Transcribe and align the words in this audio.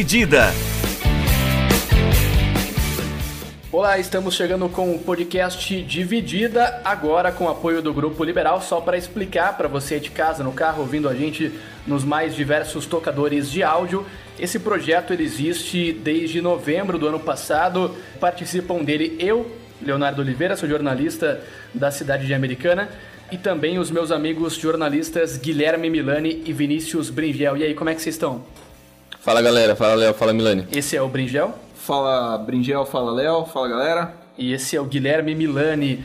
Dividida. 0.00 0.46
Olá, 3.70 3.98
estamos 3.98 4.34
chegando 4.34 4.66
com 4.70 4.94
o 4.94 4.98
podcast 4.98 5.82
Dividida, 5.82 6.80
agora 6.82 7.30
com 7.30 7.50
apoio 7.50 7.82
do 7.82 7.92
Grupo 7.92 8.24
Liberal, 8.24 8.62
só 8.62 8.80
para 8.80 8.96
explicar 8.96 9.58
para 9.58 9.68
você 9.68 10.00
de 10.00 10.10
casa, 10.10 10.42
no 10.42 10.52
carro, 10.52 10.80
ouvindo 10.80 11.06
a 11.06 11.14
gente 11.14 11.52
nos 11.86 12.02
mais 12.02 12.34
diversos 12.34 12.86
tocadores 12.86 13.50
de 13.50 13.62
áudio. 13.62 14.06
Esse 14.38 14.58
projeto 14.58 15.12
existe 15.12 15.92
desde 15.92 16.40
novembro 16.40 16.98
do 16.98 17.06
ano 17.06 17.20
passado, 17.20 17.94
participam 18.18 18.82
dele 18.82 19.16
eu, 19.18 19.54
Leonardo 19.82 20.22
Oliveira, 20.22 20.56
sou 20.56 20.66
jornalista 20.66 21.42
da 21.74 21.90
cidade 21.90 22.26
de 22.26 22.32
Americana, 22.32 22.88
e 23.30 23.36
também 23.36 23.78
os 23.78 23.90
meus 23.90 24.10
amigos 24.10 24.54
jornalistas 24.54 25.36
Guilherme 25.36 25.90
Milani 25.90 26.42
e 26.46 26.54
Vinícius 26.54 27.10
Bringel. 27.10 27.58
E 27.58 27.64
aí, 27.64 27.74
como 27.74 27.90
é 27.90 27.94
que 27.94 28.00
vocês 28.00 28.14
estão? 28.14 28.42
Fala 29.20 29.42
galera, 29.42 29.76
fala 29.76 29.94
Léo, 29.96 30.14
fala 30.14 30.32
Milani. 30.32 30.66
Esse 30.72 30.96
é 30.96 31.02
o 31.02 31.06
Bringel. 31.06 31.54
Fala 31.74 32.38
Bringel, 32.38 32.86
fala 32.86 33.12
Léo, 33.12 33.44
fala 33.44 33.68
galera. 33.68 34.14
E 34.38 34.54
esse 34.54 34.74
é 34.74 34.80
o 34.80 34.84
Guilherme 34.86 35.34
Milani. 35.34 36.02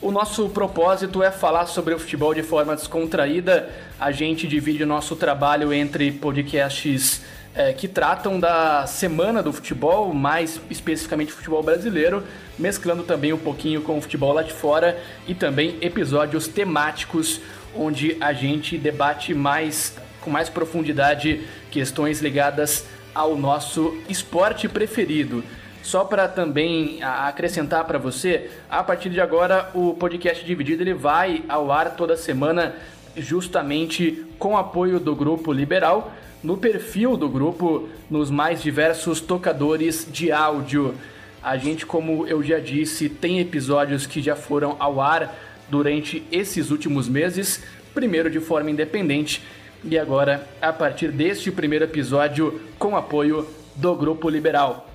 O 0.00 0.12
nosso 0.12 0.48
propósito 0.48 1.24
é 1.24 1.32
falar 1.32 1.66
sobre 1.66 1.92
o 1.92 1.98
futebol 1.98 2.32
de 2.32 2.44
forma 2.44 2.76
descontraída. 2.76 3.68
A 3.98 4.12
gente 4.12 4.46
divide 4.46 4.84
o 4.84 4.86
nosso 4.86 5.16
trabalho 5.16 5.72
entre 5.72 6.12
podcasts 6.12 7.22
é, 7.52 7.72
que 7.72 7.88
tratam 7.88 8.38
da 8.38 8.86
semana 8.86 9.42
do 9.42 9.52
futebol, 9.52 10.14
mais 10.14 10.60
especificamente 10.70 11.32
futebol 11.32 11.64
brasileiro, 11.64 12.22
mesclando 12.56 13.02
também 13.02 13.32
um 13.32 13.38
pouquinho 13.38 13.82
com 13.82 13.98
o 13.98 14.00
futebol 14.00 14.32
lá 14.32 14.42
de 14.42 14.52
fora 14.52 15.02
e 15.26 15.34
também 15.34 15.78
episódios 15.80 16.46
temáticos 16.46 17.40
onde 17.74 18.16
a 18.20 18.32
gente 18.32 18.78
debate 18.78 19.34
mais 19.34 19.96
com 20.22 20.30
mais 20.30 20.48
profundidade 20.48 21.42
questões 21.70 22.20
ligadas 22.22 22.86
ao 23.14 23.36
nosso 23.36 23.96
esporte 24.08 24.68
preferido. 24.68 25.44
Só 25.82 26.04
para 26.04 26.28
também 26.28 27.02
acrescentar 27.02 27.84
para 27.84 27.98
você, 27.98 28.50
a 28.70 28.82
partir 28.84 29.10
de 29.10 29.20
agora 29.20 29.68
o 29.74 29.94
podcast 29.94 30.44
Dividido 30.44 30.82
ele 30.82 30.94
vai 30.94 31.42
ao 31.48 31.72
ar 31.72 31.96
toda 31.96 32.16
semana, 32.16 32.74
justamente 33.16 34.24
com 34.38 34.56
apoio 34.56 35.00
do 35.00 35.14
Grupo 35.14 35.52
Liberal, 35.52 36.12
no 36.42 36.56
perfil 36.56 37.16
do 37.16 37.28
grupo, 37.28 37.88
nos 38.08 38.30
mais 38.30 38.62
diversos 38.62 39.20
tocadores 39.20 40.06
de 40.10 40.30
áudio. 40.30 40.94
A 41.42 41.56
gente, 41.56 41.84
como 41.84 42.26
eu 42.26 42.42
já 42.42 42.60
disse, 42.60 43.08
tem 43.08 43.40
episódios 43.40 44.06
que 44.06 44.22
já 44.22 44.36
foram 44.36 44.76
ao 44.78 45.00
ar 45.00 45.34
durante 45.68 46.22
esses 46.30 46.70
últimos 46.70 47.08
meses, 47.08 47.62
primeiro 47.92 48.30
de 48.30 48.38
forma 48.38 48.70
independente 48.70 49.42
e 49.84 49.98
agora 49.98 50.46
a 50.60 50.72
partir 50.72 51.10
deste 51.10 51.50
primeiro 51.50 51.84
episódio 51.84 52.60
com 52.78 52.96
apoio 52.96 53.46
do 53.74 53.94
Grupo 53.94 54.28
Liberal. 54.28 54.88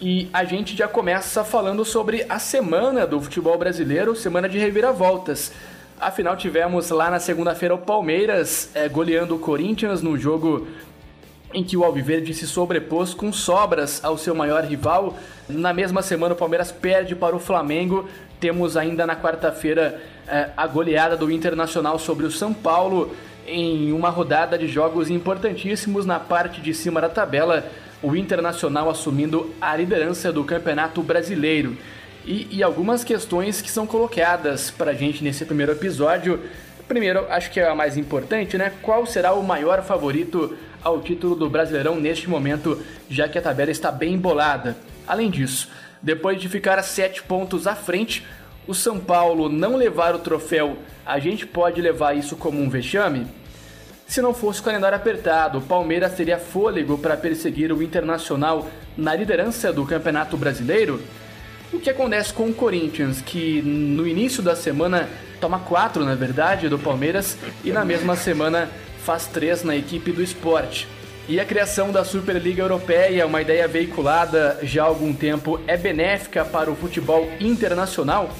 E 0.00 0.28
a 0.32 0.44
gente 0.44 0.76
já 0.76 0.86
começa 0.86 1.42
falando 1.42 1.84
sobre 1.84 2.24
a 2.28 2.38
semana 2.38 3.06
do 3.06 3.20
futebol 3.20 3.58
brasileiro, 3.58 4.14
semana 4.14 4.48
de 4.48 4.58
reviravoltas. 4.58 5.52
Afinal, 6.00 6.36
tivemos 6.36 6.90
lá 6.90 7.10
na 7.10 7.18
segunda-feira 7.18 7.74
o 7.74 7.78
Palmeiras 7.78 8.70
é, 8.74 8.88
goleando 8.88 9.34
o 9.34 9.38
Corinthians 9.38 10.00
no 10.00 10.16
jogo 10.16 10.68
em 11.52 11.64
que 11.64 11.76
o 11.76 11.82
Alviverde 11.82 12.34
se 12.34 12.46
sobrepôs 12.46 13.14
com 13.14 13.32
sobras 13.32 14.04
ao 14.04 14.16
seu 14.16 14.34
maior 14.34 14.62
rival. 14.62 15.16
Na 15.48 15.72
mesma 15.72 16.02
semana, 16.02 16.34
o 16.34 16.36
Palmeiras 16.36 16.70
perde 16.70 17.16
para 17.16 17.34
o 17.34 17.40
Flamengo. 17.40 18.08
Temos 18.38 18.76
ainda 18.76 19.06
na 19.06 19.16
quarta-feira 19.16 20.00
é, 20.28 20.50
a 20.56 20.66
goleada 20.66 21.16
do 21.16 21.30
Internacional 21.30 21.98
sobre 21.98 22.26
o 22.26 22.30
São 22.30 22.52
Paulo 22.52 23.16
em 23.48 23.92
uma 23.92 24.10
rodada 24.10 24.58
de 24.58 24.68
jogos 24.68 25.10
importantíssimos 25.10 26.04
na 26.04 26.20
parte 26.20 26.60
de 26.60 26.74
cima 26.74 27.00
da 27.00 27.08
tabela, 27.08 27.64
o 28.02 28.14
Internacional 28.14 28.88
assumindo 28.90 29.52
a 29.60 29.74
liderança 29.74 30.32
do 30.32 30.44
Campeonato 30.44 31.02
Brasileiro. 31.02 31.76
E, 32.24 32.46
e 32.50 32.62
algumas 32.62 33.02
questões 33.02 33.62
que 33.62 33.70
são 33.70 33.86
colocadas 33.86 34.70
para 34.70 34.90
a 34.90 34.94
gente 34.94 35.24
nesse 35.24 35.44
primeiro 35.44 35.72
episódio. 35.72 36.40
Primeiro, 36.86 37.26
acho 37.30 37.50
que 37.50 37.58
é 37.58 37.68
a 37.68 37.74
mais 37.74 37.96
importante, 37.96 38.58
né? 38.58 38.72
Qual 38.82 39.06
será 39.06 39.32
o 39.32 39.42
maior 39.42 39.82
favorito 39.82 40.56
ao 40.82 41.00
título 41.00 41.34
do 41.34 41.48
Brasileirão 41.48 41.96
neste 41.96 42.28
momento, 42.28 42.80
já 43.08 43.28
que 43.28 43.38
a 43.38 43.42
tabela 43.42 43.70
está 43.70 43.90
bem 43.90 44.14
embolada? 44.14 44.76
Além 45.06 45.30
disso, 45.30 45.68
depois 46.02 46.40
de 46.40 46.48
ficar 46.48 46.78
a 46.78 46.82
sete 46.82 47.22
pontos 47.22 47.66
à 47.66 47.74
frente, 47.74 48.26
o 48.66 48.74
São 48.74 49.00
Paulo 49.00 49.48
não 49.48 49.76
levar 49.76 50.14
o 50.14 50.18
troféu, 50.18 50.76
a 51.04 51.18
gente 51.18 51.46
pode 51.46 51.80
levar 51.80 52.14
isso 52.14 52.36
como 52.36 52.60
um 52.60 52.68
vexame? 52.68 53.26
Se 54.08 54.22
não 54.22 54.32
fosse 54.32 54.60
o 54.60 54.64
calendário 54.64 54.96
apertado, 54.96 55.58
o 55.58 55.62
Palmeiras 55.62 56.14
teria 56.14 56.38
fôlego 56.38 56.96
para 56.96 57.14
perseguir 57.14 57.70
o 57.70 57.82
Internacional 57.82 58.66
na 58.96 59.14
liderança 59.14 59.70
do 59.70 59.84
Campeonato 59.84 60.34
Brasileiro? 60.34 60.98
O 61.70 61.78
que 61.78 61.90
acontece 61.90 62.32
com 62.32 62.48
o 62.48 62.54
Corinthians, 62.54 63.20
que 63.20 63.60
no 63.60 64.08
início 64.08 64.42
da 64.42 64.56
semana 64.56 65.06
toma 65.38 65.58
quatro, 65.58 66.06
na 66.06 66.14
verdade, 66.14 66.70
do 66.70 66.78
Palmeiras 66.78 67.36
e 67.62 67.70
na 67.70 67.84
mesma 67.84 68.16
semana 68.16 68.70
faz 69.04 69.26
três 69.26 69.62
na 69.62 69.76
equipe 69.76 70.10
do 70.10 70.22
esporte? 70.22 70.88
E 71.28 71.38
a 71.38 71.44
criação 71.44 71.92
da 71.92 72.02
Superliga 72.02 72.62
Europeia, 72.62 73.26
uma 73.26 73.42
ideia 73.42 73.68
veiculada 73.68 74.58
já 74.62 74.84
há 74.84 74.86
algum 74.86 75.12
tempo, 75.12 75.60
é 75.66 75.76
benéfica 75.76 76.46
para 76.46 76.70
o 76.70 76.74
futebol 76.74 77.28
internacional? 77.38 78.30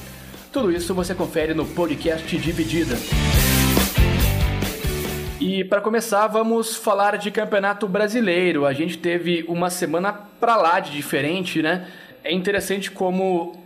Tudo 0.50 0.72
isso 0.72 0.94
você 0.94 1.14
confere 1.14 1.52
no 1.52 1.66
podcast 1.66 2.38
Dividida. 2.38 2.96
E 5.40 5.62
para 5.62 5.80
começar, 5.80 6.26
vamos 6.26 6.74
falar 6.74 7.16
de 7.16 7.30
Campeonato 7.30 7.86
Brasileiro. 7.86 8.66
A 8.66 8.72
gente 8.72 8.98
teve 8.98 9.44
uma 9.46 9.70
semana 9.70 10.12
para 10.12 10.56
lá 10.56 10.80
de 10.80 10.90
diferente, 10.90 11.62
né? 11.62 11.86
É 12.24 12.32
interessante 12.32 12.90
como 12.90 13.56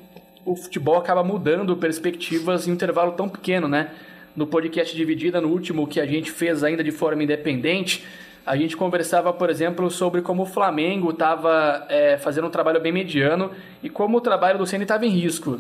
o 0.45 0.55
futebol 0.55 0.99
acaba 0.99 1.25
mudando 1.25 1.75
perspectivas 1.75 2.69
em 2.69 2.73
um 2.73 2.75
intervalo 2.75 3.13
tão 3.13 3.27
pequeno, 3.27 3.69
né? 3.69 3.89
No 4.37 4.47
podcast 4.47 4.95
Dividida, 4.95 5.41
no 5.41 5.49
último 5.49 5.87
que 5.87 5.99
a 5.99 6.05
gente 6.05 6.31
fez 6.31 6.63
ainda 6.63 6.85
de 6.85 6.93
forma 6.93 7.25
independente, 7.25 8.05
a 8.45 8.55
gente 8.55 8.77
conversava, 8.77 9.33
por 9.33 9.49
exemplo, 9.49 9.91
sobre 9.91 10.21
como 10.21 10.43
o 10.43 10.47
Flamengo 10.47 11.09
estava 11.09 11.87
é, 11.89 12.19
fazendo 12.19 12.49
um 12.49 12.51
trabalho 12.51 12.83
bem 12.83 12.93
mediano 12.93 13.51
e 13.83 13.89
como 13.89 14.19
o 14.19 14.21
trabalho 14.21 14.59
do 14.59 14.67
Ceni 14.67 14.83
estava 14.83 15.07
em 15.07 15.11
risco. 15.11 15.59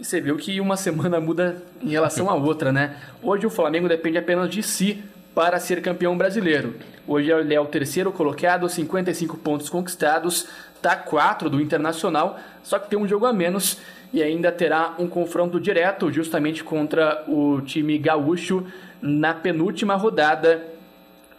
E 0.00 0.04
você 0.04 0.20
viu 0.20 0.36
que 0.36 0.60
uma 0.60 0.74
semana 0.76 1.20
muda 1.20 1.62
em 1.80 1.90
relação 1.90 2.28
à 2.28 2.34
outra, 2.34 2.72
né? 2.72 2.96
Hoje 3.22 3.46
o 3.46 3.50
Flamengo 3.50 3.88
depende 3.88 4.18
apenas 4.18 4.50
de 4.50 4.60
si 4.60 5.04
para 5.34 5.58
ser 5.58 5.80
campeão 5.80 6.16
brasileiro. 6.16 6.76
Hoje 7.06 7.30
ele 7.30 7.54
é 7.54 7.60
o 7.60 7.66
terceiro 7.66 8.12
colocado, 8.12 8.68
55 8.68 9.36
pontos 9.38 9.68
conquistados, 9.68 10.46
tá 10.80 10.94
4 10.96 11.48
do 11.48 11.60
Internacional, 11.60 12.38
só 12.62 12.78
que 12.78 12.88
tem 12.88 12.98
um 12.98 13.08
jogo 13.08 13.26
a 13.26 13.32
menos 13.32 13.78
e 14.12 14.22
ainda 14.22 14.52
terá 14.52 14.94
um 14.98 15.06
confronto 15.06 15.58
direto 15.58 16.12
justamente 16.12 16.62
contra 16.62 17.24
o 17.26 17.60
time 17.62 17.96
gaúcho 17.98 18.66
na 19.00 19.32
penúltima 19.32 19.94
rodada 19.96 20.62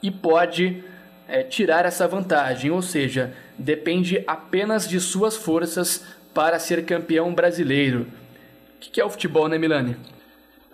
e 0.02 0.10
pode 0.10 0.84
é, 1.28 1.44
tirar 1.44 1.86
essa 1.86 2.08
vantagem, 2.08 2.72
ou 2.72 2.82
seja, 2.82 3.34
depende 3.58 4.24
apenas 4.28 4.88
de 4.88 5.00
suas 5.00 5.38
forças 5.38 6.04
para 6.34 6.60
ser 6.60 6.84
campeão 6.86 7.34
brasileiro. 7.34 8.08
O 8.76 8.80
que 8.80 9.00
é 9.00 9.06
o 9.06 9.10
futebol, 9.10 9.48
né, 9.48 9.58
Milani? 9.58 9.96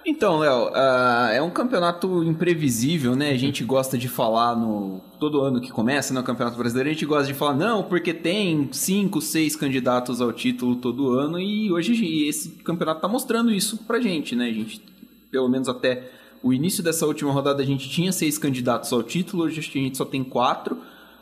Então, 0.09 0.39
Léo, 0.39 0.69
uh, 0.69 1.31
é 1.31 1.39
um 1.39 1.51
campeonato 1.51 2.23
imprevisível, 2.23 3.15
né? 3.15 3.29
A 3.29 3.37
gente 3.37 3.63
gosta 3.63 3.95
de 3.95 4.07
falar 4.07 4.55
no 4.55 4.99
todo 5.19 5.39
ano 5.41 5.61
que 5.61 5.71
começa, 5.71 6.11
no 6.11 6.19
né, 6.19 6.25
Campeonato 6.25 6.57
Brasileiro, 6.57 6.89
a 6.89 6.93
gente 6.93 7.05
gosta 7.05 7.27
de 7.27 7.35
falar 7.35 7.53
não, 7.53 7.83
porque 7.83 8.11
tem 8.11 8.69
cinco, 8.71 9.21
seis 9.21 9.55
candidatos 9.55 10.19
ao 10.19 10.33
título 10.33 10.77
todo 10.77 11.11
ano 11.11 11.39
e 11.39 11.71
hoje 11.71 12.27
esse 12.27 12.49
campeonato 12.63 13.01
tá 13.01 13.07
mostrando 13.07 13.51
isso 13.51 13.77
pra 13.85 13.99
gente, 13.99 14.35
né? 14.35 14.47
A 14.47 14.51
gente, 14.51 14.81
pelo 15.29 15.47
menos 15.47 15.69
até 15.69 16.09
o 16.41 16.51
início 16.51 16.83
dessa 16.83 17.05
última 17.05 17.31
rodada, 17.31 17.61
a 17.61 17.65
gente 17.65 17.87
tinha 17.87 18.11
seis 18.11 18.35
candidatos 18.35 18.91
ao 18.91 19.03
título, 19.03 19.43
hoje 19.43 19.59
a 19.59 19.61
gente 19.61 19.95
só 19.95 20.05
tem 20.05 20.23
quatro, 20.23 20.79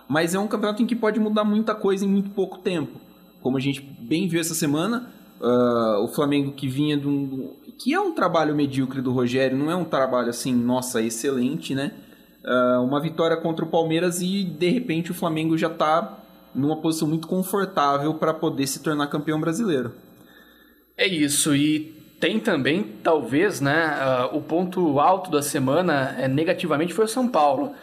mas 0.08 0.34
é 0.34 0.40
um 0.40 0.48
campeonato 0.48 0.82
em 0.82 0.86
que 0.86 0.96
pode 0.96 1.20
mudar 1.20 1.44
muita 1.44 1.76
coisa 1.76 2.06
em 2.06 2.08
muito 2.08 2.30
pouco 2.30 2.60
tempo. 2.60 3.02
Como 3.42 3.58
a 3.58 3.60
gente 3.60 3.82
bem 3.82 4.30
viu 4.30 4.40
essa 4.40 4.56
semana, 4.56 5.12
uh, 5.42 6.04
o 6.04 6.08
Flamengo 6.08 6.52
que 6.52 6.68
vinha 6.68 6.98
de 6.98 7.08
um 7.08 7.56
que 7.78 7.94
é 7.94 8.00
um 8.00 8.12
trabalho 8.12 8.56
medíocre 8.56 9.02
do 9.02 9.12
Rogério, 9.12 9.56
não 9.56 9.70
é 9.70 9.76
um 9.76 9.86
trabalho 9.86 10.30
assim, 10.30 10.54
nossa, 10.54 11.00
excelente, 11.02 11.76
né? 11.76 11.92
Uh, 12.44 12.84
uma 12.84 13.00
vitória 13.00 13.38
contra 13.38 13.64
o 13.64 13.68
Palmeiras 13.68 14.22
e 14.22 14.44
de 14.44 14.70
repente 14.70 15.12
o 15.12 15.14
Flamengo 15.14 15.58
já 15.58 15.68
está 15.68 16.18
numa 16.56 16.78
posição 16.78 17.08
muito 17.08 17.28
confortável 17.28 18.16
para 18.16 18.34
poder 18.34 18.66
se 18.66 18.82
tornar 18.82 19.08
campeão 19.08 19.40
brasileiro. 19.40 19.94
É 20.98 21.06
isso, 21.06 21.56
e 21.56 21.96
tem 22.20 22.40
também, 22.40 22.84
talvez, 23.04 23.62
né, 23.62 23.96
uh, 24.32 24.36
o 24.36 24.42
ponto 24.42 25.00
alto 25.00 25.30
da 25.30 25.44
semana 25.44 26.16
é, 26.18 26.28
negativamente 26.28 26.94
foi 26.94 27.06
o 27.06 27.08
São 27.08 27.28
Paulo. 27.28 27.74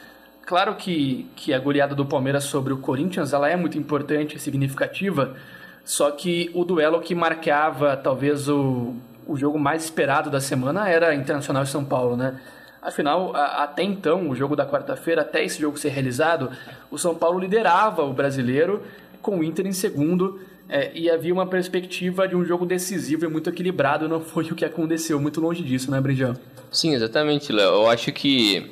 Claro 0.45 0.75
que, 0.75 1.31
que 1.37 1.55
a 1.55 1.59
goleada 1.59 1.95
do 1.95 2.05
Palmeiras 2.05 2.45
sobre 2.45 2.73
o 2.73 2.79
Corinthians 2.79 3.33
ela 3.33 3.49
é 3.49 3.57
muito 3.57 3.79
importante 3.79 4.39
significativa, 4.39 5.37
só 5.85 6.11
que 6.11 6.51
o 6.55 6.65
duelo 6.65 7.01
que 7.01 7.15
marcava 7.15 7.97
talvez 7.97 8.49
o, 8.49 8.95
o 9.27 9.37
jogo 9.37 9.59
mais 9.59 9.85
esperado 9.85 10.31
da 10.31 10.41
semana 10.41 10.89
era 10.89 11.15
Internacional 11.15 11.63
e 11.63 11.67
São 11.67 11.85
Paulo, 11.85 12.17
né? 12.17 12.41
Afinal, 12.81 13.35
a, 13.35 13.65
até 13.65 13.83
então, 13.83 14.29
o 14.29 14.35
jogo 14.35 14.55
da 14.55 14.67
quarta-feira, 14.67 15.23
até 15.23 15.45
esse 15.45 15.61
jogo 15.61 15.79
ser 15.79 15.91
realizado, 15.91 16.51
o 16.91 16.99
São 16.99 17.15
Paulo 17.15 17.39
liderava 17.39 18.03
o 18.03 18.13
brasileiro 18.13 18.83
com 19.23 19.39
o 19.39 19.45
Inter 19.45 19.67
em 19.67 19.73
segundo 19.73 20.41
é, 20.69 20.91
e 20.95 21.11
havia 21.11 21.33
uma 21.33 21.47
perspectiva 21.47 22.27
de 22.27 22.37
um 22.37 22.45
jogo 22.45 22.65
decisivo 22.67 23.25
e 23.25 23.29
muito 23.29 23.51
equilibrado, 23.51 24.09
não 24.09 24.21
foi 24.21 24.45
o 24.45 24.55
que 24.55 24.65
aconteceu, 24.65 25.21
muito 25.21 25.41
longe 25.41 25.63
disso, 25.63 25.91
né, 25.91 26.01
Brinjão? 26.01 26.35
Sim, 26.71 26.95
exatamente, 26.95 27.53
Léo. 27.53 27.73
Eu 27.75 27.89
acho 27.89 28.13
que, 28.13 28.71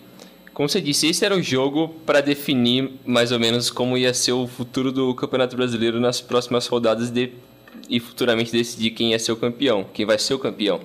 como 0.54 0.68
você 0.68 0.80
disse, 0.80 1.06
esse 1.06 1.24
era 1.24 1.34
o 1.34 1.42
jogo 1.42 1.88
para 2.04 2.20
definir 2.20 2.90
mais 3.06 3.32
ou 3.32 3.38
menos 3.38 3.70
como 3.70 3.96
ia 3.96 4.12
ser 4.12 4.32
o 4.32 4.46
futuro 4.46 4.92
do 4.92 5.14
Campeonato 5.14 5.56
Brasileiro 5.56 5.98
nas 5.98 6.20
próximas 6.20 6.66
rodadas 6.66 7.10
de, 7.10 7.32
e 7.88 7.98
futuramente 7.98 8.52
decidir 8.52 8.90
quem 8.90 9.12
ia 9.12 9.18
ser 9.18 9.32
o 9.32 9.36
campeão, 9.36 9.86
quem 9.92 10.04
vai 10.04 10.18
ser 10.18 10.34
o 10.34 10.38
campeão. 10.38 10.80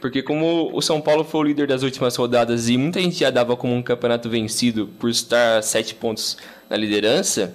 Porque 0.00 0.22
como 0.22 0.70
o 0.72 0.80
São 0.80 1.00
Paulo 1.00 1.24
foi 1.24 1.40
o 1.40 1.44
líder 1.44 1.68
das 1.68 1.82
últimas 1.82 2.16
rodadas 2.16 2.68
e 2.68 2.76
muita 2.76 3.00
gente 3.00 3.16
já 3.16 3.30
dava 3.30 3.56
como 3.56 3.74
um 3.74 3.82
campeonato 3.82 4.28
vencido 4.28 4.88
por 4.98 5.10
estar 5.10 5.58
a 5.58 5.62
sete 5.62 5.94
pontos 5.94 6.36
na 6.68 6.76
liderança, 6.76 7.54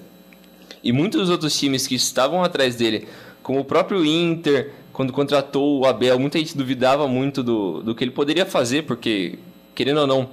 e 0.84 0.92
muitos 0.92 1.30
outros 1.30 1.58
times 1.58 1.88
que 1.88 1.96
estavam 1.96 2.44
atrás 2.44 2.76
dele, 2.76 3.08
como 3.42 3.60
o 3.60 3.66
próprio 3.66 4.06
Inter, 4.06 4.72
quando 4.94 5.12
contratou 5.12 5.80
o 5.80 5.86
Abel, 5.86 6.20
muita 6.20 6.38
gente 6.38 6.58
duvidava 6.58 7.08
muito 7.08 7.44
do, 7.44 7.82
do 7.82 7.96
que 7.96 8.04
ele 8.04 8.12
poderia 8.12 8.46
fazer, 8.46 8.84
porque, 8.84 9.40
querendo 9.76 10.02
ou 10.02 10.08
não, 10.08 10.30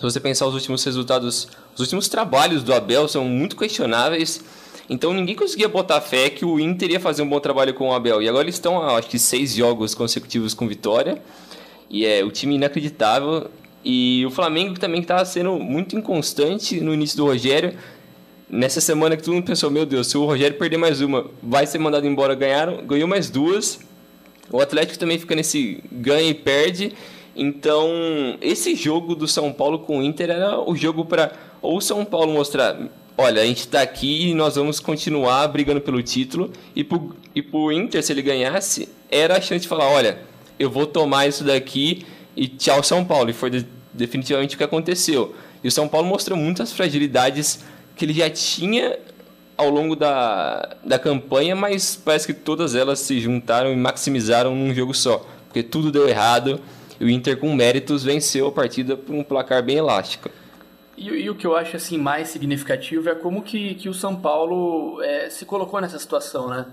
se 0.00 0.02
você 0.02 0.18
pensar 0.18 0.46
os 0.46 0.54
últimos 0.54 0.82
resultados, 0.82 1.46
os 1.74 1.80
últimos 1.80 2.08
trabalhos 2.08 2.62
do 2.62 2.72
Abel 2.72 3.06
são 3.06 3.22
muito 3.26 3.54
questionáveis. 3.54 4.42
Então 4.88 5.12
ninguém 5.12 5.34
conseguia 5.34 5.68
botar 5.68 6.00
fé 6.00 6.30
que 6.30 6.42
o 6.42 6.58
Inter 6.58 6.92
ia 6.92 6.98
fazer 6.98 7.20
um 7.20 7.28
bom 7.28 7.38
trabalho 7.38 7.74
com 7.74 7.90
o 7.90 7.92
Abel. 7.92 8.22
E 8.22 8.28
agora 8.28 8.44
eles 8.44 8.54
estão, 8.54 8.82
acho 8.82 9.08
que, 9.08 9.18
seis 9.18 9.54
jogos 9.54 9.94
consecutivos 9.94 10.54
com 10.54 10.66
vitória. 10.66 11.20
E 11.90 12.06
é 12.06 12.24
o 12.24 12.30
time 12.30 12.54
inacreditável. 12.54 13.50
E 13.84 14.24
o 14.26 14.30
Flamengo 14.30 14.80
também 14.80 15.02
estava 15.02 15.22
sendo 15.26 15.58
muito 15.58 15.94
inconstante 15.94 16.80
no 16.80 16.94
início 16.94 17.18
do 17.18 17.26
Rogério 17.26 17.76
nessa 18.48 18.80
semana 18.80 19.18
que 19.18 19.22
todo 19.22 19.34
mundo 19.34 19.44
pensou, 19.44 19.70
meu 19.70 19.84
Deus, 19.84 20.06
se 20.06 20.16
o 20.16 20.24
Rogério 20.24 20.56
perder 20.56 20.78
mais 20.78 21.02
uma, 21.02 21.26
vai 21.42 21.66
ser 21.66 21.78
mandado 21.78 22.06
embora, 22.06 22.34
ganharam, 22.34 22.84
ganhou 22.86 23.06
mais 23.06 23.28
duas. 23.28 23.80
O 24.50 24.60
Atlético 24.60 24.98
também 24.98 25.18
fica 25.18 25.34
nesse 25.34 25.84
ganha 25.92 26.30
e 26.30 26.34
perde. 26.34 26.92
Então, 27.34 27.88
esse 28.40 28.74
jogo 28.74 29.14
do 29.14 29.28
São 29.28 29.52
Paulo 29.52 29.78
com 29.80 29.98
o 29.98 30.02
Inter 30.02 30.30
era 30.30 30.60
o 30.60 30.74
jogo 30.74 31.04
para 31.04 31.32
ou 31.62 31.76
o 31.76 31.80
São 31.80 32.04
Paulo 32.04 32.32
mostrar, 32.32 32.76
olha, 33.16 33.42
a 33.42 33.46
gente 33.46 33.60
está 33.60 33.82
aqui 33.82 34.30
e 34.30 34.34
nós 34.34 34.56
vamos 34.56 34.80
continuar 34.80 35.46
brigando 35.48 35.80
pelo 35.80 36.02
título. 36.02 36.50
E 36.74 36.86
e 37.34 37.42
pro 37.42 37.70
Inter, 37.70 38.02
se 38.02 38.12
ele 38.12 38.22
ganhasse, 38.22 38.88
era 39.10 39.36
a 39.36 39.40
chance 39.40 39.62
de 39.62 39.68
falar, 39.68 39.88
olha, 39.88 40.18
eu 40.58 40.70
vou 40.70 40.86
tomar 40.86 41.26
isso 41.26 41.44
daqui 41.44 42.04
e 42.36 42.48
tchau 42.48 42.82
São 42.82 43.04
Paulo. 43.04 43.30
E 43.30 43.32
foi 43.32 43.50
de, 43.50 43.66
definitivamente 43.92 44.54
o 44.54 44.58
que 44.58 44.64
aconteceu. 44.64 45.34
E 45.62 45.68
o 45.68 45.70
São 45.70 45.86
Paulo 45.86 46.08
mostrou 46.08 46.36
muitas 46.36 46.72
fragilidades 46.72 47.60
que 47.94 48.04
ele 48.04 48.14
já 48.14 48.30
tinha 48.30 48.98
ao 49.56 49.68
longo 49.68 49.94
da, 49.94 50.76
da 50.82 50.98
campanha, 50.98 51.54
mas 51.54 51.94
parece 51.94 52.26
que 52.26 52.32
todas 52.32 52.74
elas 52.74 52.98
se 53.00 53.20
juntaram 53.20 53.70
e 53.70 53.76
maximizaram 53.76 54.56
num 54.56 54.74
jogo 54.74 54.94
só, 54.94 55.26
porque 55.46 55.62
tudo 55.62 55.92
deu 55.92 56.08
errado 56.08 56.58
e 57.00 57.04
o 57.04 57.10
Inter 57.10 57.36
com 57.38 57.54
méritos 57.54 58.04
venceu 58.04 58.46
a 58.46 58.52
partida 58.52 58.96
por 58.96 59.14
um 59.14 59.24
placar 59.24 59.62
bem 59.62 59.78
elástico. 59.78 60.30
E, 60.96 61.08
e 61.08 61.30
o 61.30 61.34
que 61.34 61.46
eu 61.46 61.56
acho 61.56 61.76
assim 61.76 61.96
mais 61.96 62.28
significativo 62.28 63.08
é 63.08 63.14
como 63.14 63.42
que, 63.42 63.74
que 63.74 63.88
o 63.88 63.94
São 63.94 64.14
Paulo 64.14 65.02
é, 65.02 65.30
se 65.30 65.46
colocou 65.46 65.80
nessa 65.80 65.98
situação, 65.98 66.48
né? 66.48 66.66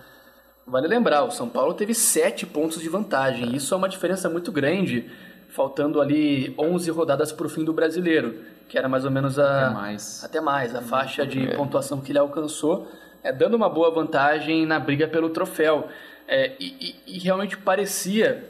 Vale 0.66 0.88
lembrar, 0.88 1.24
o 1.24 1.32
São 1.32 1.48
Paulo 1.48 1.74
teve 1.74 1.94
sete 1.94 2.46
pontos 2.46 2.82
de 2.82 2.90
vantagem. 2.90 3.56
Isso 3.56 3.74
é 3.74 3.78
uma 3.78 3.88
diferença 3.88 4.30
muito 4.30 4.52
grande, 4.52 5.10
faltando 5.48 6.02
ali 6.02 6.54
11 6.60 6.92
rodadas 6.92 7.32
para 7.32 7.48
o 7.48 7.50
fim 7.50 7.64
do 7.64 7.72
brasileiro 7.72 8.36
que 8.68 8.78
era 8.78 8.90
mais 8.90 9.06
ou 9.06 9.12
menos 9.12 9.40
a 9.40 9.68
até 9.68 9.74
mais, 9.74 10.24
até 10.24 10.42
mais 10.42 10.76
a 10.76 10.82
faixa 10.82 11.26
de 11.26 11.50
é. 11.50 11.56
pontuação 11.56 12.02
que 12.02 12.12
ele 12.12 12.20
alcançou, 12.20 12.88
é, 13.24 13.32
dando 13.32 13.56
uma 13.56 13.70
boa 13.70 13.90
vantagem 13.92 14.66
na 14.66 14.80
briga 14.80 15.08
pelo 15.08 15.30
troféu. 15.30 15.88
É, 16.28 16.54
e, 16.60 16.96
e, 17.08 17.20
realmente 17.20 17.58
parecia 17.58 18.44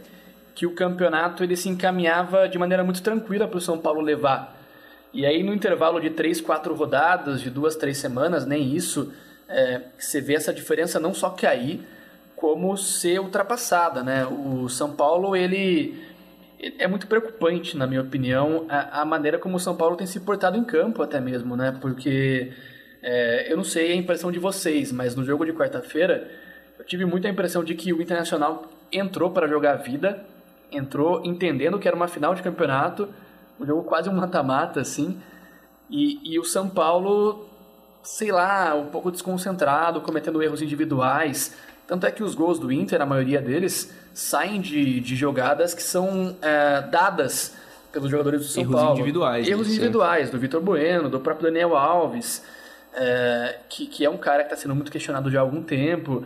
que 0.58 0.66
o 0.66 0.72
campeonato 0.72 1.44
ele 1.44 1.56
se 1.56 1.70
encaminhava 1.70 2.50
de 2.50 2.58
maneira 2.58 2.84
muito 2.84 3.04
tranquila 3.04 3.48
para 3.48 3.60
o 3.60 3.62
São 3.62 3.78
Paulo 3.78 4.02
levar. 4.02 4.60
E 5.14 5.24
aí 5.24 5.44
no 5.44 5.54
intervalo 5.54 6.00
de 6.00 6.10
três, 6.10 6.42
quatro 6.42 6.74
rodadas, 6.74 7.42
de 7.42 7.52
duas, 7.52 7.76
três 7.76 8.00
semanas, 8.00 8.44
nem 8.44 8.76
isso, 8.76 9.14
é, 9.48 9.82
você 10.00 10.20
vê 10.20 10.34
essa 10.34 10.52
diferença 10.52 11.00
não 11.00 11.14
só 11.14 11.30
cair, 11.30 11.88
como 12.36 12.76
ser 12.76 13.20
ultrapassada, 13.20 14.02
né? 14.02 14.26
O 14.26 14.68
São 14.68 14.96
Paulo 14.96 15.36
ele 15.36 16.04
é 16.80 16.88
muito 16.88 17.06
preocupante, 17.06 17.78
na 17.78 17.86
minha 17.86 18.02
opinião, 18.02 18.66
a, 18.68 19.02
a, 19.02 19.06
maneira 19.06 19.38
como 19.38 19.58
o 19.58 19.60
São 19.60 19.76
Paulo 19.76 19.96
tem 19.96 20.08
se 20.08 20.22
portado 20.22 20.58
em 20.58 20.64
campo, 20.64 21.04
até 21.04 21.20
mesmo, 21.20 21.56
né? 21.56 21.78
Porque 21.80 22.52
é, 23.04 23.52
eu 23.52 23.58
não 23.58 23.64
sei 23.64 23.92
a 23.92 23.96
impressão 23.96 24.32
de 24.32 24.40
vocês, 24.40 24.92
mas 24.92 25.16
no 25.16 25.24
jogo 25.24 25.46
de 25.46 25.54
quarta-feira 25.54 26.32
eu 26.80 26.84
tive 26.84 27.06
muita 27.06 27.30
impressão 27.30 27.64
de 27.64 27.76
que 27.76 27.94
o 27.94 28.02
Internacional 28.02 28.72
entrou 28.92 29.30
para 29.30 29.48
jogar 29.48 29.76
vida, 29.76 30.26
entrou 30.72 31.22
entendendo 31.24 31.80
que 31.80 31.88
era 31.88 31.96
uma 31.96 32.08
final 32.08 32.36
de 32.36 32.42
campeonato, 32.42 33.10
um 33.60 33.66
jogo 33.66 33.84
quase 33.84 34.10
um 34.10 34.14
mata-mata, 34.14 34.82
assim, 34.82 35.20
e, 35.90 36.20
e 36.24 36.40
o 36.40 36.44
São 36.44 36.70
Paulo, 36.70 37.48
sei 38.04 38.32
lá, 38.32 38.76
um 38.76 38.88
pouco 38.88 39.12
desconcentrado, 39.12 40.02
cometendo 40.02 40.42
erros 40.42 40.62
individuais. 40.62 41.56
Tanto 41.88 42.06
é 42.06 42.12
que 42.12 42.22
os 42.22 42.36
gols 42.36 42.60
do 42.60 42.72
Inter, 42.72 43.02
a 43.02 43.06
maioria 43.06 43.42
deles, 43.42 43.94
saem 44.14 44.60
de, 44.60 45.00
de 45.00 45.16
jogadas 45.16 45.74
que 45.74 45.82
são 45.82 46.36
é, 46.42 46.82
dadas 46.82 47.56
pelos 47.92 48.10
jogadores 48.10 48.42
do 48.42 48.48
São 48.48 48.64
Erros 48.64 48.76
Paulo. 48.76 48.94
individuais. 49.00 49.48
Erros 49.48 49.70
individuais, 49.70 50.30
do 50.30 50.38
Vitor 50.38 50.62
Bueno, 50.62 51.10
do 51.10 51.20
próprio 51.20 51.46
Daniel 51.48 51.76
Alves, 51.76 52.44
é, 52.94 53.60
que, 53.70 53.88
que 53.88 54.04
é 54.04 54.10
um 54.10 54.18
cara 54.18 54.44
que 54.44 54.54
está 54.54 54.58
sendo 54.58 54.76
muito 54.76 54.92
questionado 54.92 55.32
já 55.32 55.40
há 55.40 55.42
algum 55.42 55.64
tempo. 55.64 56.26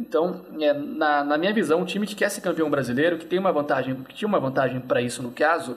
Então, 0.00 0.40
é, 0.58 0.72
na, 0.72 1.22
na 1.22 1.36
minha 1.36 1.52
visão, 1.52 1.82
o 1.82 1.84
time 1.84 2.06
que 2.06 2.14
quer 2.14 2.30
ser 2.30 2.40
campeão 2.40 2.70
brasileiro, 2.70 3.18
que 3.18 3.26
tem 3.26 3.38
uma 3.38 3.52
vantagem, 3.52 3.94
que 3.96 4.14
tinha 4.14 4.26
uma 4.26 4.40
vantagem 4.40 4.80
para 4.80 5.02
isso 5.02 5.22
no 5.22 5.30
caso, 5.30 5.76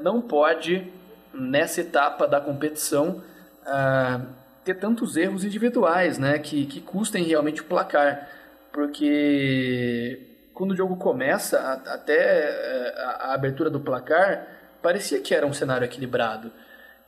não 0.00 0.20
pode, 0.20 0.92
nessa 1.32 1.80
etapa 1.80 2.26
da 2.26 2.40
competição, 2.40 3.22
uh, 3.62 4.26
ter 4.64 4.74
tantos 4.74 5.16
erros 5.16 5.44
individuais, 5.44 6.18
né, 6.18 6.40
que, 6.40 6.66
que 6.66 6.80
custem 6.80 7.22
realmente 7.22 7.60
o 7.60 7.64
placar. 7.64 8.28
Porque 8.72 10.20
quando 10.52 10.72
o 10.72 10.76
jogo 10.76 10.96
começa, 10.96 11.60
até 11.86 12.16
eh, 12.16 12.94
a, 12.98 13.34
abertura 13.34 13.70
do 13.70 13.80
placar, 13.80 14.46
parecia 14.82 15.20
que 15.20 15.32
era 15.32 15.46
um 15.46 15.52
cenário 15.52 15.84
equilibrado. 15.84 16.50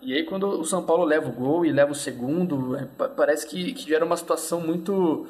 E 0.00 0.14
aí 0.14 0.25
quando 0.25 0.44
o 0.49 0.64
São 0.64 0.84
Paulo 0.84 1.04
leva 1.04 1.28
o 1.28 1.32
gol 1.32 1.66
e 1.66 1.72
leva 1.72 1.92
o 1.92 1.94
segundo, 1.94 2.76
é, 2.76 2.87
parece 3.16 3.46
que, 3.46 3.72
que 3.72 3.88
gera 3.88 4.04
uma 4.04 4.16
situação 4.16 4.60
muito 4.60 5.26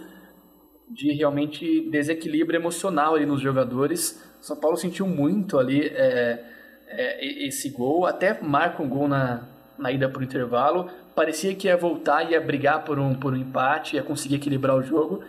de 0.90 1.12
realmente 1.12 1.88
desequilíbrio 1.90 2.58
emocional 2.58 3.14
ali 3.14 3.24
nos 3.24 3.40
jogadores. 3.40 4.22
São 4.40 4.56
Paulo 4.56 4.76
sentiu 4.76 5.06
muito 5.06 5.58
ali 5.58 5.86
é, 5.86 6.44
é, 6.88 7.46
esse 7.46 7.70
gol, 7.70 8.06
até 8.06 8.40
marca 8.42 8.82
um 8.82 8.88
gol 8.88 9.08
na, 9.08 9.48
na 9.78 9.92
ida 9.92 10.08
para 10.08 10.20
o 10.20 10.24
intervalo. 10.24 10.90
Parecia 11.14 11.54
que 11.54 11.68
ia 11.68 11.76
voltar, 11.76 12.30
ia 12.30 12.40
brigar 12.40 12.84
por 12.84 12.98
um, 12.98 13.14
por 13.14 13.32
um 13.32 13.36
empate, 13.36 13.96
ia 13.96 14.02
conseguir 14.02 14.36
equilibrar 14.36 14.76
o 14.76 14.82
jogo 14.82 15.22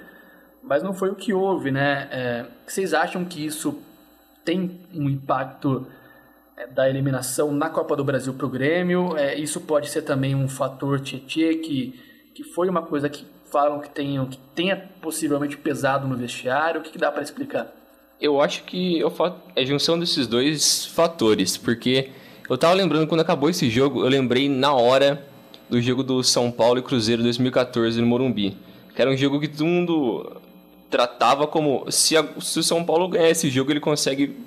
mas 0.63 0.83
não 0.83 0.93
foi 0.93 1.09
o 1.09 1.15
que 1.15 1.33
houve, 1.33 1.71
né? 1.71 2.07
É, 2.11 2.45
vocês 2.65 2.93
acham 2.93 3.25
que 3.25 3.45
isso 3.45 3.81
tem 4.45 4.79
um 4.93 5.09
impacto 5.09 5.87
é, 6.55 6.67
da 6.67 6.89
eliminação 6.89 7.51
na 7.51 7.69
Copa 7.69 7.95
do 7.95 8.03
Brasil 8.03 8.33
para 8.33 8.45
o 8.45 8.49
Grêmio? 8.49 9.17
É, 9.17 9.35
isso 9.35 9.61
pode 9.61 9.89
ser 9.89 10.03
também 10.03 10.35
um 10.35 10.47
fator 10.47 10.99
Tietê, 10.99 11.55
que, 11.55 11.99
que 12.35 12.43
foi 12.43 12.69
uma 12.69 12.83
coisa 12.83 13.09
que 13.09 13.25
falam 13.51 13.79
que, 13.79 13.89
tenham, 13.89 14.25
que 14.25 14.37
tenha 14.55 14.89
possivelmente 15.01 15.57
pesado 15.57 16.07
no 16.07 16.15
vestiário? 16.15 16.79
O 16.81 16.83
que, 16.83 16.91
que 16.91 16.97
dá 16.97 17.11
para 17.11 17.21
explicar? 17.21 17.67
Eu 18.19 18.39
acho 18.41 18.63
que 18.63 19.01
é 19.55 19.61
a 19.61 19.65
junção 19.65 19.99
desses 19.99 20.27
dois 20.27 20.85
fatores, 20.85 21.57
porque 21.57 22.11
eu 22.49 22.57
tava 22.57 22.73
lembrando 22.73 23.07
quando 23.07 23.21
acabou 23.21 23.49
esse 23.49 23.69
jogo, 23.69 24.03
eu 24.03 24.09
lembrei 24.09 24.47
na 24.47 24.73
hora 24.73 25.25
do 25.69 25.81
jogo 25.81 26.03
do 26.03 26.23
São 26.23 26.51
Paulo 26.51 26.79
e 26.79 26.81
Cruzeiro 26.81 27.23
2014 27.23 27.99
no 27.99 28.05
Morumbi. 28.05 28.57
Que 28.93 29.01
era 29.01 29.09
um 29.09 29.17
jogo 29.17 29.39
que 29.39 29.47
todo 29.47 29.65
mundo 29.65 30.41
tratava 30.89 31.47
como 31.47 31.89
se, 31.89 32.17
a, 32.17 32.27
se 32.39 32.59
o 32.59 32.63
São 32.63 32.83
Paulo 32.83 33.07
ganhar 33.07 33.29
esse 33.29 33.49
jogo, 33.49 33.71
ele 33.71 33.79
consegue 33.79 34.37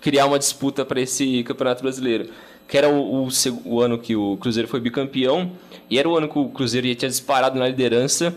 criar 0.00 0.26
uma 0.26 0.38
disputa 0.38 0.84
para 0.84 1.00
esse 1.00 1.42
Campeonato 1.42 1.82
Brasileiro. 1.82 2.30
Que 2.70 2.78
era 2.78 2.88
o, 2.88 3.26
o, 3.26 3.28
o, 3.66 3.80
ano 3.80 3.98
que 3.98 4.16
o 4.16 4.38
Cruzeiro 4.38 4.68
foi 4.68 4.80
bicampeão, 4.80 5.52
e 5.90 5.98
era 5.98 6.08
o 6.08 6.16
ano 6.16 6.28
que 6.28 6.38
o 6.38 6.48
Cruzeiro 6.48 6.88
já 6.88 6.94
tinha 6.94 7.08
disparado 7.10 7.58
na 7.58 7.68
liderança. 7.68 8.34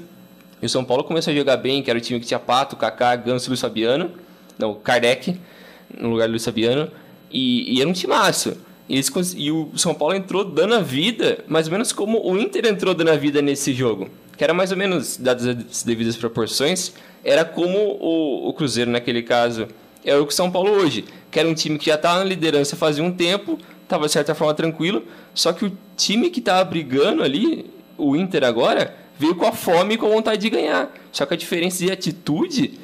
E 0.62 0.66
o 0.66 0.70
São 0.70 0.84
Paulo 0.84 1.04
começou 1.04 1.32
a 1.32 1.36
jogar 1.36 1.58
bem, 1.58 1.82
que 1.82 1.90
era 1.90 2.00
o 2.00 2.02
time 2.02 2.20
que 2.20 2.26
tinha 2.26 2.40
Pato, 2.40 2.76
Kaká, 2.76 3.16
Ganso 3.16 3.50
Luiz 3.50 3.62
Fabiano. 3.62 4.12
Não, 4.58 4.74
Kardec. 4.74 5.40
no 6.00 6.10
lugar 6.10 6.28
do 6.28 6.32
Luiz 6.32 6.44
Fabiano, 6.44 6.90
e, 7.32 7.76
e 7.76 7.82
era 7.82 7.90
um 7.90 7.94
timaço. 7.94 8.58
E, 8.88 8.96
eles, 8.96 9.12
e 9.38 9.52
o 9.52 9.72
São 9.78 9.94
Paulo 9.94 10.16
entrou 10.16 10.44
dando 10.44 10.76
a 10.76 10.80
vida, 10.80 11.44
mais 11.48 11.68
ou 11.68 11.72
menos 11.72 11.92
como 11.92 12.20
o 12.24 12.38
Inter 12.38 12.66
entrou 12.66 12.94
dando 12.94 13.10
a 13.10 13.16
vida 13.16 13.42
nesse 13.42 13.74
jogo. 13.74 14.10
Que 14.38 14.44
era 14.44 14.54
mais 14.54 14.72
ou 14.72 14.78
menos, 14.78 15.18
dadas 15.18 15.46
as 15.48 15.84
devidas 15.84 16.16
proporções, 16.16 16.94
era 17.24 17.46
como 17.46 17.78
o, 17.78 18.50
o 18.50 18.54
Cruzeiro 18.54 18.92
naquele 18.92 19.22
caso. 19.22 19.68
Era 20.04 20.22
o 20.22 20.28
que 20.28 20.34
São 20.34 20.52
Paulo 20.52 20.72
hoje, 20.72 21.06
que 21.32 21.40
era 21.40 21.48
um 21.48 21.54
time 21.54 21.78
que 21.78 21.86
já 21.86 21.96
estava 21.96 22.20
na 22.20 22.26
liderança 22.26 22.76
fazia 22.76 23.04
um 23.04 23.12
tempo, 23.12 23.58
estava 23.84 24.06
de 24.06 24.12
certa 24.12 24.34
forma 24.34 24.54
tranquilo, 24.54 25.04
só 25.34 25.54
que 25.54 25.66
o 25.66 25.78
time 25.96 26.30
que 26.30 26.40
estava 26.40 26.64
brigando 26.64 27.24
ali, 27.24 27.66
o 27.98 28.16
Inter 28.16 28.44
agora, 28.44 28.96
veio 29.18 29.36
com 29.36 29.46
a 29.46 29.52
fome 29.52 29.94
e 29.94 29.98
com 29.98 30.08
a 30.08 30.10
vontade 30.10 30.42
de 30.42 30.50
ganhar. 30.50 30.92
Só 31.12 31.26
que 31.26 31.34
a 31.34 31.38
diferença 31.38 31.86
de 31.86 31.92
atitude 31.92 32.80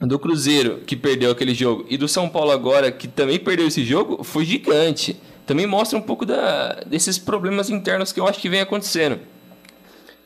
do 0.00 0.18
Cruzeiro, 0.18 0.80
que 0.86 0.94
perdeu 0.94 1.30
aquele 1.30 1.54
jogo, 1.54 1.84
e 1.88 1.96
do 1.96 2.06
São 2.06 2.28
Paulo 2.28 2.50
agora, 2.50 2.92
que 2.92 3.08
também 3.08 3.38
perdeu 3.38 3.66
esse 3.66 3.84
jogo, 3.84 4.22
foi 4.22 4.44
gigante. 4.44 5.16
Também 5.46 5.66
mostra 5.66 5.98
um 5.98 6.02
pouco 6.02 6.26
da, 6.26 6.74
desses 6.86 7.18
problemas 7.18 7.70
internos 7.70 8.12
que 8.12 8.20
eu 8.20 8.28
acho 8.28 8.38
que 8.38 8.48
vem 8.48 8.60
acontecendo. 8.60 9.18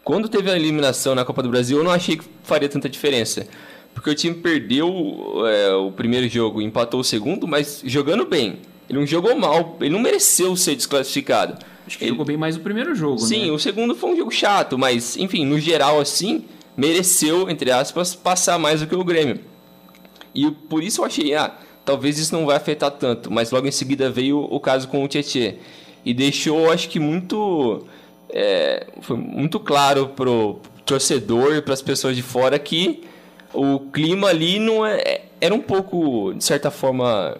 Quando 0.05 0.29
teve 0.29 0.51
a 0.51 0.57
eliminação 0.57 1.15
na 1.15 1.25
Copa 1.25 1.43
do 1.43 1.49
Brasil, 1.49 1.79
eu 1.79 1.85
não 1.85 1.93
achei 1.93 2.17
que 2.17 2.25
faria 2.43 2.69
tanta 2.69 2.89
diferença. 2.89 3.47
Porque 3.95 4.11
o 4.11 4.15
time 4.15 4.35
perdeu 4.35 5.47
é, 5.47 5.73
o 5.75 5.93
primeiro 5.93 6.29
jogo, 6.29 6.61
empatou 6.61 7.01
o 7.01 7.05
segundo, 7.05 7.47
mas 7.47 7.83
jogando 7.85 8.27
bem. 8.27 8.59
Ele 8.93 9.01
não 9.01 9.07
jogou 9.07 9.35
mal, 9.35 9.79
ele 9.81 9.89
não 9.89 9.99
mereceu 9.99 10.55
ser 10.55 10.77
desclassificado. 10.77 11.57
Acho 11.87 11.97
que 11.97 12.05
ele 12.05 12.11
jogou 12.11 12.27
bem 12.27 12.37
mais 12.37 12.57
o 12.57 12.61
primeiro 12.61 12.95
jogo, 12.95 13.19
Sim, 13.19 13.47
né? 13.47 13.53
o 13.53 13.59
segundo 13.59 13.97
foi 13.97 14.11
um 14.11 14.17
jogo 14.17 14.31
chato, 14.31 14.79
mas, 14.79 15.17
enfim, 15.17 15.47
no 15.47 15.59
geral, 15.59 15.99
assim, 15.99 16.45
mereceu, 16.77 17.49
entre 17.49 17.71
aspas, 17.71 18.15
passar 18.15 18.59
mais 18.59 18.81
do 18.81 18.87
que 18.87 18.95
o 18.95 19.03
Grêmio. 19.03 19.41
E 20.35 20.51
por 20.51 20.83
isso 20.83 21.01
eu 21.01 21.07
achei, 21.07 21.35
ah, 21.35 21.57
talvez 21.87 22.19
isso 22.19 22.35
não 22.35 22.45
vai 22.45 22.57
afetar 22.57 22.91
tanto. 22.91 23.31
Mas 23.31 23.51
logo 23.51 23.67
em 23.67 23.73
seguida 23.73 24.11
veio 24.11 24.39
o 24.39 24.61
caso 24.61 24.89
com 24.89 25.03
o 25.03 25.09
Tietê. 25.09 25.57
E 26.05 26.13
deixou, 26.13 26.71
acho 26.71 26.89
que 26.89 26.99
muito. 26.99 27.87
É, 28.29 28.87
foi 29.01 29.17
muito 29.17 29.61
claro 29.61 30.09
pro 30.09 30.59
torcedor 30.85 31.55
e 31.55 31.63
para 31.63 31.75
as 31.75 31.83
pessoas 31.83 32.17
de 32.17 32.23
fora 32.23 32.59
que 32.59 33.05
o 33.53 33.79
clima 33.79 34.29
ali 34.29 34.59
não 34.59 34.87
é, 34.87 35.23
era 35.41 35.55
um 35.55 35.61
pouco, 35.61 36.33
de 36.33 36.43
certa 36.43 36.71
forma, 36.71 37.37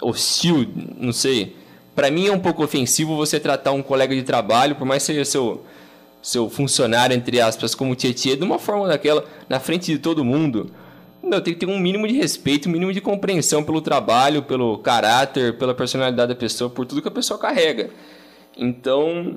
hostil, 0.00 0.66
não 0.96 1.12
sei. 1.12 1.56
Para 1.94 2.10
mim 2.10 2.28
é 2.28 2.32
um 2.32 2.38
pouco 2.38 2.62
ofensivo 2.62 3.16
você 3.16 3.40
tratar 3.40 3.72
um 3.72 3.82
colega 3.82 4.14
de 4.14 4.22
trabalho, 4.22 4.76
por 4.76 4.86
mais 4.86 5.02
que 5.02 5.08
seja 5.08 5.24
seu, 5.24 5.64
seu 6.22 6.48
funcionário, 6.48 7.14
entre 7.14 7.40
aspas, 7.40 7.74
como 7.74 7.94
Tietê, 7.94 8.36
de 8.36 8.44
uma 8.44 8.58
forma 8.58 8.86
daquela, 8.86 9.24
na 9.48 9.58
frente 9.58 9.92
de 9.92 9.98
todo 9.98 10.24
mundo. 10.24 10.70
Não, 11.22 11.40
tem 11.40 11.52
que 11.54 11.60
ter 11.60 11.66
um 11.66 11.78
mínimo 11.78 12.06
de 12.06 12.14
respeito, 12.14 12.68
um 12.68 12.72
mínimo 12.72 12.92
de 12.92 13.00
compreensão 13.00 13.64
pelo 13.64 13.80
trabalho, 13.80 14.42
pelo 14.44 14.78
caráter, 14.78 15.58
pela 15.58 15.74
personalidade 15.74 16.28
da 16.28 16.38
pessoa, 16.38 16.70
por 16.70 16.86
tudo 16.86 17.02
que 17.02 17.08
a 17.08 17.12
pessoa 17.12 17.38
carrega. 17.38 17.90
Então, 18.56 19.36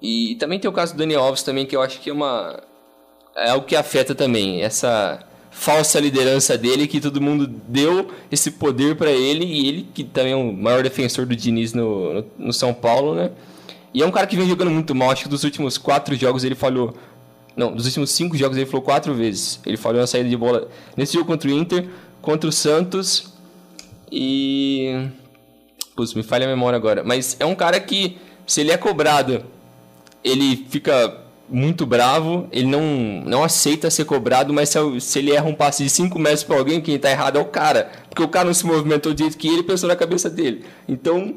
e 0.00 0.36
também 0.36 0.58
tem 0.58 0.70
o 0.70 0.72
caso 0.72 0.94
do 0.94 0.98
Daniel 0.98 1.22
Alves 1.22 1.42
também, 1.42 1.66
que 1.66 1.76
eu 1.76 1.82
acho 1.82 2.00
que 2.00 2.08
é 2.08 2.12
uma 2.12 2.62
é 3.36 3.50
algo 3.50 3.66
que 3.66 3.74
afeta 3.74 4.14
também 4.14 4.62
essa 4.62 5.20
falsa 5.54 6.00
liderança 6.00 6.58
dele 6.58 6.86
que 6.86 7.00
todo 7.00 7.20
mundo 7.20 7.46
deu 7.46 8.10
esse 8.30 8.50
poder 8.50 8.96
para 8.96 9.10
ele 9.12 9.44
e 9.44 9.68
ele 9.68 9.88
que 9.94 10.02
também 10.02 10.32
é 10.32 10.36
o 10.36 10.52
maior 10.52 10.82
defensor 10.82 11.24
do 11.24 11.34
Diniz 11.34 11.72
no, 11.72 12.12
no, 12.12 12.26
no, 12.36 12.52
São 12.52 12.74
Paulo, 12.74 13.14
né? 13.14 13.30
E 13.94 14.02
é 14.02 14.06
um 14.06 14.10
cara 14.10 14.26
que 14.26 14.36
vem 14.36 14.48
jogando 14.48 14.72
muito 14.72 14.94
mal. 14.94 15.12
Acho 15.12 15.22
que 15.22 15.28
dos 15.28 15.44
últimos 15.44 15.78
quatro 15.78 16.16
jogos 16.16 16.42
ele 16.42 16.56
falhou. 16.56 16.92
Não, 17.56 17.72
dos 17.72 17.86
últimos 17.86 18.10
cinco 18.10 18.36
jogos 18.36 18.56
ele 18.56 18.66
falou 18.66 18.82
quatro 18.82 19.14
vezes. 19.14 19.60
Ele 19.64 19.76
falhou 19.76 20.00
na 20.00 20.06
saída 20.08 20.28
de 20.28 20.36
bola 20.36 20.68
nesse 20.96 21.14
jogo 21.14 21.26
contra 21.26 21.48
o 21.48 21.52
Inter, 21.52 21.88
contra 22.20 22.50
o 22.50 22.52
Santos 22.52 23.32
e. 24.10 25.08
Putz, 25.94 26.14
me 26.14 26.24
falha 26.24 26.46
a 26.46 26.48
memória 26.48 26.76
agora. 26.76 27.04
Mas 27.04 27.36
é 27.38 27.46
um 27.46 27.54
cara 27.54 27.78
que, 27.78 28.18
se 28.44 28.60
ele 28.60 28.72
é 28.72 28.76
cobrado, 28.76 29.44
ele 30.24 30.66
fica 30.68 31.23
muito 31.48 31.84
bravo, 31.84 32.48
ele 32.50 32.66
não, 32.66 32.82
não 33.26 33.44
aceita 33.44 33.90
ser 33.90 34.04
cobrado, 34.04 34.52
mas 34.52 34.70
se, 34.70 34.78
se 35.00 35.18
ele 35.18 35.32
erra 35.32 35.46
um 35.46 35.54
passe 35.54 35.82
de 35.84 35.90
5 35.90 36.18
metros 36.18 36.42
para 36.42 36.56
alguém, 36.56 36.80
quem 36.80 36.94
está 36.94 37.10
errado 37.10 37.38
é 37.38 37.42
o 37.42 37.44
cara. 37.44 37.90
Porque 38.08 38.22
o 38.22 38.28
cara 38.28 38.46
não 38.46 38.54
se 38.54 38.64
movimentou 38.64 39.12
do 39.12 39.18
jeito 39.18 39.36
que 39.36 39.48
ele 39.48 39.62
pensou 39.62 39.88
na 39.88 39.96
cabeça 39.96 40.30
dele. 40.30 40.64
Então, 40.88 41.34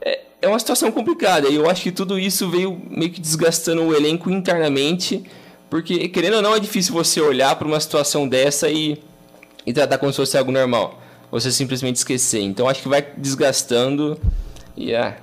é, 0.00 0.20
é 0.42 0.48
uma 0.48 0.58
situação 0.58 0.90
complicada. 0.92 1.48
E 1.48 1.56
eu 1.56 1.68
acho 1.68 1.82
que 1.82 1.92
tudo 1.92 2.18
isso 2.18 2.48
veio 2.48 2.80
meio 2.88 3.10
que 3.10 3.20
desgastando 3.20 3.82
o 3.82 3.94
elenco 3.94 4.30
internamente. 4.30 5.24
Porque, 5.68 6.08
querendo 6.08 6.36
ou 6.36 6.42
não, 6.42 6.54
é 6.54 6.60
difícil 6.60 6.92
você 6.92 7.20
olhar 7.20 7.54
para 7.56 7.66
uma 7.66 7.80
situação 7.80 8.28
dessa 8.28 8.68
e, 8.70 9.00
e 9.66 9.72
tratar 9.72 9.98
como 9.98 10.12
se 10.12 10.16
fosse 10.16 10.38
algo 10.38 10.52
normal. 10.52 11.00
Você 11.30 11.50
simplesmente 11.50 11.96
esquecer. 11.96 12.40
Então, 12.42 12.68
acho 12.68 12.82
que 12.82 12.88
vai 12.88 13.04
desgastando 13.16 14.20
e 14.76 14.92
é 14.92 15.16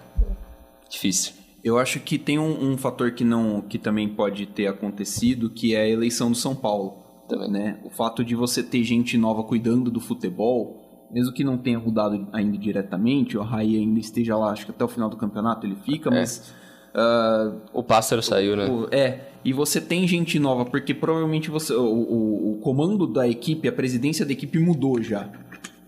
difícil. 0.90 1.37
Eu 1.68 1.78
acho 1.78 2.00
que 2.00 2.18
tem 2.18 2.40
um, 2.40 2.72
um, 2.72 2.78
fator 2.78 3.12
que 3.12 3.26
não 3.26 3.60
que 3.62 3.78
também 3.78 4.08
pode 4.08 4.46
ter 4.46 4.68
acontecido, 4.68 5.50
que 5.50 5.76
é 5.76 5.82
a 5.82 5.88
eleição 5.88 6.32
do 6.32 6.38
São 6.38 6.56
Paulo. 6.56 7.04
Também. 7.28 7.52
Né? 7.52 7.80
O 7.84 7.90
fato 7.90 8.24
de 8.24 8.36
você 8.36 8.64
ter 8.64 8.84
gente 8.86 9.18
nova 9.18 9.44
cuidando 9.44 9.92
do 9.92 10.00
futebol, 10.00 11.08
mesmo 11.12 11.34
que 11.34 11.44
não 11.44 11.58
tenha 11.58 11.78
mudado 11.78 12.26
ainda 12.32 12.58
diretamente, 12.58 13.38
o 13.38 13.42
Rai 13.42 13.76
ainda 13.76 14.00
esteja 14.00 14.38
lá, 14.38 14.52
acho 14.52 14.66
que 14.66 14.72
até 14.72 14.86
o 14.86 14.88
final 14.88 15.10
do 15.10 15.18
campeonato 15.18 15.68
ele 15.68 15.76
fica, 15.76 16.10
é. 16.10 16.14
mas. 16.14 16.54
Uh, 16.96 17.62
o 17.74 17.84
pássaro 17.84 18.24
saiu, 18.24 18.56
né? 18.56 18.66
O, 18.70 18.88
é, 18.90 19.28
e 19.44 19.52
você 19.52 19.82
tem 19.82 20.08
gente 20.08 20.40
nova, 20.40 20.66
porque 20.66 20.94
provavelmente 20.94 21.50
você, 21.52 21.74
o, 21.74 21.84
o, 21.84 22.52
o 22.54 22.60
comando 22.60 23.06
da 23.06 23.28
equipe, 23.28 23.68
a 23.68 23.74
presidência 23.74 24.26
da 24.26 24.32
equipe 24.32 24.58
mudou 24.58 25.02
já. 25.04 25.30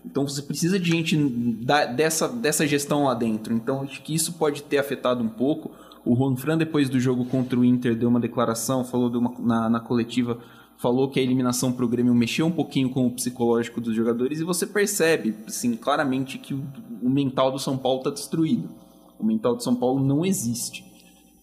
Então 0.04 0.26
você 0.26 0.42
precisa 0.42 0.78
de 0.78 0.90
gente 0.90 1.16
da, 1.16 1.84
dessa, 1.86 2.28
dessa 2.28 2.66
gestão 2.66 3.04
lá 3.04 3.14
dentro. 3.14 3.54
Então 3.54 3.82
acho 3.82 4.02
que 4.02 4.14
isso 4.14 4.34
pode 4.34 4.62
ter 4.62 4.78
afetado 4.78 5.22
um 5.22 5.28
pouco. 5.28 5.70
O 6.04 6.16
Juan 6.16 6.36
Fran, 6.36 6.56
depois 6.56 6.88
do 6.88 6.98
jogo 6.98 7.24
contra 7.26 7.58
o 7.58 7.64
Inter, 7.64 7.94
deu 7.94 8.08
uma 8.08 8.20
declaração, 8.20 8.84
falou 8.84 9.10
de 9.10 9.18
uma, 9.18 9.34
na, 9.38 9.68
na 9.68 9.80
coletiva, 9.80 10.38
falou 10.78 11.10
que 11.10 11.20
a 11.20 11.22
eliminação 11.22 11.72
para 11.72 11.84
o 11.84 11.88
Grêmio 11.88 12.14
mexeu 12.14 12.46
um 12.46 12.50
pouquinho 12.50 12.88
com 12.88 13.06
o 13.06 13.10
psicológico 13.10 13.80
dos 13.80 13.94
jogadores 13.94 14.40
e 14.40 14.44
você 14.44 14.66
percebe, 14.66 15.34
assim, 15.46 15.76
claramente 15.76 16.38
que 16.38 16.54
o, 16.54 16.64
o 17.02 17.10
mental 17.10 17.52
do 17.52 17.58
São 17.58 17.76
Paulo 17.76 17.98
está 17.98 18.10
destruído. 18.10 18.70
O 19.18 19.24
mental 19.24 19.54
do 19.54 19.62
São 19.62 19.76
Paulo 19.76 20.02
não 20.02 20.24
existe. 20.24 20.82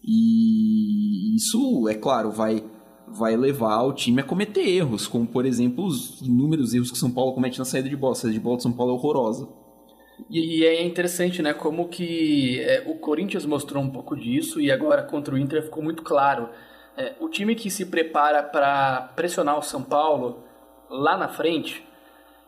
E 0.03 1.35
isso, 1.35 1.87
é 1.87 1.93
claro, 1.93 2.31
vai 2.31 2.63
vai 3.17 3.35
levar 3.35 3.81
o 3.83 3.93
time 3.93 4.21
a 4.21 4.23
cometer 4.23 4.67
erros, 4.67 5.07
como 5.07 5.25
por 5.25 5.45
exemplo 5.45 5.85
os 5.85 6.21
inúmeros 6.21 6.73
erros 6.73 6.91
que 6.91 6.97
São 6.97 7.11
Paulo 7.11 7.33
comete 7.33 7.59
na 7.59 7.65
saída 7.65 7.89
de 7.89 7.95
bola. 7.95 8.13
A 8.13 8.15
saída 8.15 8.33
de 8.33 8.39
bola 8.39 8.57
de 8.57 8.63
São 8.63 8.71
Paulo 8.71 8.91
é 8.91 8.95
horrorosa. 8.95 9.47
E, 10.29 10.59
e 10.59 10.65
é 10.65 10.83
interessante, 10.83 11.41
né, 11.41 11.53
como 11.53 11.87
que 11.87 12.59
é, 12.61 12.83
o 12.87 12.95
Corinthians 12.95 13.45
mostrou 13.45 13.83
um 13.83 13.89
pouco 13.89 14.15
disso 14.15 14.59
e 14.59 14.71
agora 14.71 15.03
contra 15.03 15.35
o 15.35 15.37
Inter 15.37 15.63
ficou 15.63 15.83
muito 15.83 16.03
claro. 16.03 16.49
É, 16.95 17.13
o 17.19 17.29
time 17.29 17.55
que 17.55 17.69
se 17.69 17.85
prepara 17.85 18.41
para 18.41 19.13
pressionar 19.15 19.57
o 19.57 19.61
São 19.61 19.83
Paulo 19.83 20.43
lá 20.89 21.17
na 21.17 21.27
frente, 21.27 21.83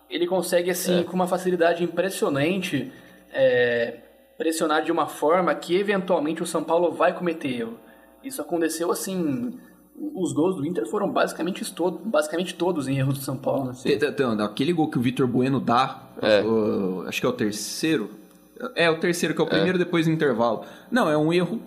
ele 0.09 0.25
consegue 0.25 0.71
assim 0.71 1.01
é. 1.01 1.03
com 1.03 1.13
uma 1.13 1.27
facilidade 1.27 1.83
impressionante 1.83 2.91
é, 3.31 3.99
pressionar 4.37 4.83
de 4.83 4.91
uma 4.91 5.07
forma 5.07 5.53
que 5.53 5.75
eventualmente 5.75 6.41
o 6.41 6.47
São 6.47 6.63
Paulo 6.63 6.91
vai 6.91 7.13
cometer 7.13 7.59
erro. 7.59 7.79
Isso 8.23 8.41
aconteceu 8.41 8.91
assim 8.91 9.59
os 10.13 10.31
gols 10.33 10.55
do 10.55 10.65
Inter 10.65 10.85
foram 10.87 11.11
basicamente, 11.11 11.73
todo, 11.73 11.99
basicamente 12.03 12.55
todos 12.55 12.87
em 12.87 12.97
erros 12.97 13.19
do 13.19 13.23
São 13.23 13.35
Paulo. 13.35 13.71
Então, 13.85 14.31
aquele 14.41 14.71
gol 14.71 14.89
que 14.89 14.97
o 14.97 15.01
Vitor 15.01 15.27
Bueno 15.27 15.59
dá, 15.59 16.09
é. 16.21 16.41
o, 16.41 17.03
acho 17.07 17.19
que 17.19 17.25
é 17.25 17.29
o 17.29 17.33
terceiro. 17.33 18.09
É, 18.75 18.89
o 18.89 18.99
terceiro, 18.99 19.35
que 19.35 19.41
é 19.41 19.43
o 19.43 19.47
é. 19.47 19.49
primeiro 19.49 19.77
é. 19.77 19.79
depois 19.79 20.05
do 20.05 20.11
intervalo. 20.11 20.63
Não, 20.89 21.09
é 21.09 21.17
um 21.17 21.31
erro. 21.31 21.61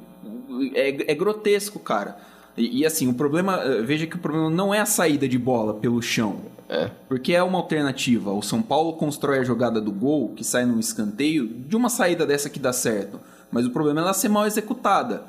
É, 0.74 1.12
é 1.12 1.14
grotesco, 1.14 1.78
cara. 1.78 2.16
E, 2.56 2.80
e, 2.80 2.86
assim, 2.86 3.08
o 3.08 3.14
problema. 3.14 3.56
Eh, 3.62 3.82
veja 3.82 4.06
que 4.06 4.16
o 4.16 4.18
problema 4.18 4.50
não 4.50 4.74
é 4.74 4.80
a 4.80 4.86
saída 4.86 5.26
de 5.26 5.38
bola 5.38 5.74
pelo 5.74 6.02
chão. 6.02 6.40
É. 6.68 6.90
Porque 7.08 7.34
é 7.34 7.42
uma 7.42 7.58
alternativa. 7.58 8.32
O 8.32 8.42
São 8.42 8.62
Paulo 8.62 8.94
constrói 8.94 9.38
a 9.38 9.44
jogada 9.44 9.80
do 9.80 9.92
gol, 9.92 10.30
que 10.34 10.44
sai 10.44 10.64
num 10.64 10.78
escanteio, 10.78 11.46
de 11.46 11.76
uma 11.76 11.88
saída 11.88 12.26
dessa 12.26 12.48
que 12.48 12.58
dá 12.58 12.72
certo. 12.72 13.20
Mas 13.50 13.66
o 13.66 13.70
problema 13.70 14.00
é 14.00 14.02
ela 14.02 14.14
ser 14.14 14.28
mal 14.28 14.46
executada. 14.46 15.24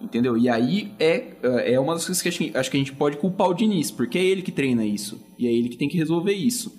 Entendeu? 0.00 0.36
E 0.36 0.48
aí 0.48 0.92
é, 0.98 1.32
é, 1.42 1.72
é 1.74 1.80
uma 1.80 1.94
das 1.94 2.04
coisas 2.04 2.22
que 2.22 2.28
acho, 2.28 2.38
que 2.38 2.56
acho 2.56 2.70
que 2.70 2.76
a 2.76 2.80
gente 2.80 2.92
pode 2.92 3.16
culpar 3.16 3.48
o 3.48 3.54
Diniz, 3.54 3.90
porque 3.90 4.18
é 4.18 4.24
ele 4.24 4.42
que 4.42 4.52
treina 4.52 4.84
isso. 4.84 5.20
E 5.38 5.46
é 5.46 5.52
ele 5.52 5.68
que 5.68 5.76
tem 5.76 5.88
que 5.88 5.96
resolver 5.96 6.32
isso. 6.32 6.74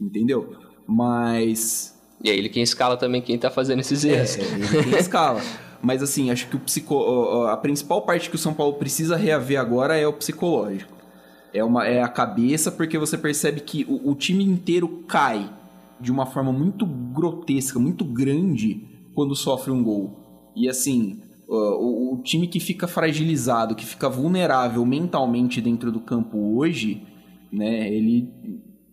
Entendeu? 0.00 0.54
Mas. 0.86 1.96
E 2.22 2.30
é 2.30 2.36
ele 2.36 2.48
quem 2.48 2.62
escala 2.62 2.96
também 2.96 3.22
quem 3.22 3.38
tá 3.38 3.50
fazendo 3.50 3.80
esses 3.80 4.04
erros. 4.04 4.36
É, 4.38 4.42
é 4.42 4.54
ele 4.54 4.90
quem 4.90 4.98
escala. 4.98 5.40
Mas 5.80 6.02
assim, 6.02 6.30
acho 6.30 6.48
que 6.48 6.56
o 6.56 6.58
psico... 6.58 7.46
a 7.46 7.56
principal 7.56 8.02
parte 8.02 8.28
que 8.28 8.34
o 8.34 8.38
São 8.38 8.52
Paulo 8.52 8.74
precisa 8.74 9.16
reaver 9.16 9.60
agora 9.60 9.96
é 9.96 10.06
o 10.06 10.12
psicológico. 10.12 10.92
É, 11.54 11.62
uma, 11.62 11.86
é 11.86 12.02
a 12.02 12.08
cabeça, 12.08 12.72
porque 12.72 12.98
você 12.98 13.16
percebe 13.16 13.60
que 13.60 13.86
o, 13.88 14.10
o 14.10 14.14
time 14.16 14.44
inteiro 14.44 14.88
cai 15.06 15.48
de 16.00 16.10
uma 16.10 16.26
forma 16.26 16.52
muito 16.52 16.84
grotesca, 16.84 17.78
muito 17.78 18.04
grande, 18.04 18.82
quando 19.14 19.34
sofre 19.36 19.70
um 19.70 19.82
gol. 19.82 20.52
E 20.54 20.68
assim, 20.68 21.20
o, 21.48 22.14
o, 22.14 22.22
time 22.22 22.46
que 22.46 22.60
fica 22.60 22.86
fragilizado, 22.86 23.74
que 23.74 23.86
fica 23.86 24.08
vulnerável 24.08 24.84
mentalmente 24.84 25.60
dentro 25.60 25.90
do 25.90 26.00
campo 26.00 26.56
hoje, 26.56 27.02
né, 27.50 27.90
ele 27.92 28.28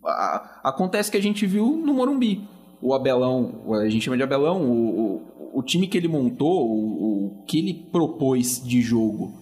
a, 0.06 0.62
acontece 0.64 1.12
que 1.12 1.18
a 1.18 1.22
gente 1.22 1.46
viu 1.46 1.76
no 1.78 1.94
Morumbi. 1.94 2.48
o 2.82 2.94
Abelão, 2.94 3.66
a 3.82 3.90
gente 3.90 4.06
chama 4.06 4.16
de 4.16 4.24
Abelão, 4.24 4.62
o, 4.62 5.20
o, 5.54 5.60
o 5.60 5.64
time 5.64 5.88
que 5.88 5.98
ele 5.98 6.08
montou, 6.08 6.66
o, 6.66 7.42
o 7.42 7.44
que 7.46 7.60
ele 7.60 7.74
propôs 7.92 8.64
de 8.64 8.82
jogo, 8.82 9.34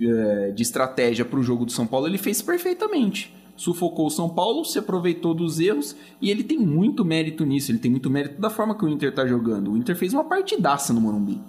é, 0.00 0.52
de 0.52 0.62
estratégia 0.62 1.24
para 1.24 1.40
o 1.40 1.42
jogo 1.42 1.66
do 1.66 1.72
São 1.72 1.86
Paulo, 1.86 2.06
ele 2.06 2.18
fez 2.18 2.40
perfeitamente. 2.40 3.34
Sufocou 3.56 4.06
o 4.06 4.10
São 4.10 4.28
Paulo, 4.28 4.64
se 4.64 4.78
aproveitou 4.78 5.34
dos 5.34 5.60
erros 5.60 5.94
e 6.20 6.30
ele 6.30 6.42
tem 6.42 6.58
muito 6.58 7.04
mérito 7.04 7.44
nisso. 7.44 7.70
Ele 7.70 7.78
tem 7.78 7.90
muito 7.90 8.10
mérito 8.10 8.40
da 8.40 8.50
forma 8.50 8.74
que 8.74 8.84
o 8.84 8.88
Inter 8.88 9.14
tá 9.14 9.26
jogando. 9.26 9.72
O 9.72 9.76
Inter 9.76 9.94
fez 9.94 10.12
uma 10.12 10.24
partidaça 10.24 10.92
no 10.92 11.00
Morumbi. 11.00 11.40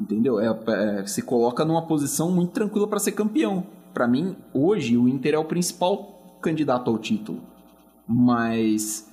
Entendeu? 0.00 0.38
É, 0.38 0.48
é, 1.00 1.06
se 1.06 1.22
coloca 1.22 1.64
numa 1.64 1.86
posição 1.86 2.30
muito 2.30 2.52
tranquila 2.52 2.86
para 2.86 2.98
ser 2.98 3.12
campeão. 3.12 3.66
Para 3.94 4.06
mim, 4.06 4.36
hoje, 4.52 4.96
o 4.96 5.08
Inter 5.08 5.34
é 5.34 5.38
o 5.38 5.44
principal 5.44 6.38
candidato 6.42 6.90
ao 6.90 6.98
título. 6.98 7.40
Mas 8.06 9.10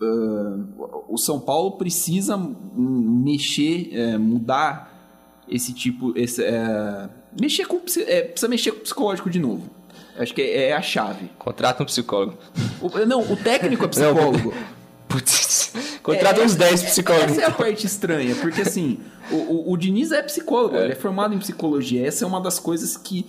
uh, 0.00 1.04
o 1.08 1.16
São 1.16 1.40
Paulo 1.40 1.72
precisa 1.72 2.36
mexer, 2.76 3.90
é, 3.92 4.18
mudar 4.18 5.44
esse 5.48 5.72
tipo. 5.72 6.12
Esse, 6.18 6.42
é, 6.44 7.08
mexer 7.40 7.66
com, 7.66 7.76
é, 7.76 8.22
precisa 8.22 8.48
mexer 8.48 8.72
com 8.72 8.78
o 8.78 8.82
psicológico 8.82 9.30
de 9.30 9.38
novo. 9.38 9.70
Acho 10.18 10.34
que 10.34 10.42
é, 10.42 10.70
é 10.70 10.72
a 10.72 10.82
chave. 10.82 11.30
Contrata 11.38 11.82
um 11.82 11.86
psicólogo. 11.86 12.36
O, 12.80 13.06
não, 13.06 13.20
o 13.20 13.36
técnico 13.36 13.84
é 13.84 13.88
psicólogo. 13.88 14.52
Putz, 15.16 15.72
contrata 16.02 16.40
é, 16.40 16.44
uns 16.44 16.54
10 16.54 16.82
psicólogos. 16.82 17.32
Essa 17.32 17.42
é 17.42 17.44
a 17.46 17.50
parte 17.50 17.86
estranha, 17.86 18.34
porque 18.36 18.60
assim, 18.60 19.00
o, 19.30 19.36
o, 19.36 19.72
o 19.72 19.76
Diniz 19.76 20.12
é 20.12 20.22
psicólogo, 20.22 20.76
é. 20.76 20.84
ele 20.84 20.92
é 20.92 20.96
formado 20.96 21.34
em 21.34 21.38
psicologia. 21.38 22.06
Essa 22.06 22.24
é 22.24 22.28
uma 22.28 22.40
das 22.40 22.58
coisas 22.58 22.96
que 22.96 23.26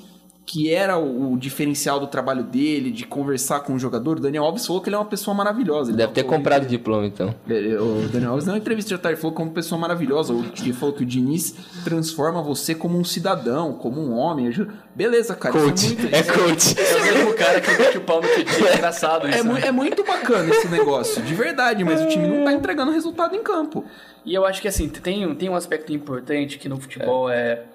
que 0.48 0.74
era 0.74 0.98
o, 0.98 1.38
diferencial 1.38 2.00
do 2.00 2.08
trabalho 2.08 2.42
dele, 2.42 2.89
de 2.89 3.06
conversar 3.06 3.60
com 3.60 3.74
o 3.74 3.80
jogador. 3.80 4.16
O 4.16 4.22
Daniel 4.22 4.46
Alves 4.46 4.66
falou 4.66 4.82
que 4.82 4.88
ele 4.88 4.96
é 4.96 4.98
uma 4.98 5.04
pessoa 5.04 5.36
maravilhosa. 5.36 5.92
Ele 5.92 5.98
Deve 5.98 6.13
ter 6.13 6.24
comprado 6.24 6.63
o 6.63 6.66
diploma, 6.66 7.06
então. 7.06 7.36
O 7.46 8.08
Daniel 8.08 8.32
Alves, 8.32 8.46
na 8.46 8.58
entrevista 8.58 8.96
de 8.96 9.01
tarde, 9.01 9.20
falou 9.20 9.36
que 9.36 9.42
é 9.42 9.46
uma 9.46 9.54
pessoa 9.54 9.80
maravilhosa. 9.80 10.34
Ele 10.62 10.72
falou 10.72 10.96
que 10.96 11.04
o 11.04 11.06
Diniz 11.06 11.54
transforma 11.84 12.42
você 12.42 12.74
como 12.74 12.98
um 12.98 13.04
cidadão, 13.04 13.74
como 13.74 14.00
um 14.00 14.13
homem. 14.13 14.50
Beleza, 14.96 15.36
cara. 15.36 15.54
Coach. 15.54 15.86
É, 15.86 15.89
muito... 15.89 16.16
é 16.16 16.24
coach. 16.24 16.75
É 16.80 16.96
o 16.96 17.04
mesmo 17.04 17.34
cara 17.34 17.60
que 17.60 17.72
mete 17.72 17.98
o 17.98 18.01
pau 18.01 18.22
no 18.22 18.27
Titi. 18.30 18.66
É 18.66 18.75
engraçado 18.75 19.27
isso. 19.27 19.39
É, 19.39 19.44
né? 19.44 19.62
é 19.66 19.72
muito 19.74 20.01
bacana 20.06 20.50
esse 20.50 20.70
negócio, 20.70 21.22
de 21.22 21.36
verdade, 21.36 21.84
mas 21.84 22.01
o 22.01 22.08
time 22.08 22.25
não 22.25 22.46
tá 22.46 22.54
entregando 22.54 22.92
resultado 22.94 23.36
em 23.36 23.44
campo. 23.44 23.84
E 24.24 24.34
eu 24.34 24.46
acho 24.46 24.62
que 24.62 24.70
assim, 24.70 24.88
tem, 24.88 25.36
tem 25.36 25.50
um 25.50 25.56
aspecto 25.56 25.92
importante 25.92 26.58
que 26.58 26.70
no 26.70 26.80
futebol 26.80 27.30
é, 27.30 27.66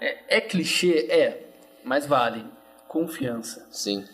é, 0.00 0.38
é 0.38 0.40
clichê, 0.40 1.06
é, 1.08 1.45
mas 1.86 2.04
vale 2.04 2.44
confiança. 2.88 3.66
Sim. 3.70 4.04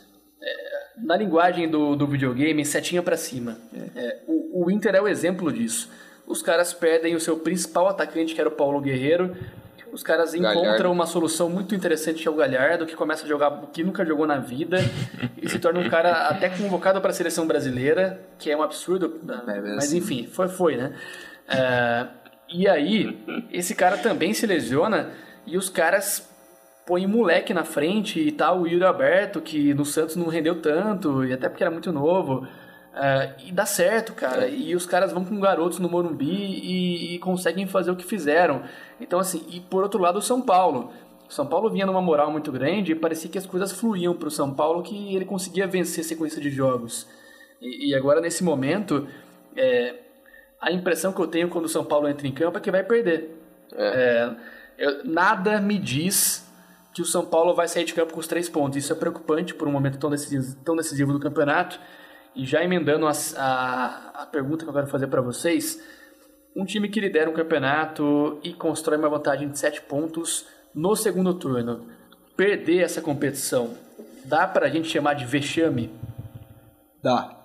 É, 0.40 0.82
na 0.98 1.16
linguagem 1.16 1.68
do, 1.68 1.96
do 1.96 2.06
videogame, 2.06 2.64
setinha 2.64 3.02
para 3.02 3.16
cima. 3.16 3.56
É, 3.96 4.20
o, 4.28 4.64
o 4.64 4.70
Inter 4.70 4.94
é 4.94 5.00
o 5.00 5.08
exemplo 5.08 5.50
disso. 5.50 5.90
Os 6.26 6.42
caras 6.42 6.74
perdem 6.74 7.14
o 7.14 7.20
seu 7.20 7.38
principal 7.38 7.88
atacante, 7.88 8.34
que 8.34 8.40
era 8.40 8.48
o 8.48 8.52
Paulo 8.52 8.80
Guerreiro. 8.80 9.34
Os 9.90 10.02
caras 10.02 10.34
encontram 10.34 10.62
Galhardo. 10.62 10.90
uma 10.90 11.06
solução 11.06 11.50
muito 11.50 11.74
interessante 11.74 12.22
que 12.22 12.28
é 12.28 12.30
o 12.30 12.34
Galhardo, 12.34 12.86
que 12.86 12.96
começa 12.96 13.24
a 13.24 13.28
jogar 13.28 13.52
o 13.62 13.66
que 13.66 13.84
nunca 13.84 14.04
jogou 14.04 14.26
na 14.26 14.38
vida 14.38 14.78
e 15.40 15.48
se 15.48 15.58
torna 15.58 15.80
um 15.80 15.88
cara 15.88 16.28
até 16.28 16.48
convocado 16.48 17.00
para 17.00 17.10
a 17.10 17.14
seleção 17.14 17.46
brasileira, 17.46 18.20
que 18.38 18.50
é 18.50 18.56
um 18.56 18.62
absurdo. 18.62 19.20
É, 19.48 19.60
mas 19.60 19.84
assim. 19.84 19.98
enfim, 19.98 20.26
foi, 20.26 20.48
foi 20.48 20.76
né? 20.76 20.94
É, 21.46 22.06
e 22.48 22.66
aí, 22.66 23.18
esse 23.50 23.74
cara 23.74 23.98
também 23.98 24.32
se 24.32 24.46
lesiona 24.46 25.10
e 25.46 25.58
os 25.58 25.68
caras 25.68 26.31
põe 26.86 27.06
moleque 27.06 27.54
na 27.54 27.64
frente 27.64 28.20
e 28.20 28.32
tal, 28.32 28.60
o 28.60 28.66
Yuri 28.66 28.84
Aberto, 28.84 29.40
que 29.40 29.72
no 29.74 29.84
Santos 29.84 30.16
não 30.16 30.26
rendeu 30.28 30.60
tanto, 30.60 31.24
e 31.24 31.32
até 31.32 31.48
porque 31.48 31.62
era 31.62 31.70
muito 31.70 31.92
novo. 31.92 32.46
Uh, 32.92 33.46
e 33.46 33.52
dá 33.52 33.64
certo, 33.64 34.12
cara. 34.12 34.48
E 34.48 34.74
os 34.74 34.84
caras 34.84 35.12
vão 35.12 35.24
com 35.24 35.40
garotos 35.40 35.78
no 35.78 35.88
Morumbi 35.88 36.26
e, 36.26 37.14
e, 37.14 37.18
conseguem 37.20 37.66
fazer 37.66 37.90
o 37.90 37.96
que 37.96 38.04
fizeram. 38.04 38.62
Então, 39.00 39.18
assim, 39.18 39.44
e 39.48 39.60
por 39.60 39.82
outro 39.82 40.00
lado, 40.00 40.18
o 40.18 40.22
São 40.22 40.42
Paulo. 40.42 40.92
O 41.28 41.32
São 41.32 41.46
Paulo 41.46 41.70
vinha 41.70 41.86
numa 41.86 42.02
moral 42.02 42.30
muito 42.30 42.52
grande 42.52 42.92
e 42.92 42.94
parecia 42.94 43.30
que 43.30 43.38
as 43.38 43.46
coisas 43.46 43.72
fluíam 43.72 44.14
para 44.14 44.28
o 44.28 44.30
São 44.30 44.52
Paulo, 44.52 44.82
que 44.82 45.14
ele 45.14 45.24
conseguia 45.24 45.66
vencer 45.66 46.04
a 46.04 46.08
sequência 46.08 46.42
de 46.42 46.50
jogos. 46.50 47.08
E, 47.60 47.90
e 47.90 47.94
agora, 47.94 48.20
nesse 48.20 48.44
momento, 48.44 49.08
é, 49.56 49.94
a 50.60 50.70
impressão 50.70 51.12
que 51.12 51.20
eu 51.20 51.26
tenho 51.26 51.48
quando 51.48 51.64
o 51.64 51.70
São 51.70 51.84
Paulo 51.84 52.06
entra 52.08 52.26
em 52.26 52.32
campo 52.32 52.58
é 52.58 52.60
que 52.60 52.70
vai 52.70 52.84
perder. 52.84 53.38
É. 53.74 53.86
É, 53.86 54.36
eu, 54.76 55.04
nada 55.04 55.58
me 55.60 55.78
diz 55.78 56.51
que 56.92 57.02
o 57.02 57.04
São 57.04 57.24
Paulo 57.24 57.54
vai 57.54 57.66
sair 57.68 57.84
de 57.84 57.94
campo 57.94 58.12
com 58.12 58.20
os 58.20 58.26
três 58.26 58.48
pontos. 58.48 58.76
Isso 58.76 58.92
é 58.92 58.96
preocupante 58.96 59.54
por 59.54 59.66
um 59.66 59.72
momento 59.72 59.98
tão 59.98 60.10
decisivo, 60.10 60.56
tão 60.64 60.76
decisivo 60.76 61.12
do 61.12 61.20
campeonato. 61.20 61.80
E 62.34 62.44
já 62.44 62.62
emendando 62.62 63.06
a, 63.06 63.12
a, 63.36 64.22
a 64.22 64.26
pergunta 64.26 64.64
que 64.64 64.70
eu 64.70 64.74
quero 64.74 64.86
fazer 64.86 65.06
para 65.06 65.20
vocês, 65.20 65.82
um 66.54 66.64
time 66.64 66.88
que 66.88 67.00
lidera 67.00 67.30
um 67.30 67.34
campeonato 67.34 68.38
e 68.42 68.52
constrói 68.52 68.98
uma 68.98 69.08
vantagem 69.08 69.50
de 69.50 69.58
sete 69.58 69.80
pontos 69.82 70.46
no 70.74 70.94
segundo 70.96 71.34
turno, 71.34 71.86
perder 72.36 72.82
essa 72.82 73.00
competição, 73.00 73.74
dá 74.24 74.46
para 74.46 74.66
a 74.66 74.70
gente 74.70 74.88
chamar 74.88 75.14
de 75.14 75.24
vexame? 75.26 75.90
Dá. 77.02 77.36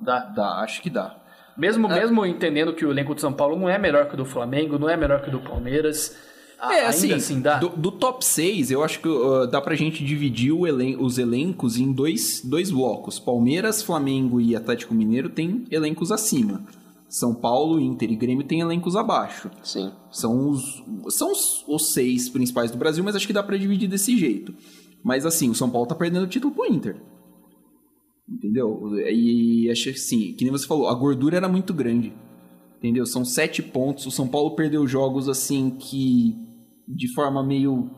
Dá? 0.00 0.20
Dá, 0.20 0.48
acho 0.60 0.82
que 0.82 0.90
dá. 0.90 1.16
Mesmo, 1.56 1.90
é. 1.90 2.00
mesmo 2.00 2.24
entendendo 2.24 2.72
que 2.72 2.84
o 2.84 2.90
elenco 2.90 3.14
do 3.14 3.20
São 3.20 3.32
Paulo 3.32 3.56
não 3.56 3.68
é 3.68 3.78
melhor 3.78 4.06
que 4.06 4.14
o 4.14 4.16
do 4.16 4.24
Flamengo, 4.24 4.78
não 4.78 4.88
é 4.88 4.96
melhor 4.96 5.22
que 5.22 5.28
o 5.28 5.32
do 5.32 5.40
Palmeiras 5.40 6.16
é, 6.70 6.86
assim, 6.86 7.12
assim 7.12 7.40
dá? 7.40 7.58
Do, 7.58 7.70
do, 7.70 7.90
top 7.90 8.24
6, 8.24 8.70
eu 8.70 8.84
acho 8.84 9.00
que 9.00 9.08
uh, 9.08 9.48
dá 9.48 9.60
pra 9.60 9.74
gente 9.74 10.04
dividir 10.04 10.52
elen 10.52 10.96
os 11.00 11.18
elencos 11.18 11.76
em 11.76 11.92
dois, 11.92 12.40
dois 12.44 12.70
blocos. 12.70 13.18
Palmeiras, 13.18 13.82
Flamengo 13.82 14.40
e 14.40 14.54
Atlético 14.54 14.94
Mineiro 14.94 15.28
têm 15.28 15.64
elencos 15.70 16.12
acima. 16.12 16.64
São 17.08 17.34
Paulo, 17.34 17.80
Inter 17.80 18.10
e 18.12 18.16
Grêmio 18.16 18.46
têm 18.46 18.60
elencos 18.60 18.94
abaixo. 18.94 19.50
Sim. 19.62 19.90
São 20.10 20.48
os, 20.48 20.84
são 21.08 21.32
os, 21.32 21.64
os 21.66 21.92
seis 21.92 22.28
principais 22.28 22.70
do 22.70 22.78
Brasil, 22.78 23.02
mas 23.02 23.16
acho 23.16 23.26
que 23.26 23.32
dá 23.32 23.42
para 23.42 23.58
dividir 23.58 23.88
desse 23.88 24.16
jeito. 24.16 24.54
Mas 25.02 25.26
assim, 25.26 25.50
o 25.50 25.54
São 25.54 25.68
Paulo 25.68 25.88
tá 25.88 25.96
perdendo 25.96 26.24
o 26.24 26.28
título 26.28 26.54
pro 26.54 26.72
Inter. 26.72 26.96
Entendeu? 28.28 28.92
E 29.10 29.68
acho 29.70 29.84
que 29.84 29.90
assim, 29.90 30.32
que 30.34 30.44
nem 30.44 30.52
você 30.52 30.66
falou, 30.66 30.88
a 30.88 30.94
gordura 30.94 31.36
era 31.36 31.48
muito 31.48 31.74
grande. 31.74 32.12
Entendeu? 32.78 33.04
São 33.04 33.24
sete 33.24 33.62
pontos. 33.62 34.06
O 34.06 34.10
São 34.10 34.28
Paulo 34.28 34.54
perdeu 34.54 34.86
jogos 34.86 35.28
assim 35.28 35.70
que 35.70 36.36
de 36.86 37.12
forma 37.14 37.42
meio. 37.42 37.90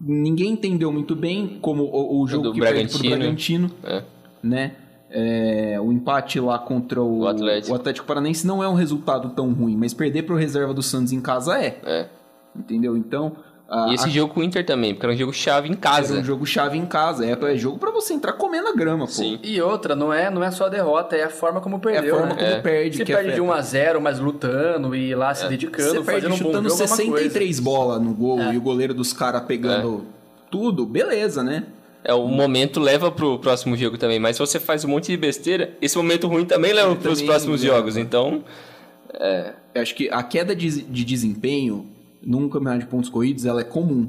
Ninguém 0.00 0.52
entendeu 0.52 0.92
muito 0.92 1.14
bem 1.14 1.58
como 1.60 1.84
o, 1.84 2.22
o 2.22 2.26
jogo 2.26 2.44
do 2.44 2.52
que 2.52 2.60
Bragantino. 2.60 3.16
Bragantino, 3.16 3.70
é. 3.84 4.04
né? 4.42 4.76
É, 5.14 5.78
o 5.80 5.92
empate 5.92 6.40
lá 6.40 6.58
contra 6.58 7.02
o, 7.02 7.20
o, 7.20 7.26
Atlético. 7.28 7.72
o 7.72 7.76
Atlético 7.76 8.06
Paranaense 8.06 8.46
não 8.46 8.62
é 8.62 8.68
um 8.68 8.74
resultado 8.74 9.30
tão 9.30 9.52
ruim, 9.52 9.76
mas 9.76 9.92
perder 9.92 10.22
pro 10.22 10.34
reserva 10.34 10.72
do 10.72 10.82
Santos 10.82 11.12
em 11.12 11.20
casa 11.20 11.58
é. 11.58 11.78
É. 11.84 12.08
Entendeu? 12.56 12.96
Então, 12.96 13.36
e 13.88 13.94
esse 13.94 14.04
a... 14.04 14.08
jogo 14.08 14.34
com 14.34 14.40
o 14.40 14.42
Inter 14.44 14.66
também, 14.66 14.92
porque 14.92 15.06
era 15.06 15.14
um 15.14 15.18
jogo 15.18 15.32
chave 15.32 15.68
em 15.68 15.72
casa. 15.74 16.12
Era 16.12 16.22
um 16.22 16.24
jogo 16.24 16.44
chave 16.44 16.76
em 16.76 16.84
casa. 16.84 17.24
É, 17.24 17.32
é 17.32 17.56
jogo 17.56 17.78
para 17.78 17.90
você 17.90 18.12
entrar 18.12 18.34
comendo 18.34 18.68
a 18.68 18.74
grama, 18.74 19.06
pô. 19.06 19.12
Sim. 19.12 19.38
E 19.42 19.60
outra, 19.62 19.96
não 19.96 20.12
é, 20.12 20.30
não 20.30 20.44
é 20.44 20.50
só 20.50 20.66
a 20.66 20.68
derrota, 20.68 21.16
é 21.16 21.24
a 21.24 21.30
forma 21.30 21.60
como 21.60 21.80
perdeu. 21.80 22.14
É 22.14 22.18
a 22.18 22.20
forma 22.20 22.34
né? 22.34 22.42
como 22.42 22.56
é. 22.56 22.60
perde. 22.60 22.98
Você 22.98 23.04
perde 23.06 23.30
afeta. 23.30 23.34
de 23.34 23.40
1 23.40 23.52
a 23.52 23.60
0 23.62 24.00
mas 24.00 24.18
lutando 24.18 24.94
e 24.94 25.14
lá 25.14 25.34
se 25.34 25.46
é. 25.46 25.48
dedicando, 25.48 25.88
você 25.88 26.02
perde 26.02 26.22
fazendo 26.22 26.36
chutando 26.36 26.68
um 26.68 26.70
bom 26.70 26.76
jogo, 26.76 26.88
63 26.88 27.58
é 27.58 27.62
bolas 27.62 28.02
no 28.02 28.12
gol 28.12 28.52
e 28.52 28.58
o 28.58 28.60
goleiro 28.60 28.92
dos 28.92 29.12
caras 29.12 29.42
pegando 29.44 30.04
tudo, 30.50 30.84
beleza, 30.84 31.42
né? 31.42 31.64
É, 32.04 32.12
o 32.12 32.26
momento 32.26 32.78
leva 32.80 33.10
pro 33.10 33.38
próximo 33.38 33.76
jogo 33.76 33.96
também, 33.96 34.18
mas 34.18 34.36
se 34.36 34.40
você 34.40 34.60
faz 34.60 34.84
um 34.84 34.88
monte 34.88 35.06
de 35.06 35.16
besteira, 35.16 35.72
esse 35.80 35.96
momento 35.96 36.26
ruim 36.26 36.44
também 36.44 36.72
leva 36.72 36.94
para 36.96 37.10
os 37.10 37.22
próximos 37.22 37.62
jogos, 37.62 37.96
então... 37.96 38.44
É... 39.14 39.54
Eu 39.74 39.80
acho 39.80 39.94
que 39.94 40.10
a 40.10 40.22
queda 40.22 40.54
de, 40.54 40.82
de 40.82 41.02
desempenho 41.04 41.88
num 42.24 42.48
campeonato 42.48 42.80
de 42.80 42.86
pontos 42.86 43.10
corridos, 43.10 43.44
ela 43.44 43.60
é 43.60 43.64
comum. 43.64 44.08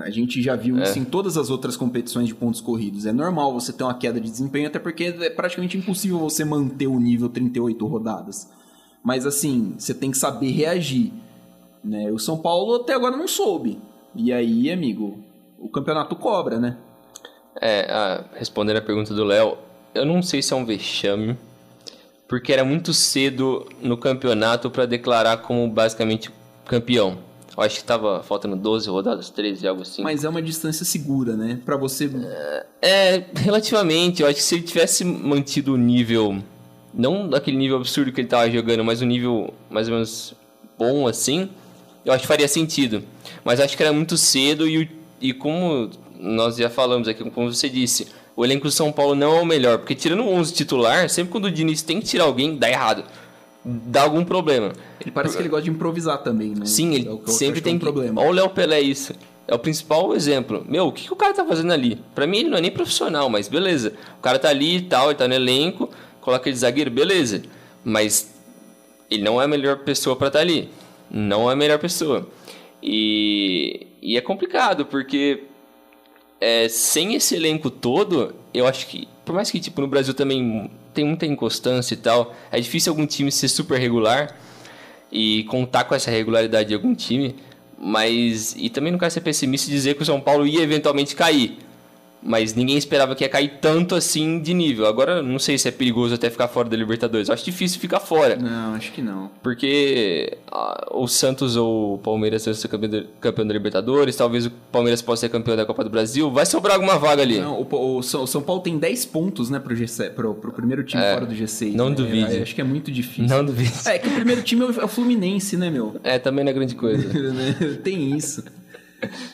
A 0.00 0.10
gente 0.10 0.42
já 0.42 0.54
viu 0.54 0.78
é. 0.78 0.82
isso 0.82 0.98
em 0.98 1.04
todas 1.04 1.38
as 1.38 1.48
outras 1.48 1.76
competições 1.76 2.28
de 2.28 2.34
pontos 2.34 2.60
corridos. 2.60 3.06
É 3.06 3.12
normal 3.12 3.54
você 3.54 3.72
ter 3.72 3.84
uma 3.84 3.94
queda 3.94 4.20
de 4.20 4.30
desempenho, 4.30 4.66
até 4.66 4.78
porque 4.78 5.04
é 5.04 5.30
praticamente 5.30 5.78
impossível 5.78 6.18
você 6.18 6.44
manter 6.44 6.86
o 6.86 7.00
nível 7.00 7.28
38 7.28 7.86
rodadas. 7.86 8.50
Mas 9.02 9.24
assim, 9.24 9.74
você 9.78 9.94
tem 9.94 10.10
que 10.10 10.18
saber 10.18 10.50
reagir. 10.50 11.12
Né? 11.82 12.10
O 12.10 12.18
São 12.18 12.36
Paulo 12.36 12.74
até 12.74 12.92
agora 12.92 13.16
não 13.16 13.26
soube. 13.26 13.78
E 14.14 14.32
aí, 14.32 14.70
amigo, 14.70 15.18
o 15.58 15.68
campeonato 15.68 16.14
cobra, 16.16 16.58
né? 16.58 16.76
É, 17.60 17.90
a, 17.90 18.24
respondendo 18.34 18.76
a 18.76 18.82
pergunta 18.82 19.14
do 19.14 19.24
Léo, 19.24 19.56
eu 19.94 20.04
não 20.04 20.22
sei 20.22 20.42
se 20.42 20.52
é 20.52 20.56
um 20.56 20.66
vexame, 20.66 21.36
porque 22.28 22.52
era 22.52 22.64
muito 22.64 22.92
cedo 22.92 23.66
no 23.80 23.96
campeonato 23.96 24.70
para 24.70 24.84
declarar 24.84 25.38
como 25.38 25.66
basicamente 25.68 26.30
campeão. 26.66 27.27
Eu 27.58 27.64
acho 27.64 27.78
que 27.78 27.84
tava 27.84 28.22
faltando 28.22 28.54
12 28.54 28.88
rodadas, 28.88 29.30
13, 29.30 29.66
algo 29.66 29.82
assim. 29.82 30.00
Mas 30.00 30.22
é 30.22 30.28
uma 30.28 30.40
distância 30.40 30.84
segura, 30.84 31.36
né? 31.36 31.58
Para 31.64 31.76
você. 31.76 32.08
É, 32.80 33.16
é, 33.16 33.24
relativamente. 33.34 34.22
Eu 34.22 34.28
acho 34.28 34.36
que 34.36 34.42
se 34.44 34.54
ele 34.54 34.62
tivesse 34.62 35.04
mantido 35.04 35.74
o 35.74 35.76
nível. 35.76 36.38
Não 36.94 37.28
daquele 37.28 37.56
nível 37.56 37.78
absurdo 37.78 38.12
que 38.12 38.20
ele 38.20 38.28
tava 38.28 38.48
jogando, 38.48 38.84
mas 38.84 39.02
um 39.02 39.06
nível 39.06 39.52
mais 39.68 39.88
ou 39.88 39.94
menos 39.94 40.34
bom 40.78 41.08
assim. 41.08 41.50
Eu 42.04 42.12
acho 42.12 42.22
que 42.22 42.28
faria 42.28 42.46
sentido. 42.46 43.02
Mas 43.44 43.58
acho 43.58 43.76
que 43.76 43.82
era 43.82 43.92
muito 43.92 44.16
cedo 44.16 44.66
e, 44.68 44.88
e 45.20 45.32
como 45.32 45.90
nós 46.16 46.56
já 46.56 46.70
falamos 46.70 47.08
aqui, 47.08 47.28
como 47.28 47.52
você 47.52 47.68
disse, 47.68 48.06
o 48.36 48.44
elenco 48.44 48.68
do 48.68 48.70
São 48.70 48.92
Paulo 48.92 49.16
não 49.16 49.36
é 49.36 49.40
o 49.40 49.44
melhor. 49.44 49.78
Porque 49.78 49.96
tirando 49.96 50.22
11 50.22 50.54
titular, 50.54 51.10
sempre 51.10 51.32
quando 51.32 51.46
o 51.46 51.50
Diniz 51.50 51.82
tem 51.82 51.98
que 51.98 52.06
tirar 52.06 52.24
alguém, 52.24 52.56
dá 52.56 52.70
errado 52.70 53.02
dá 53.68 54.02
algum 54.02 54.24
problema. 54.24 54.72
Ele 55.00 55.10
parece 55.10 55.36
que 55.36 55.42
ele 55.42 55.48
gosta 55.48 55.64
de 55.64 55.70
improvisar 55.70 56.22
também, 56.22 56.54
né? 56.54 56.64
Sim, 56.64 56.94
ele 56.94 57.08
É 57.08 57.30
sempre 57.30 57.60
é 57.60 57.62
tem 57.62 57.76
um 57.76 57.78
problema. 57.78 58.20
Olha 58.20 58.30
o 58.30 58.32
Léo 58.32 58.50
Pelé 58.50 58.80
isso. 58.80 59.12
É 59.46 59.54
o 59.54 59.58
principal 59.58 60.14
exemplo. 60.14 60.64
Meu, 60.66 60.86
o 60.86 60.92
que, 60.92 61.04
que 61.04 61.12
o 61.12 61.16
cara 61.16 61.34
tá 61.34 61.44
fazendo 61.44 61.72
ali? 61.72 62.00
Pra 62.14 62.26
mim 62.26 62.38
ele 62.38 62.48
não 62.50 62.58
é 62.58 62.60
nem 62.60 62.70
profissional, 62.70 63.28
mas 63.28 63.48
beleza. 63.48 63.92
O 64.18 64.22
cara 64.22 64.38
tá 64.38 64.48
ali 64.48 64.76
e 64.76 64.82
tal, 64.82 65.08
ele 65.08 65.18
tá 65.18 65.28
no 65.28 65.34
elenco, 65.34 65.90
coloca 66.20 66.48
ele 66.48 66.54
de 66.54 66.60
zagueiro, 66.60 66.90
beleza. 66.90 67.42
Mas 67.84 68.34
ele 69.10 69.22
não 69.22 69.40
é 69.40 69.44
a 69.44 69.48
melhor 69.48 69.78
pessoa 69.78 70.16
pra 70.16 70.28
estar 70.28 70.40
ali. 70.40 70.68
Não 71.10 71.48
é 71.48 71.52
a 71.52 71.56
melhor 71.56 71.78
pessoa. 71.78 72.26
E, 72.82 73.86
e 74.00 74.16
é 74.16 74.20
complicado, 74.20 74.86
porque 74.86 75.44
é, 76.40 76.68
sem 76.68 77.14
esse 77.14 77.34
elenco 77.34 77.70
todo, 77.70 78.34
eu 78.54 78.66
acho 78.66 78.86
que, 78.86 79.08
por 79.24 79.34
mais 79.34 79.50
que 79.50 79.60
tipo, 79.60 79.80
no 79.80 79.88
Brasil 79.88 80.14
também 80.14 80.70
tem 80.98 81.04
muita 81.04 81.26
inconstância 81.26 81.94
e 81.94 81.96
tal, 81.96 82.34
é 82.50 82.60
difícil 82.60 82.90
algum 82.90 83.06
time 83.06 83.30
ser 83.30 83.46
super 83.46 83.78
regular 83.78 84.36
e 85.12 85.44
contar 85.44 85.84
com 85.84 85.94
essa 85.94 86.10
regularidade 86.10 86.70
de 86.70 86.74
algum 86.74 86.92
time, 86.92 87.36
mas 87.78 88.56
e 88.58 88.68
também 88.68 88.90
não 88.90 88.98
quero 88.98 89.12
ser 89.12 89.20
pessimista 89.20 89.70
e 89.70 89.72
dizer 89.72 89.94
que 89.94 90.02
o 90.02 90.04
São 90.04 90.20
Paulo 90.20 90.44
ia 90.44 90.60
eventualmente 90.60 91.14
cair. 91.14 91.56
Mas 92.22 92.54
ninguém 92.54 92.76
esperava 92.76 93.14
que 93.14 93.24
ia 93.24 93.28
cair 93.28 93.58
tanto 93.60 93.94
assim 93.94 94.40
de 94.40 94.52
nível. 94.52 94.86
Agora, 94.86 95.22
não 95.22 95.38
sei 95.38 95.56
se 95.56 95.68
é 95.68 95.70
perigoso 95.70 96.14
até 96.14 96.28
ficar 96.28 96.48
fora 96.48 96.68
da 96.68 96.76
Libertadores. 96.76 97.28
Eu 97.28 97.34
acho 97.34 97.44
difícil 97.44 97.80
ficar 97.80 98.00
fora. 98.00 98.36
Não, 98.36 98.74
acho 98.74 98.92
que 98.92 99.00
não. 99.00 99.30
Porque 99.42 100.36
ah, 100.50 100.88
o 100.92 101.06
Santos 101.06 101.56
ou 101.56 101.94
o 101.94 101.98
Palmeiras 101.98 102.44
vão 102.44 102.54
ser 102.54 102.68
campeão 102.68 102.90
da, 102.90 103.04
campeão 103.20 103.46
da 103.46 103.52
Libertadores, 103.52 104.16
talvez 104.16 104.46
o 104.46 104.50
Palmeiras 104.72 105.00
possa 105.00 105.20
ser 105.20 105.28
campeão 105.28 105.56
da 105.56 105.64
Copa 105.64 105.84
do 105.84 105.90
Brasil. 105.90 106.30
Vai 106.30 106.46
sobrar 106.46 106.74
alguma 106.74 106.98
vaga 106.98 107.22
ali. 107.22 107.38
Não, 107.38 107.60
o, 107.60 107.98
o 107.98 108.02
São 108.02 108.22
o 108.22 108.26
São 108.26 108.42
Paulo 108.42 108.62
tem 108.62 108.78
10 108.78 109.06
pontos, 109.06 109.50
né, 109.50 109.58
pro, 109.58 109.74
G7, 109.74 110.10
pro, 110.10 110.34
pro 110.34 110.52
primeiro 110.52 110.82
time 110.82 111.02
fora 111.02 111.26
do 111.26 111.34
G6. 111.34 111.72
É, 111.72 111.76
não 111.76 111.90
né? 111.90 111.94
duvide. 111.94 112.36
Eu 112.36 112.42
acho 112.42 112.54
que 112.54 112.60
é 112.60 112.64
muito 112.64 112.90
difícil. 112.90 113.26
Não 113.26 113.44
duvido. 113.44 113.72
É 113.86 113.98
que 113.98 114.08
o 114.08 114.12
primeiro 114.12 114.42
time 114.42 114.62
é 114.62 114.66
o 114.66 114.80
é 114.80 114.84
o 114.84 114.88
Fluminense, 114.88 115.56
né, 115.56 115.70
meu? 115.70 115.96
É, 116.02 116.18
também 116.18 116.44
não 116.44 116.50
é 116.50 116.54
grande 116.54 116.74
coisa. 116.74 117.08
tem 117.82 118.16
isso. 118.16 118.44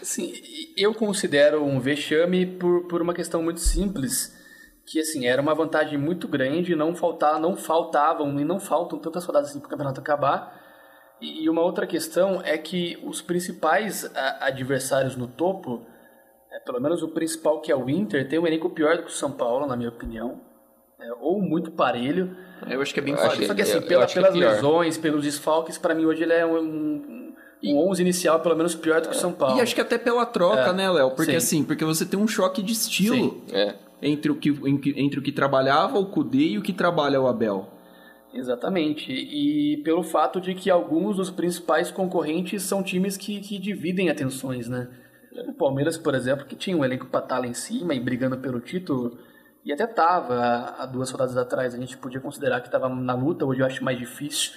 Assim, 0.01 0.33
eu 0.77 0.95
considero 0.95 1.65
um 1.65 1.81
vexame 1.81 2.45
por, 2.47 2.87
por 2.87 3.01
uma 3.01 3.15
questão 3.15 3.43
muito 3.43 3.61
simples, 3.61 4.37
que 4.87 5.01
assim, 5.01 5.27
era 5.27 5.41
uma 5.41 5.55
vantagem 5.55 5.97
muito 5.99 6.29
grande, 6.29 6.77
não 6.77 6.95
faltar, 6.95 7.41
não 7.41 7.57
faltavam 7.57 8.39
e 8.39 8.45
não 8.45 8.61
faltam 8.61 8.99
tantas 8.99 9.25
rodadas 9.25 9.51
assim 9.51 9.59
para 9.61 9.67
o 9.67 9.71
campeonato 9.71 10.01
acabar. 10.01 10.63
E, 11.21 11.49
uma 11.49 11.63
outra 11.63 11.87
questão 11.87 12.43
é 12.45 12.59
que 12.59 12.99
os 13.05 13.23
principais 13.23 14.05
adversários 14.41 15.17
no 15.17 15.27
topo, 15.27 15.87
é, 16.53 16.59
pelo 16.61 16.81
menos 16.81 17.03
o 17.03 17.09
principal 17.09 17.61
que 17.63 17.73
é 17.73 17.77
o 17.77 17.89
Inter, 17.89 18.29
tem 18.29 18.39
um 18.39 18.47
elenco 18.47 18.69
pior 18.71 18.97
do 18.97 19.05
que 19.05 19.09
o 19.09 19.13
São 19.15 19.33
Paulo, 19.33 19.67
na 19.67 19.77
minha 19.77 19.89
opinião, 19.89 20.43
é, 21.01 21.11
ou 21.21 21.41
muito 21.41 21.71
parelho. 21.71 22.37
Eu 22.69 22.83
acho 22.83 22.93
que 22.93 23.01
é 23.01 23.03
bem 23.03 23.15
parecido. 23.15 23.47
Só 23.47 23.55
que 23.55 23.63
assim, 23.63 23.75
eu- 23.77 23.81
eu 23.83 23.87
pela- 23.87 24.05
é 24.05 24.07
pelas 24.13 24.33
pior. 24.35 24.51
lesões, 24.53 24.99
pelos 24.99 25.23
desfalques, 25.25 25.79
para 25.79 25.95
mim 25.95 26.05
hoje 26.05 26.23
ele 26.25 26.33
é 26.35 26.45
um, 26.45 26.59
um, 26.59 27.24
um 27.65 27.79
11 27.89 28.03
inicial 28.03 28.41
pelo 28.41 28.57
menos 28.57 28.75
pior 28.75 29.01
do 29.01 29.09
que 29.09 29.15
o 29.17 29.19
São 29.19 29.33
Paulo. 29.33 29.57
E 29.57 29.61
acho 29.61 29.75
que 29.75 29.81
até 29.81 29.97
pela 29.97 30.27
troca, 30.27 30.71
É, 30.71 30.73
né, 30.73 30.91
Léo? 30.91 31.11
Porque 31.13 31.33
sim. 31.33 31.37
assim, 31.37 31.65
porque 31.65 31.85
você 31.85 32.05
tem 32.05 32.19
um 32.19 32.27
choque 32.29 32.63
de 32.63 32.73
estilo 32.73 33.43
É. 33.53 33.75
entre 34.03 34.31
o, 34.31 34.37
que, 34.37 34.51
entre 34.97 35.19
o 35.19 35.23
que 35.23 35.33
trabalhava 35.33 35.99
o 35.99 36.07
Kudê 36.07 36.49
e 36.49 36.59
o 36.59 36.63
que 36.63 36.73
trabalha 36.73 37.21
o 37.21 37.27
Abel. 37.27 37.69
Exatamente. 38.35 39.13
E 39.13 39.77
pelo 39.85 40.03
fato 40.03 40.41
de 40.41 40.55
que 40.55 40.69
alguns 40.69 41.17
dos 41.17 41.31
principais 41.31 41.91
concorrentes 41.91 42.63
são 42.65 42.83
times 42.83 43.17
que, 43.17 43.41
que 43.41 43.59
dividem 43.59 44.11
atenções, 44.11 44.69
né? 44.69 44.89
O 45.49 45.53
Palmeiras, 45.53 45.97
por 45.97 46.15
exemplo, 46.15 46.45
que 46.45 46.57
tinha 46.57 46.77
um 46.77 46.85
elenco 46.85 47.07
estar 47.07 47.39
lá 47.39 47.47
em 47.47 47.55
cima 47.55 47.95
e 47.95 48.01
brigando 48.01 48.37
pelo 48.39 48.61
título, 48.61 49.19
e 49.65 49.73
até 49.73 49.87
tava 49.87 50.75
há 50.79 50.87
duas 50.87 51.11
rodadas 51.11 51.37
atrás, 51.37 51.75
a 51.75 51.79
gente 51.79 51.97
podia 51.97 52.21
considerar 52.21 52.61
que 52.61 52.69
estava 52.69 52.89
na 52.89 53.15
luta, 53.15 53.45
hoje 53.45 53.61
eu 53.61 53.67
acho 53.67 53.83
mais 53.83 53.99
difícil. 53.99 54.53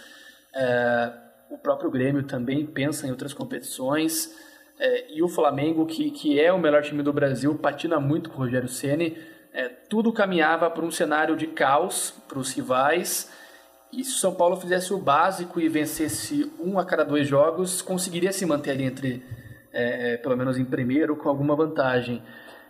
É, 0.56 1.14
o 1.50 1.58
próprio 1.58 1.90
Grêmio 1.90 2.24
também 2.24 2.66
pensa 2.66 3.08
em 3.08 3.12
outras 3.12 3.34
competições. 3.34 4.36
É, 4.80 5.14
e 5.14 5.24
o 5.24 5.28
Flamengo, 5.28 5.86
que, 5.86 6.12
que 6.12 6.40
é 6.40 6.52
o 6.52 6.60
melhor 6.60 6.84
time 6.84 7.02
do 7.02 7.12
Brasil, 7.12 7.56
patina 7.56 8.00
muito 8.00 8.30
com 8.30 8.38
o 8.38 8.40
Rogério 8.40 8.68
Ceni. 8.68 9.18
É, 9.54 9.68
tudo 9.68 10.14
caminhava 10.14 10.70
para 10.70 10.86
um 10.86 10.92
cenário 10.92 11.36
de 11.36 11.48
caos 11.48 12.14
para 12.28 12.38
os 12.38 12.54
rivais. 12.54 13.32
E 13.92 14.04
se 14.04 14.12
o 14.12 14.18
São 14.18 14.36
Paulo 14.36 14.58
fizesse 14.58 14.94
o 14.94 15.00
básico 15.00 15.60
e 15.60 15.70
vencesse 15.70 16.52
um 16.60 16.78
a 16.78 16.86
cada 16.86 17.04
dois 17.04 17.28
jogos, 17.28 17.82
conseguiria 17.82 18.32
se 18.32 18.46
manter 18.46 18.72
ali 18.72 18.84
entre, 18.84 19.24
é, 19.72 20.14
é, 20.14 20.18
pelo 20.18 20.36
menos 20.36 20.58
em 20.58 20.66
primeiro, 20.66 21.16
com 21.16 21.30
alguma 21.30 21.56
vantagem. 21.56 22.22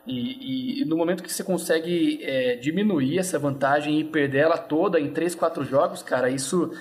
E, 0.06 0.82
e 0.82 0.86
no 0.86 0.96
momento 0.96 1.22
que 1.22 1.34
você 1.34 1.44
consegue 1.44 2.24
é, 2.24 2.56
diminuir 2.56 3.20
essa 3.20 3.38
vantagem 3.38 4.00
e 4.00 4.06
perder 4.06 4.40
ela 4.40 4.58
toda 4.58 5.00
em 5.00 5.12
três, 5.12 5.36
quatro 5.36 5.66
jogos, 5.66 6.02
cara, 6.02 6.30
isso 6.30 6.72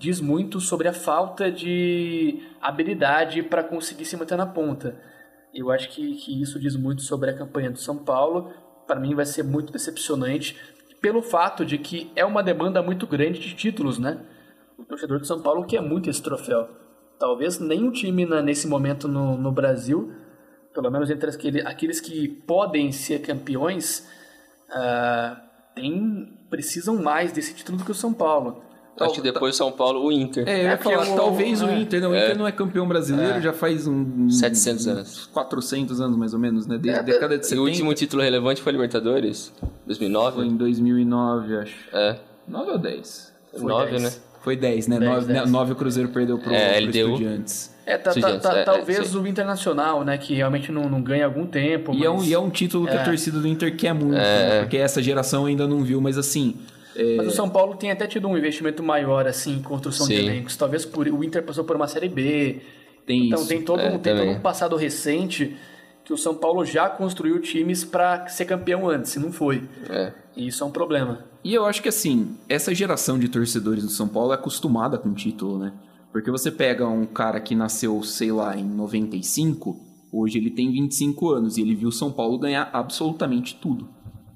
diz 0.00 0.18
muito 0.20 0.60
sobre 0.60 0.88
a 0.88 0.92
falta 0.94 1.52
de 1.52 2.42
habilidade 2.60 3.42
para 3.42 3.62
conseguir 3.62 4.06
se 4.06 4.16
manter 4.16 4.36
na 4.36 4.46
ponta. 4.46 4.98
Eu 5.54 5.70
acho 5.70 5.90
que, 5.90 6.14
que 6.14 6.40
isso 6.40 6.58
diz 6.58 6.74
muito 6.74 7.02
sobre 7.02 7.28
a 7.30 7.36
campanha 7.36 7.70
do 7.70 7.78
São 7.78 7.98
Paulo. 7.98 8.50
Para 8.86 8.98
mim 8.98 9.14
vai 9.14 9.26
ser 9.26 9.42
muito 9.44 9.70
decepcionante 9.72 10.56
pelo 11.02 11.20
fato 11.22 11.64
de 11.66 11.76
que 11.76 12.10
é 12.16 12.24
uma 12.24 12.42
demanda 12.42 12.82
muito 12.82 13.06
grande 13.06 13.40
de 13.40 13.54
títulos, 13.54 13.98
né? 13.98 14.18
O 14.78 14.84
torcedor 14.84 15.20
de 15.20 15.26
São 15.26 15.42
Paulo 15.42 15.66
quer 15.66 15.82
muito 15.82 16.08
esse 16.08 16.22
troféu. 16.22 16.66
Talvez 17.18 17.58
nenhum 17.58 17.92
time 17.92 18.24
na- 18.24 18.40
nesse 18.40 18.66
momento 18.66 19.06
no, 19.06 19.36
no 19.36 19.52
Brasil, 19.52 20.12
pelo 20.74 20.90
menos 20.90 21.10
entre 21.10 21.28
aquele- 21.30 21.60
aqueles 21.66 22.00
que 22.00 22.26
podem 22.26 22.90
ser 22.90 23.20
campeões, 23.20 24.08
ah, 24.70 25.36
tem, 25.74 26.38
precisam 26.48 26.96
mais 27.02 27.32
desse 27.32 27.54
título 27.54 27.76
do 27.78 27.84
que 27.84 27.90
o 27.90 27.94
São 27.94 28.14
Paulo. 28.14 28.62
Acho 29.00 29.14
que 29.14 29.20
depois 29.22 29.56
São 29.56 29.72
Paulo, 29.72 30.04
o 30.04 30.12
Inter. 30.12 30.46
É, 30.48 30.60
eu 30.60 30.62
ia 30.64 30.70
É, 30.72 30.76
falar, 30.76 31.08
o- 31.08 31.16
talvez 31.16 31.62
o 31.62 31.66
é. 31.68 31.78
Inter, 31.80 32.00
não, 32.00 32.10
o 32.10 32.16
Inter 32.16 32.36
não 32.38 32.46
é 32.46 32.52
campeão 32.52 32.86
brasileiro, 32.86 33.40
já 33.40 33.52
faz 33.52 33.86
um, 33.86 34.28
700 34.28 34.86
anos. 34.88 35.26
400 35.32 36.00
anos 36.00 36.16
mais 36.16 36.34
ou 36.34 36.38
menos, 36.40 36.66
né? 36.66 36.76
Desde 36.78 36.98
a 37.00 37.02
É, 37.02 37.04
década 37.04 37.38
de 37.38 37.44
E 37.44 37.48
70. 37.48 37.60
o 37.62 37.64
último 37.64 37.94
título 37.94 38.22
relevante 38.22 38.60
foi 38.62 38.70
a 38.70 38.74
Libertadores, 38.74 39.52
2009. 39.86 40.36
Foi 40.36 40.46
em 40.46 40.56
2009, 40.56 41.56
acho. 41.56 41.74
É, 41.92 42.16
9 42.46 42.70
ou 42.72 42.78
10? 42.78 43.32
Foi 43.52 43.68
9, 43.68 43.90
10. 43.90 44.02
né? 44.02 44.12
Foi 44.42 44.56
10, 44.56 44.88
né? 44.88 44.98
10, 44.98 45.10
9, 45.12 45.32
10. 45.32 45.50
9 45.50 45.72
o 45.72 45.76
Cruzeiro 45.76 46.08
perdeu 46.10 46.38
pro, 46.38 46.52
É, 46.52 46.76
pro 46.80 46.86
LDU. 46.86 46.98
Estudiantes. 47.12 47.74
É, 47.84 47.98
tá, 47.98 48.04
tá- 48.04 48.10
Estudiantes, 48.18 48.42
tá- 48.48 48.56
é, 48.56 48.60
é, 48.60 48.64
talvez 48.64 49.06
sim. 49.08 49.18
o 49.18 49.26
Internacional, 49.26 50.04
né, 50.04 50.16
que 50.16 50.34
realmente 50.34 50.70
não, 50.72 50.88
não 50.88 51.02
ganha 51.02 51.24
algum 51.26 51.46
tempo. 51.46 51.92
E 51.92 52.04
é, 52.04 52.10
um, 52.10 52.16
mas, 52.18 52.28
e 52.28 52.34
é 52.34 52.38
um 52.38 52.48
título 52.48 52.86
que 52.86 52.92
a 52.96 53.00
É. 53.00 53.04
torcida 53.04 53.38
do 53.38 53.46
Inter 53.48 53.76
quer 53.76 53.92
muito, 53.92 54.12
né? 54.14 54.60
Porque 54.60 54.76
essa 54.76 55.02
geração 55.02 55.44
ainda 55.46 55.66
não 55.66 55.82
viu, 55.82 56.00
mas 56.00 56.16
assim... 56.16 56.56
é, 57.00 57.16
mas 57.16 57.26
o 57.26 57.30
São 57.30 57.48
Paulo 57.48 57.74
tem 57.74 57.90
até 57.90 58.06
tido 58.06 58.28
um 58.28 58.36
investimento 58.36 58.82
maior 58.82 59.26
assim 59.26 59.54
em 59.54 59.62
construção 59.62 60.06
de 60.06 60.16
Sim. 60.16 60.26
elencos. 60.26 60.56
Talvez 60.56 60.84
por 60.84 61.06
o 61.08 61.24
Inter 61.24 61.42
passou 61.42 61.64
por 61.64 61.74
uma 61.74 61.86
série 61.86 62.08
B. 62.08 62.60
Tem 63.06 63.26
então 63.26 63.38
isso. 63.40 63.48
tem 63.48 63.62
todo, 63.62 63.80
É, 63.80 63.90
um, 63.90 63.98
tem 63.98 64.14
todo 64.14 64.28
um 64.28 64.40
passado 64.40 64.76
recente 64.76 65.56
que 66.04 66.12
o 66.12 66.18
São 66.18 66.34
Paulo 66.34 66.64
já 66.64 66.88
construiu 66.88 67.40
times 67.40 67.84
para 67.84 68.26
ser 68.28 68.44
campeão 68.44 68.88
antes, 68.88 69.14
e 69.14 69.18
não 69.18 69.32
foi. 69.32 69.62
É. 69.88 70.12
E 70.36 70.48
isso 70.48 70.62
é 70.62 70.66
um 70.66 70.70
problema. 70.70 71.24
E 71.42 71.54
eu 71.54 71.64
acho 71.64 71.82
que 71.82 71.88
assim, 71.88 72.36
essa 72.48 72.74
geração 72.74 73.18
de 73.18 73.28
torcedores 73.28 73.82
do 73.82 73.90
São 73.90 74.06
Paulo 74.06 74.32
é 74.32 74.34
acostumada 74.34 74.98
com 74.98 75.14
título, 75.14 75.58
né? 75.58 75.72
Porque 76.12 76.30
você 76.30 76.50
pega 76.50 76.86
um 76.86 77.06
cara 77.06 77.40
que 77.40 77.54
nasceu, 77.54 78.02
sei 78.02 78.32
lá, 78.32 78.56
em 78.56 78.64
95, 78.64 79.78
hoje 80.12 80.38
ele 80.38 80.50
tem 80.50 80.70
25 80.70 81.30
anos 81.30 81.56
e 81.56 81.62
ele 81.62 81.74
viu 81.74 81.88
o 81.88 81.92
São 81.92 82.10
Paulo 82.10 82.38
ganhar 82.38 82.68
absolutamente 82.72 83.54
tudo. 83.54 83.88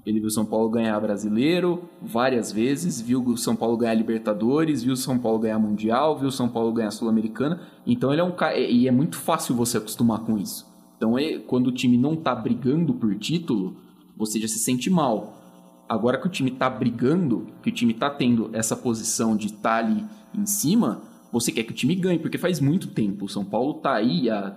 Ele 0.05 0.19
viu 0.19 0.29
São 0.29 0.45
Paulo 0.45 0.69
ganhar 0.69 0.99
brasileiro 0.99 1.89
várias 1.99 2.51
vezes, 2.51 3.01
viu 3.01 3.23
o 3.23 3.37
São 3.37 3.55
Paulo 3.55 3.75
ganhar 3.75 3.95
Libertadores, 3.95 4.83
viu 4.83 4.93
o 4.93 4.97
São 4.97 5.17
Paulo 5.17 5.39
ganhar 5.39 5.57
Mundial, 5.57 6.17
viu 6.19 6.27
o 6.27 6.31
São 6.31 6.47
Paulo 6.47 6.71
ganhar 6.71 6.91
Sul-Americana. 6.91 7.61
Então 7.87 8.11
ele 8.11 8.21
é 8.21 8.23
um 8.23 8.31
cara. 8.31 8.57
E 8.57 8.87
é 8.87 8.91
muito 8.91 9.17
fácil 9.17 9.55
você 9.55 9.77
acostumar 9.77 10.19
com 10.19 10.37
isso. 10.37 10.65
Então 10.95 11.17
é- 11.17 11.39
quando 11.39 11.67
o 11.67 11.71
time 11.71 11.97
não 11.97 12.15
tá 12.15 12.35
brigando 12.35 12.93
por 12.93 13.15
título, 13.15 13.77
você 14.15 14.39
já 14.39 14.47
se 14.47 14.59
sente 14.59 14.89
mal. 14.89 15.41
Agora 15.89 16.19
que 16.19 16.27
o 16.27 16.29
time 16.29 16.51
tá 16.51 16.69
brigando, 16.69 17.47
que 17.63 17.69
o 17.69 17.73
time 17.73 17.93
tá 17.93 18.09
tendo 18.09 18.49
essa 18.53 18.75
posição 18.75 19.35
de 19.35 19.47
estar 19.47 19.83
ali 19.83 20.03
em 20.33 20.45
cima, 20.45 21.01
você 21.31 21.51
quer 21.51 21.63
que 21.63 21.71
o 21.71 21.75
time 21.75 21.95
ganhe, 21.95 22.19
porque 22.19 22.37
faz 22.37 22.59
muito 22.59 22.87
tempo. 22.87 23.25
O 23.25 23.29
São 23.29 23.43
Paulo 23.43 23.75
tá 23.75 23.93
aí 23.93 24.29
há 24.29 24.55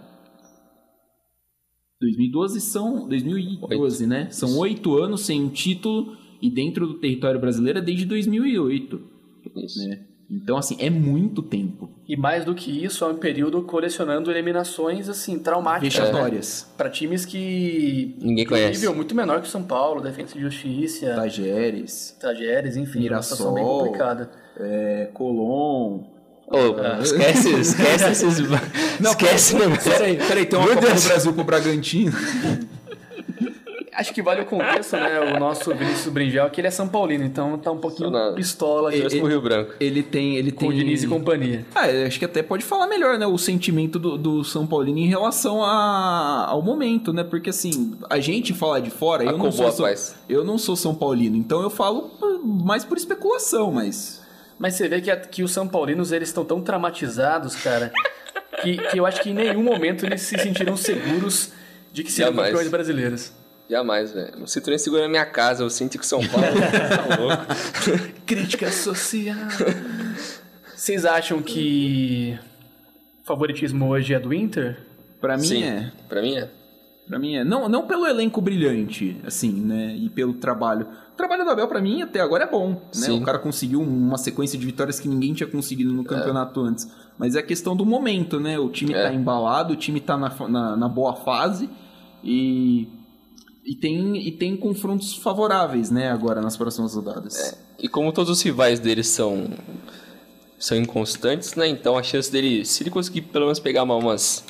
2012 2.01 2.61
são 2.61 3.09
2012, 3.09 4.07
né? 4.07 4.29
São 4.31 4.57
oito 4.59 4.97
anos 4.97 5.23
sem 5.23 5.43
um 5.43 5.49
título 5.49 6.17
e 6.41 6.49
dentro 6.51 6.87
do 6.87 6.95
território 6.95 7.41
brasileiro 7.41 7.79
é 7.81 7.83
desde 7.83 8.05
2008, 8.07 9.01
Isso. 9.57 9.89
né? 9.89 10.05
Então 10.31 10.59
assim 10.59 10.77
é 10.79 10.91
muito 10.91 11.43
tempo. 11.43 11.89
E 12.07 12.15
mais 12.15 12.45
do 12.45 12.55
que 12.55 12.85
isso, 12.85 13.03
é 13.03 13.09
um 13.09 13.17
período 13.17 13.63
colecionando 13.63 14.31
eliminações 14.31 15.09
assim 15.09 15.39
traumáticas 15.39 15.99
né? 15.99 16.05
Vexatórias. 16.05 16.73
para 16.77 16.91
times 16.91 17.25
que 17.25 18.15
Ninguém 18.21 18.45
conhece. 18.47 18.73
nível 18.79 18.95
muito 18.95 19.15
menor 19.15 19.41
que 19.41 19.49
o 19.49 19.51
São 19.51 19.63
Paulo, 19.63 20.03
Defensa 20.03 20.37
e 20.37 20.41
Justiça, 20.43 21.15
Tajeres, 21.15 22.17
Tajeres, 22.21 22.77
enfim, 22.77 23.09
é 23.09 23.11
uma 23.11 23.23
situação 23.23 23.55
bem 23.55 23.65
Mirassol. 23.65 23.85
complicada. 23.87 24.31
é, 24.59 25.11
Colom. 25.15 26.18
Ô, 26.51 27.03
esquece, 27.03 27.51
esquece 27.61 28.11
esses. 28.11 28.39
esquece, 29.01 29.55
né? 29.57 29.67
Peraí, 29.83 30.17
peraí, 30.17 30.47
tem 30.47 30.59
uma 30.59 30.67
Meu 30.67 30.75
Copa 30.77 30.87
Deus. 30.89 31.03
do 31.03 31.09
Brasil 31.09 31.33
pro 31.33 31.45
Bragantino. 31.45 32.13
Acho 33.99 34.15
que 34.15 34.23
vale 34.23 34.43
o 34.43 34.47
contexto, 34.47 34.93
né? 34.93 35.19
O 35.19 35.41
nosso 35.41 35.75
Vinícius 35.75 36.13
Brinjal, 36.13 36.49
que 36.51 36.61
ele 36.61 36.69
é 36.69 36.71
São 36.71 36.87
Paulino, 36.87 37.25
então 37.25 37.59
tá 37.59 37.73
um 37.73 37.79
pouquinho 37.79 38.13
pistola 38.37 38.91
aqui 38.91 39.19
pro 39.19 39.27
Rio 39.27 39.43
Branco. 39.43 39.73
Ele 39.81 40.05
tem. 40.05 40.37
Ele 40.37 40.53
com 40.53 40.61
tem... 40.61 40.69
o 40.69 40.73
Diniz 40.73 41.03
e 41.03 41.09
companhia. 41.09 41.67
Ah, 41.75 41.87
acho 42.07 42.17
que 42.17 42.25
até 42.25 42.41
pode 42.41 42.65
falar 42.65 42.87
melhor, 42.87 43.19
né? 43.19 43.27
O 43.27 43.37
sentimento 43.37 43.99
do, 43.99 44.17
do 44.17 44.45
São 44.45 44.69
Paulino 44.69 44.99
em 44.99 45.09
relação 45.09 45.65
a- 45.65 46.47
ao 46.49 46.63
momento, 46.63 47.13
né? 47.13 47.25
Porque 47.25 47.51
assim, 47.51 47.93
a 48.09 48.21
gente 48.21 48.55
fala 48.55 48.81
de 48.81 48.89
fora, 48.91 49.25
eu 49.25 49.37
não, 49.37 49.51
sou, 49.51 49.67
eu 50.29 50.45
não 50.45 50.59
sou 50.59 50.77
São 50.77 50.95
Paulino, 50.95 51.37
então 51.37 51.61
eu 51.61 51.71
falo 51.71 52.13
mais 52.45 52.85
por 52.85 52.97
especulação, 52.97 53.73
mas. 53.73 54.18
Mas 54.59 54.75
você 54.75 54.89
vê 54.89 55.01
que, 55.01 55.11
a- 55.11 55.17
que 55.17 55.43
os 55.43 55.53
São 55.53 55.69
Paulinos, 55.69 56.11
eles 56.13 56.29
estão 56.29 56.45
tão 56.45 56.61
traumatizados, 56.61 57.55
cara, 57.57 57.93
que, 58.63 58.77
que 58.77 58.99
eu 58.99 59.07
acho 59.07 59.21
que 59.23 59.31
em 59.31 59.35
nenhum 59.35 59.63
momento 59.63 60.05
eles 60.05 60.23
se 60.23 60.37
sentiram 60.39 60.77
seguros 60.77 61.53
de 61.93 62.03
que 62.03 62.11
seriam 62.11 62.35
campeões 62.35 62.69
brasileiros. 62.69 63.33
Jamais, 63.71 64.13
velho. 64.13 64.39
Não 64.39 64.47
sinto 64.47 64.71
nem 64.71 64.79
seguro 64.79 65.03
na 65.03 65.09
minha 65.09 65.27
casa. 65.27 65.63
Eu 65.63 65.69
sinto 65.71 65.99
que 65.99 66.07
São 66.07 66.27
Paulo 66.27 66.47
tá 67.07 67.17
louco. 67.17 67.45
Crítica 68.25 68.73
social. 68.73 69.37
Vocês 70.75 71.05
acham 71.05 71.43
que 71.43 72.39
o 73.23 73.27
favoritismo 73.27 73.89
hoje 73.89 74.15
é 74.15 74.19
do 74.19 74.33
Inter? 74.33 74.79
Pra 75.21 75.37
mim 75.37 75.45
Sim, 75.45 75.65
é. 75.65 75.93
pra 76.09 76.23
mim 76.23 76.37
é. 76.39 76.49
Pra 77.07 77.19
mim 77.19 77.37
é. 77.37 77.45
Não, 77.45 77.69
não 77.69 77.87
pelo 77.87 78.07
elenco 78.07 78.41
brilhante, 78.41 79.21
assim, 79.27 79.53
né? 79.53 79.95
E 79.97 80.09
pelo 80.09 80.35
trabalho. 80.35 80.87
O 81.19 81.21
trabalho 81.27 81.45
do 81.45 81.51
Abel, 81.51 81.67
pra 81.67 81.81
mim, 81.81 82.01
até 82.01 82.21
agora 82.21 82.45
é 82.45 82.47
bom, 82.49 82.71
né? 82.75 82.79
Sim. 82.93 83.21
O 83.21 83.25
cara 83.25 83.41
conseguiu 83.41 83.81
uma 83.83 84.17
sequência 84.17 84.57
de 84.57 84.65
vitórias 84.65 85.01
que 85.01 85.09
ninguém 85.09 85.35
tinha 85.35 85.49
conseguido 85.49 85.93
no 85.93 86.05
campeonato 86.05 86.61
antes. 86.61 86.89
Mas 87.19 87.35
é 87.35 87.43
questão 87.43 87.75
do 87.75 87.85
momento, 87.85 88.39
né? 88.39 88.57
O 88.57 88.69
time 88.69 88.95
É. 88.95 89.03
tá 89.09 89.13
embalado, 89.13 89.73
o 89.75 89.77
time 89.77 90.01
tá 90.01 90.17
na, 90.17 90.33
na, 90.49 90.77
na 90.77 90.89
boa 90.89 91.17
fase 91.17 91.69
e. 92.23 92.87
E 93.65 93.75
tem, 93.75 94.17
e 94.29 94.31
tem 94.31 94.57
confrontos 94.57 95.15
favoráveis, 95.17 95.91
né, 95.91 96.09
agora 96.11 96.41
nas 96.41 96.57
próximas 96.57 96.95
rodadas. 96.95 97.59
E 97.79 97.87
como 97.89 98.13
todos 98.13 98.31
os 98.31 98.41
rivais 98.41 98.79
dele 98.79 99.03
são 99.03 99.51
são 100.57 100.79
inconstantes, 100.79 101.55
né? 101.57 101.67
Então 101.69 101.99
a 101.99 102.03
chance 102.03 102.31
dele, 102.31 102.65
se 102.65 102.83
ele 102.83 102.91
conseguir 102.91 103.23
pelo 103.23 103.45
menos 103.47 103.59
pegar 103.61 103.83
uma- 103.83 103.97
umas 103.97 104.45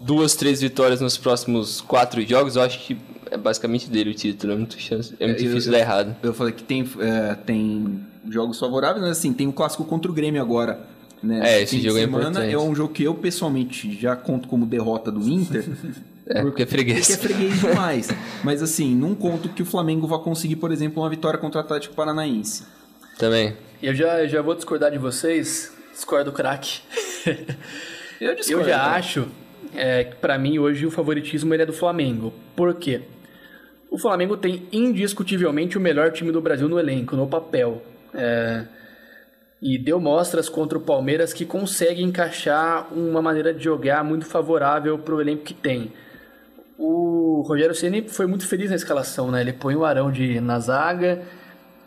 duas, 0.00 0.34
três 0.34 0.60
vitórias 0.60 1.00
nos 1.00 1.16
próximos 1.16 1.80
quatro 1.80 2.20
jogos, 2.26 2.56
eu 2.56 2.62
acho 2.62 2.78
que 2.80 2.96
é 3.30 3.36
basicamente 3.36 3.88
dele 3.90 4.10
o 4.10 4.14
título. 4.14 4.52
É 4.52 4.56
muito, 4.56 4.78
chance, 4.78 5.14
é 5.18 5.26
muito 5.26 5.40
É, 5.40 5.44
eu- 5.44 5.48
difícil 5.48 5.72
eu- 5.72 5.78
dar 5.78 5.84
errado. 5.84 6.16
Eu 6.22 6.34
falei 6.34 6.52
que 6.52 6.62
tem, 6.62 6.88
é, 7.00 7.34
tem 7.34 8.00
jogos 8.28 8.58
favoráveis, 8.58 9.02
mas 9.02 9.18
assim, 9.18 9.32
tem 9.32 9.46
o 9.48 9.52
clássico 9.52 9.84
contra 9.84 10.10
o 10.10 10.14
Grêmio 10.14 10.40
agora. 10.40 10.80
Né? 11.22 11.40
É, 11.42 11.62
esse 11.62 11.80
jogo 11.80 11.96
é 11.96 12.00
semana 12.02 12.28
importante. 12.28 12.52
É 12.52 12.58
um 12.58 12.74
jogo 12.74 12.92
que 12.92 13.02
eu, 13.02 13.14
pessoalmente, 13.14 13.98
já 13.98 14.14
conto 14.14 14.46
como 14.46 14.66
derrota 14.66 15.10
do 15.10 15.26
Inter. 15.28 15.64
É, 16.26 16.40
porque 16.40 16.62
é 16.62 16.66
freguês. 16.66 17.00
Porque 17.06 17.12
é 17.12 17.16
freguês 17.18 17.60
demais. 17.60 18.08
Mas 18.42 18.62
assim, 18.62 18.94
não 18.96 19.14
conto 19.14 19.50
que 19.50 19.60
o 19.62 19.66
Flamengo 19.66 20.06
vai 20.06 20.18
conseguir, 20.20 20.56
por 20.56 20.72
exemplo, 20.72 21.02
uma 21.02 21.10
vitória 21.10 21.38
contra 21.38 21.60
o 21.60 21.62
Atlético 21.62 21.94
Paranaense. 21.94 22.62
Também. 23.18 23.54
Eu 23.82 23.94
já, 23.94 24.22
eu 24.22 24.26
já 24.30 24.40
vou 24.40 24.54
discordar 24.54 24.90
de 24.90 24.96
vocês. 24.96 25.70
Discordo 25.92 26.30
do 26.30 26.34
craque. 26.34 26.80
Eu, 28.18 28.30
Eu 28.30 28.34
discordo, 28.36 28.66
já 28.66 28.78
né? 28.78 28.96
acho 28.96 29.26
é, 29.74 30.04
pra 30.04 30.38
mim 30.38 30.58
hoje 30.58 30.86
o 30.86 30.90
favoritismo 30.90 31.52
ele 31.54 31.62
é 31.62 31.66
do 31.66 31.72
Flamengo. 31.72 32.32
Por 32.54 32.74
quê? 32.74 33.02
O 33.90 33.98
Flamengo 33.98 34.36
tem 34.36 34.66
indiscutivelmente 34.72 35.78
o 35.78 35.80
melhor 35.80 36.10
time 36.12 36.32
do 36.32 36.40
Brasil 36.40 36.68
no 36.68 36.78
elenco, 36.78 37.16
no 37.16 37.26
papel. 37.26 37.82
É, 38.12 38.64
e 39.62 39.78
deu 39.78 39.98
mostras 39.98 40.48
contra 40.48 40.76
o 40.76 40.80
Palmeiras 40.80 41.32
que 41.32 41.46
consegue 41.46 42.02
encaixar 42.02 42.92
uma 42.92 43.22
maneira 43.22 43.52
de 43.54 43.64
jogar 43.64 44.04
muito 44.04 44.26
favorável 44.26 44.98
pro 44.98 45.20
elenco 45.20 45.42
que 45.42 45.54
tem. 45.54 45.92
O 46.76 47.42
Rogério 47.46 47.74
Ceni 47.74 48.08
foi 48.08 48.26
muito 48.26 48.46
feliz 48.46 48.70
na 48.70 48.76
escalação, 48.76 49.30
né? 49.30 49.40
Ele 49.40 49.52
põe 49.52 49.74
o 49.74 49.84
Arão 49.84 50.10
de, 50.10 50.40
na 50.40 50.58
zaga, 50.58 51.22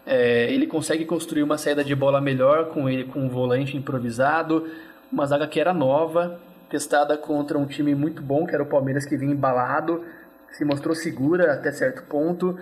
é, 0.05 0.51
ele 0.51 0.65
consegue 0.65 1.03
construir 1.05 1.43
uma 1.43 1.57
saída 1.57 1.83
de 1.83 1.93
bola 1.93 2.21
melhor 2.21 2.69
com 2.69 2.89
ele 2.89 3.03
com 3.03 3.19
um 3.19 3.29
volante 3.29 3.75
improvisado, 3.75 4.65
uma 5.11 5.25
zaga 5.25 5.45
que 5.45 5.59
era 5.59 5.73
nova, 5.73 6.39
testada 6.69 7.17
contra 7.17 7.57
um 7.57 7.65
time 7.65 7.95
muito 7.95 8.21
bom, 8.21 8.45
que 8.45 8.53
era 8.53 8.63
o 8.63 8.65
Palmeiras 8.67 9.05
que 9.05 9.15
vinha 9.17 9.33
embalado, 9.33 10.03
se 10.51 10.63
mostrou 10.65 10.93
segura 10.95 11.53
até 11.53 11.71
certo 11.71 12.03
ponto. 12.03 12.57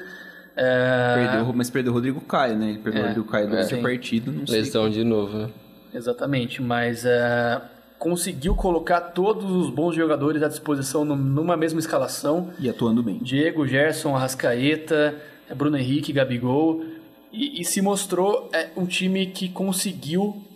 É, 0.55 1.15
Perdeu, 1.15 1.53
mas 1.53 1.69
perdeu 1.69 1.91
o 1.91 1.95
Rodrigo 1.95 2.21
Caio, 2.21 2.55
né? 2.57 2.69
Ele 2.69 2.79
perdeu 2.79 3.01
o 3.01 3.05
É, 3.05 3.07
Rodrigo 3.09 3.27
Caio 3.27 3.49
durante 3.49 3.67
sim. 3.69 3.79
a 3.79 3.81
partida, 3.81 4.31
não 4.31 4.47
sei. 4.47 4.61
Lesão 4.61 4.89
de 4.89 5.03
novo, 5.03 5.37
né? 5.37 5.49
Exatamente, 5.93 6.61
mas 6.61 7.05
é, 7.05 7.61
conseguiu 7.99 8.55
colocar 8.55 8.99
todos 9.01 9.49
os 9.51 9.69
bons 9.69 9.95
jogadores 9.95 10.41
à 10.43 10.47
disposição 10.47 11.03
num- 11.05 11.15
numa 11.15 11.57
mesma 11.57 11.79
escalação. 11.79 12.49
E 12.59 12.69
atuando 12.69 13.01
bem. 13.03 13.17
Diego, 13.21 13.67
Gerson, 13.67 14.15
Arrascaeta, 14.15 15.15
Bruno 15.55 15.77
Henrique, 15.77 16.13
Gabigol. 16.13 16.83
E, 17.31 17.59
e 17.61 17.65
se 17.65 17.81
mostrou 17.81 18.49
é, 18.53 18.67
um 18.77 18.85
time 18.85 19.25
que 19.27 19.49
conseguiu 19.49 20.35
é, 20.37 20.54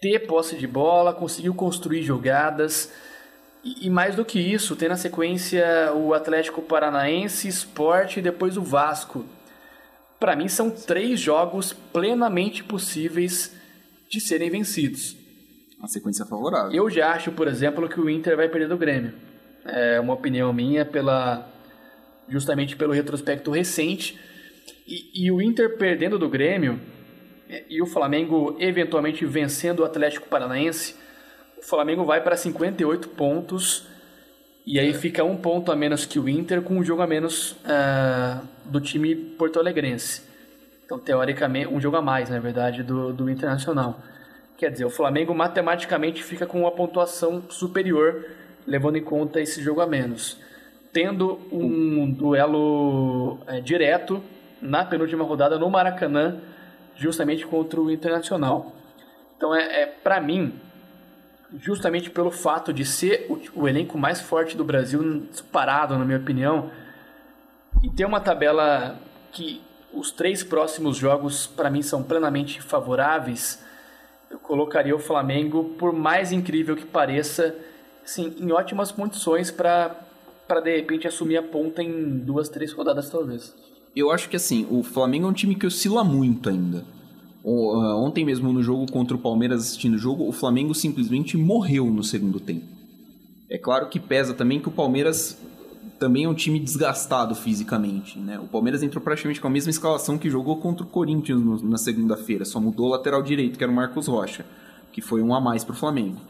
ter 0.00 0.26
posse 0.26 0.56
de 0.56 0.66
bola, 0.66 1.12
conseguiu 1.12 1.54
construir 1.54 2.02
jogadas. 2.02 2.92
E, 3.64 3.86
e 3.86 3.90
mais 3.90 4.14
do 4.14 4.24
que 4.24 4.38
isso, 4.38 4.76
tem 4.76 4.88
na 4.88 4.96
sequência 4.96 5.92
o 5.94 6.14
Atlético 6.14 6.62
Paranaense, 6.62 7.48
Sport 7.48 8.18
e 8.18 8.22
depois 8.22 8.56
o 8.56 8.62
Vasco. 8.62 9.24
Para 10.18 10.34
mim, 10.34 10.48
são 10.48 10.70
três 10.70 11.20
jogos 11.20 11.72
plenamente 11.72 12.64
possíveis 12.64 13.54
de 14.08 14.20
serem 14.20 14.50
vencidos. 14.50 15.16
Uma 15.78 15.88
sequência 15.88 16.26
favorável. 16.26 16.72
Eu 16.72 16.90
já 16.90 17.12
acho, 17.12 17.30
por 17.30 17.46
exemplo, 17.46 17.88
que 17.88 18.00
o 18.00 18.10
Inter 18.10 18.36
vai 18.36 18.48
perder 18.48 18.68
do 18.68 18.76
Grêmio. 18.76 19.14
É 19.64 20.00
uma 20.00 20.14
opinião 20.14 20.52
minha 20.52 20.84
pela 20.84 21.48
justamente 22.28 22.76
pelo 22.76 22.92
retrospecto 22.92 23.50
recente. 23.50 24.18
E, 24.86 25.26
e 25.26 25.30
o 25.30 25.40
Inter 25.40 25.76
perdendo 25.76 26.18
do 26.18 26.28
Grêmio 26.28 26.80
e 27.68 27.80
o 27.80 27.86
Flamengo 27.86 28.56
eventualmente 28.58 29.24
vencendo 29.24 29.80
o 29.80 29.84
Atlético 29.84 30.28
Paranaense, 30.28 30.94
o 31.56 31.62
Flamengo 31.62 32.04
vai 32.04 32.22
para 32.22 32.36
58 32.36 33.08
pontos 33.10 33.86
e 34.66 34.78
aí 34.78 34.92
fica 34.92 35.24
um 35.24 35.36
ponto 35.36 35.72
a 35.72 35.76
menos 35.76 36.04
que 36.04 36.18
o 36.18 36.28
Inter 36.28 36.60
com 36.60 36.74
um 36.74 36.84
jogo 36.84 37.00
a 37.00 37.06
menos 37.06 37.56
ah, 37.64 38.42
do 38.66 38.80
time 38.80 39.14
porto-alegrense. 39.14 40.22
Então, 40.84 40.98
teoricamente, 40.98 41.68
um 41.68 41.80
jogo 41.80 41.96
a 41.96 42.02
mais, 42.02 42.30
na 42.30 42.38
verdade, 42.38 42.82
do, 42.82 43.12
do 43.12 43.30
Internacional. 43.30 43.98
Quer 44.58 44.70
dizer, 44.70 44.84
o 44.84 44.90
Flamengo 44.90 45.34
matematicamente 45.34 46.22
fica 46.22 46.46
com 46.46 46.60
uma 46.60 46.70
pontuação 46.70 47.42
superior, 47.48 48.26
levando 48.66 48.96
em 48.96 49.02
conta 49.02 49.40
esse 49.40 49.62
jogo 49.62 49.80
a 49.80 49.86
menos. 49.86 50.38
Tendo 50.92 51.40
um 51.50 52.10
duelo 52.10 53.38
é, 53.46 53.60
direto 53.60 54.22
na 54.60 54.84
penúltima 54.84 55.24
rodada 55.24 55.58
no 55.58 55.70
Maracanã, 55.70 56.40
justamente 56.98 57.46
contra 57.46 57.80
o 57.80 57.90
Internacional. 57.90 58.72
Então, 59.36 59.54
é, 59.54 59.82
é 59.82 59.86
para 59.86 60.20
mim, 60.20 60.52
justamente 61.58 62.10
pelo 62.10 62.30
fato 62.30 62.72
de 62.72 62.84
ser 62.84 63.26
o, 63.30 63.62
o 63.62 63.68
elenco 63.68 63.96
mais 63.96 64.20
forte 64.20 64.56
do 64.56 64.64
Brasil, 64.64 65.26
disparado, 65.30 65.96
na 65.96 66.04
minha 66.04 66.18
opinião, 66.18 66.70
e 67.82 67.88
ter 67.88 68.04
uma 68.04 68.20
tabela 68.20 68.98
que 69.32 69.62
os 69.92 70.10
três 70.10 70.42
próximos 70.42 70.96
jogos, 70.96 71.46
para 71.46 71.70
mim, 71.70 71.80
são 71.80 72.02
plenamente 72.02 72.60
favoráveis, 72.60 73.64
eu 74.30 74.38
colocaria 74.38 74.94
o 74.94 74.98
Flamengo, 74.98 75.76
por 75.78 75.92
mais 75.92 76.32
incrível 76.32 76.76
que 76.76 76.84
pareça, 76.84 77.54
sim, 78.04 78.36
em 78.38 78.52
ótimas 78.52 78.92
condições 78.92 79.50
para 79.50 80.04
para 80.46 80.60
de 80.60 80.74
repente 80.74 81.06
assumir 81.06 81.36
a 81.36 81.42
ponta 81.42 81.82
em 81.82 82.18
duas, 82.20 82.48
três 82.48 82.72
rodadas 82.72 83.10
talvez. 83.10 83.54
Eu 83.98 84.12
acho 84.12 84.28
que 84.28 84.36
assim, 84.36 84.64
o 84.70 84.82
Flamengo 84.82 85.26
é 85.26 85.30
um 85.30 85.32
time 85.32 85.54
que 85.56 85.66
oscila 85.66 86.04
muito 86.04 86.48
ainda. 86.48 86.84
O- 87.42 87.72
ah, 87.80 87.96
Ontem 87.96 88.24
mesmo 88.24 88.52
no 88.52 88.62
jogo 88.62 88.90
contra 88.92 89.16
o 89.16 89.20
Palmeiras 89.20 89.60
assistindo 89.62 89.94
o 89.94 89.98
jogo, 89.98 90.28
o 90.28 90.32
Flamengo 90.32 90.74
simplesmente 90.74 91.36
morreu 91.36 91.86
no 91.86 92.04
segundo 92.04 92.38
tempo. 92.38 92.64
É 93.50 93.58
claro 93.58 93.88
que 93.88 93.98
pesa 93.98 94.34
também 94.34 94.60
que 94.60 94.68
o 94.68 94.72
Palmeiras 94.72 95.36
também 95.98 96.24
é 96.24 96.28
um 96.28 96.34
time 96.34 96.60
desgastado 96.60 97.34
fisicamente, 97.34 98.18
né? 98.20 98.38
O 98.38 98.46
Palmeiras 98.46 98.84
entrou 98.84 99.02
praticamente 99.02 99.40
com 99.40 99.48
a 99.48 99.50
mesma 99.50 99.70
escalação 99.70 100.16
que 100.16 100.30
jogou 100.30 100.58
contra 100.58 100.84
o 100.84 100.88
Corinthians 100.88 101.60
na 101.62 101.76
segunda-feira, 101.78 102.44
só 102.44 102.60
mudou 102.60 102.86
o 102.86 102.90
lateral 102.90 103.20
direito, 103.20 103.58
que 103.58 103.64
era 103.64 103.72
o 103.72 103.74
Marcos 103.74 104.06
Rocha, 104.06 104.44
que 104.92 105.00
foi 105.00 105.22
um 105.22 105.34
a 105.34 105.40
mais 105.40 105.64
pro 105.64 105.74
Flamengo. 105.74 106.20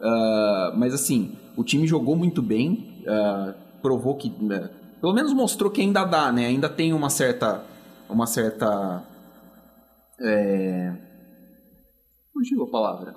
Ah, 0.00 0.74
mas 0.76 0.92
assim, 0.92 1.32
o 1.56 1.62
time 1.62 1.86
jogou 1.86 2.16
muito 2.16 2.42
bem, 2.42 3.04
ah, 3.06 3.54
provou 3.80 4.16
que, 4.16 4.28
né, 4.40 4.70
pelo 5.02 5.12
menos 5.12 5.32
mostrou 5.32 5.68
que 5.68 5.80
ainda 5.80 6.04
dá, 6.04 6.30
né? 6.30 6.46
Ainda 6.46 6.68
tem 6.68 6.92
uma 6.92 7.10
certa, 7.10 7.64
uma 8.08 8.24
certa, 8.24 9.02
é... 10.20 10.92
fugiu 12.32 12.62
a 12.62 12.70
palavra. 12.70 13.12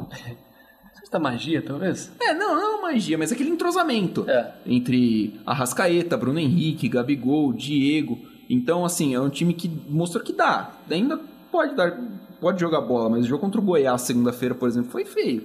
Certa 0.96 1.20
magia, 1.20 1.62
talvez? 1.62 2.12
É, 2.20 2.34
não, 2.34 2.56
não 2.56 2.62
é 2.62 2.68
uma 2.70 2.82
magia, 2.92 3.16
mas 3.20 3.32
aquele 3.32 3.52
entrosamento 3.52 4.28
É. 4.28 4.52
entre 4.66 5.40
Arrascaeta, 5.46 6.18
Bruno 6.18 6.40
Henrique, 6.40 6.90
Gabigol, 6.90 7.54
Diego. 7.54 8.18
Então, 8.50 8.84
assim, 8.84 9.14
é 9.14 9.22
um 9.22 9.30
time 9.30 9.54
que 9.54 9.70
mostrou 9.88 10.24
que 10.24 10.34
dá. 10.34 10.72
Ainda 10.90 11.20
pode 11.52 11.76
dar, 11.76 11.92
pode 12.42 12.60
jogar 12.60 12.82
bola, 12.82 13.12
mas 13.12 13.26
o 13.26 13.28
jogo 13.28 13.42
contra 13.42 13.62
o 13.62 13.64
Goiás 13.64 14.02
segunda-feira, 14.02 14.56
por 14.56 14.68
exemplo, 14.68 14.90
foi 14.90 15.06
feio, 15.06 15.44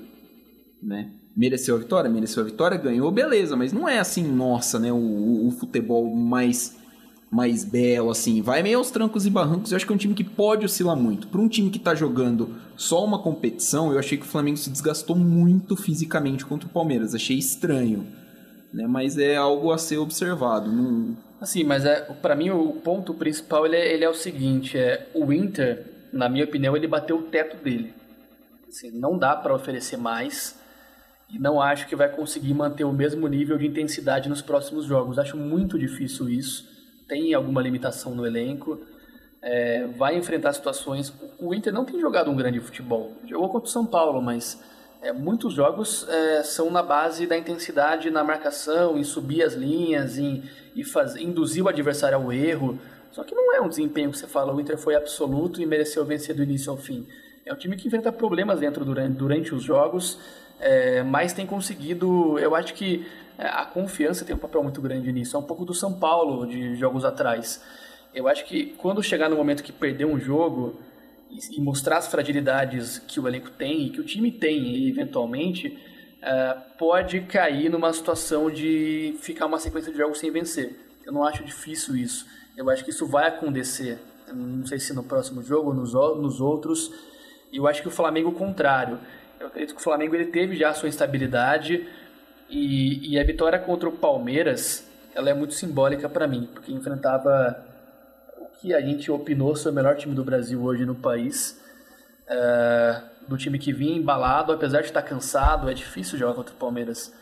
né? 0.82 1.12
Mereceu 1.40 1.74
a 1.74 1.78
vitória, 1.78 2.10
mereceu 2.10 2.42
a 2.42 2.46
vitória, 2.46 2.76
ganhou, 2.76 3.10
beleza, 3.10 3.56
mas 3.56 3.72
não 3.72 3.88
é 3.88 3.98
assim, 3.98 4.22
nossa, 4.22 4.78
né, 4.78 4.92
o, 4.92 4.96
o- 4.96 5.48
o 5.48 5.50
futebol 5.50 6.14
mais 6.14 6.78
mais 7.30 7.64
belo, 7.64 8.10
assim. 8.10 8.42
Vai 8.42 8.62
meio 8.62 8.76
aos 8.76 8.90
trancos 8.90 9.24
e 9.24 9.30
barrancos. 9.30 9.70
Eu 9.70 9.76
acho 9.76 9.86
que 9.86 9.92
é 9.92 9.94
um 9.94 9.98
time 9.98 10.14
que 10.14 10.24
pode 10.24 10.66
oscilar 10.66 10.96
muito. 10.96 11.28
Para 11.28 11.40
um 11.40 11.48
time 11.48 11.70
que 11.70 11.78
tá 11.78 11.94
jogando 11.94 12.56
só 12.76 13.02
uma 13.04 13.22
competição, 13.22 13.92
eu 13.92 13.98
achei 14.00 14.18
que 14.18 14.24
o 14.24 14.28
Flamengo 14.28 14.56
se 14.58 14.68
desgastou 14.68 15.14
muito 15.16 15.76
fisicamente 15.76 16.44
contra 16.44 16.68
o 16.68 16.72
Palmeiras. 16.72 17.14
Achei 17.14 17.38
estranho. 17.38 18.04
Né? 18.74 18.86
Mas 18.86 19.16
é 19.16 19.36
algo 19.36 19.70
a 19.72 19.78
ser 19.78 19.96
observado. 19.98 20.70
Não... 20.72 21.16
Assim, 21.40 21.62
mas 21.64 21.86
é, 21.86 22.00
para 22.20 22.34
mim 22.34 22.50
o 22.50 22.72
ponto 22.72 23.14
principal 23.14 23.64
ele 23.64 23.76
é, 23.76 23.94
ele 23.94 24.04
é 24.04 24.10
o 24.10 24.14
seguinte: 24.14 24.76
é, 24.76 25.08
o 25.14 25.32
Inter, 25.32 25.86
na 26.12 26.28
minha 26.28 26.44
opinião, 26.44 26.76
ele 26.76 26.88
bateu 26.88 27.16
o 27.16 27.22
teto 27.22 27.62
dele. 27.62 27.94
Assim, 28.68 28.90
não 28.90 29.16
dá 29.16 29.36
para 29.36 29.54
oferecer 29.54 29.96
mais 29.96 30.59
e 31.32 31.38
não 31.38 31.60
acho 31.60 31.86
que 31.86 31.94
vai 31.94 32.08
conseguir 32.08 32.52
manter 32.54 32.84
o 32.84 32.92
mesmo 32.92 33.26
nível 33.28 33.56
de 33.56 33.66
intensidade 33.66 34.28
nos 34.28 34.42
próximos 34.42 34.84
jogos. 34.84 35.18
Acho 35.18 35.36
muito 35.36 35.78
difícil 35.78 36.28
isso. 36.28 36.68
Tem 37.06 37.32
alguma 37.34 37.62
limitação 37.62 38.14
no 38.14 38.26
elenco. 38.26 38.80
É, 39.40 39.86
vai 39.96 40.16
enfrentar 40.16 40.52
situações. 40.52 41.12
O 41.38 41.54
Inter 41.54 41.72
não 41.72 41.84
tem 41.84 42.00
jogado 42.00 42.30
um 42.30 42.36
grande 42.36 42.58
futebol. 42.60 43.12
Jogou 43.26 43.48
contra 43.48 43.68
o 43.68 43.70
São 43.70 43.86
Paulo, 43.86 44.20
mas 44.20 44.60
é, 45.00 45.12
muitos 45.12 45.54
jogos 45.54 46.06
é, 46.08 46.42
são 46.42 46.68
na 46.68 46.82
base 46.82 47.26
da 47.26 47.38
intensidade 47.38 48.10
na 48.10 48.24
marcação, 48.24 48.98
em 48.98 49.04
subir 49.04 49.42
as 49.42 49.54
linhas, 49.54 50.18
em, 50.18 50.42
em 50.74 50.82
faz, 50.82 51.14
induzir 51.14 51.64
o 51.64 51.68
adversário 51.68 52.18
ao 52.18 52.32
erro. 52.32 52.78
Só 53.12 53.22
que 53.22 53.34
não 53.34 53.54
é 53.54 53.60
um 53.60 53.68
desempenho 53.68 54.10
que 54.10 54.18
você 54.18 54.26
fala, 54.26 54.52
o 54.52 54.60
Inter 54.60 54.76
foi 54.76 54.94
absoluto 54.94 55.62
e 55.62 55.66
mereceu 55.66 56.04
vencer 56.04 56.34
do 56.34 56.42
início 56.42 56.70
ao 56.70 56.76
fim. 56.76 57.06
É 57.46 57.52
um 57.52 57.56
time 57.56 57.76
que 57.76 57.88
enfrenta 57.88 58.12
problemas 58.12 58.60
dentro 58.60 58.84
durante, 58.84 59.14
durante 59.14 59.54
os 59.54 59.62
jogos 59.62 60.18
é, 60.60 61.02
mas 61.02 61.32
tem 61.32 61.46
conseguido. 61.46 62.38
Eu 62.38 62.54
acho 62.54 62.74
que 62.74 63.06
é, 63.38 63.46
a 63.46 63.64
confiança 63.64 64.24
tem 64.24 64.36
um 64.36 64.38
papel 64.38 64.62
muito 64.62 64.80
grande 64.80 65.10
nisso. 65.10 65.36
É 65.36 65.40
um 65.40 65.42
pouco 65.42 65.64
do 65.64 65.72
São 65.72 65.98
Paulo 65.98 66.46
de 66.46 66.76
jogos 66.76 67.04
atrás. 67.04 67.62
Eu 68.14 68.28
acho 68.28 68.44
que 68.44 68.66
quando 68.76 69.02
chegar 69.02 69.28
no 69.28 69.36
momento 69.36 69.62
que 69.62 69.72
perder 69.72 70.04
um 70.04 70.18
jogo 70.18 70.78
e, 71.30 71.60
mostrar 71.60 71.98
as 71.98 72.08
fragilidades 72.08 72.98
que 72.98 73.18
o 73.18 73.26
elenco 73.26 73.50
tem 73.50 73.86
e 73.86 73.90
que 73.90 74.00
o 74.00 74.04
time 74.04 74.30
tem, 74.30 74.88
eventualmente, 74.88 75.78
é, 76.20 76.56
pode 76.76 77.20
cair 77.22 77.70
numa 77.70 77.92
situação 77.92 78.50
de 78.50 79.16
ficar 79.20 79.46
uma 79.46 79.58
sequência 79.58 79.90
de 79.90 79.96
jogos 79.96 80.18
sem 80.18 80.30
vencer. 80.30 80.76
Eu 81.06 81.12
não 81.12 81.24
acho 81.24 81.42
difícil 81.42 81.96
isso. 81.96 82.26
Eu 82.56 82.68
acho 82.68 82.84
que 82.84 82.90
isso 82.90 83.06
vai 83.06 83.28
acontecer. 83.28 83.98
não 84.34 84.66
sei 84.66 84.78
se 84.78 84.92
no 84.92 85.02
próximo 85.02 85.42
jogo 85.42 85.70
ou 85.70 85.74
nos, 85.74 85.94
nos 85.94 86.40
outros. 86.40 86.92
Eu 87.52 87.66
acho 87.66 87.80
que 87.80 87.88
o 87.88 87.90
Flamengo, 87.90 88.28
o 88.28 88.34
contrário 88.34 88.98
eu 89.40 89.46
acredito 89.46 89.74
que 89.74 89.80
o 89.80 89.82
Flamengo 89.82 90.14
ele 90.14 90.26
teve 90.26 90.54
já 90.54 90.68
a 90.68 90.74
sua 90.74 90.88
instabilidade 90.88 91.88
e, 92.48 93.14
e 93.14 93.18
a 93.18 93.24
vitória 93.24 93.58
contra 93.58 93.88
o 93.88 93.92
Palmeiras 93.92 94.86
ela 95.14 95.30
é 95.30 95.34
muito 95.34 95.54
simbólica 95.54 96.08
para 96.08 96.28
mim, 96.28 96.48
porque 96.52 96.70
enfrentava 96.70 97.66
o 98.38 98.46
que 98.60 98.74
a 98.74 98.80
gente 98.80 99.10
opinou 99.10 99.56
ser 99.56 99.70
o 99.70 99.72
melhor 99.72 99.96
time 99.96 100.14
do 100.14 100.22
Brasil 100.22 100.62
hoje 100.62 100.84
no 100.84 100.94
país. 100.94 101.58
É, 102.28 103.02
do 103.26 103.36
time 103.36 103.58
que 103.58 103.72
vinha 103.72 103.96
embalado, 103.96 104.52
apesar 104.52 104.80
de 104.80 104.86
estar 104.86 105.02
cansado, 105.02 105.68
é 105.68 105.74
difícil 105.74 106.18
jogar 106.18 106.34
contra 106.34 106.54
o 106.54 106.58
Palmeiras. 106.58 107.12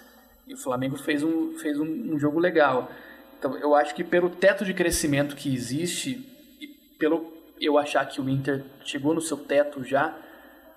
E 0.47 0.55
o 0.55 0.57
Flamengo 0.57 0.97
fez 0.99 1.23
um, 1.23 1.57
fez 1.59 1.79
um, 1.79 2.15
um 2.15 2.19
jogo 2.19 2.39
legal. 2.39 2.91
Então 3.39 3.57
eu 3.57 3.75
acho 3.75 3.95
que 3.95 4.03
pelo 4.03 4.29
teto 4.29 4.65
de 4.65 4.75
crescimento 4.75 5.37
que 5.37 5.55
existe, 5.55 6.27
e 6.61 6.67
pelo 6.99 7.33
eu 7.61 7.79
achar 7.79 8.05
que 8.07 8.21
o 8.21 8.29
Inter 8.29 8.65
chegou 8.85 9.15
no 9.15 9.21
seu 9.21 9.37
teto 9.37 9.83
já, 9.85 10.15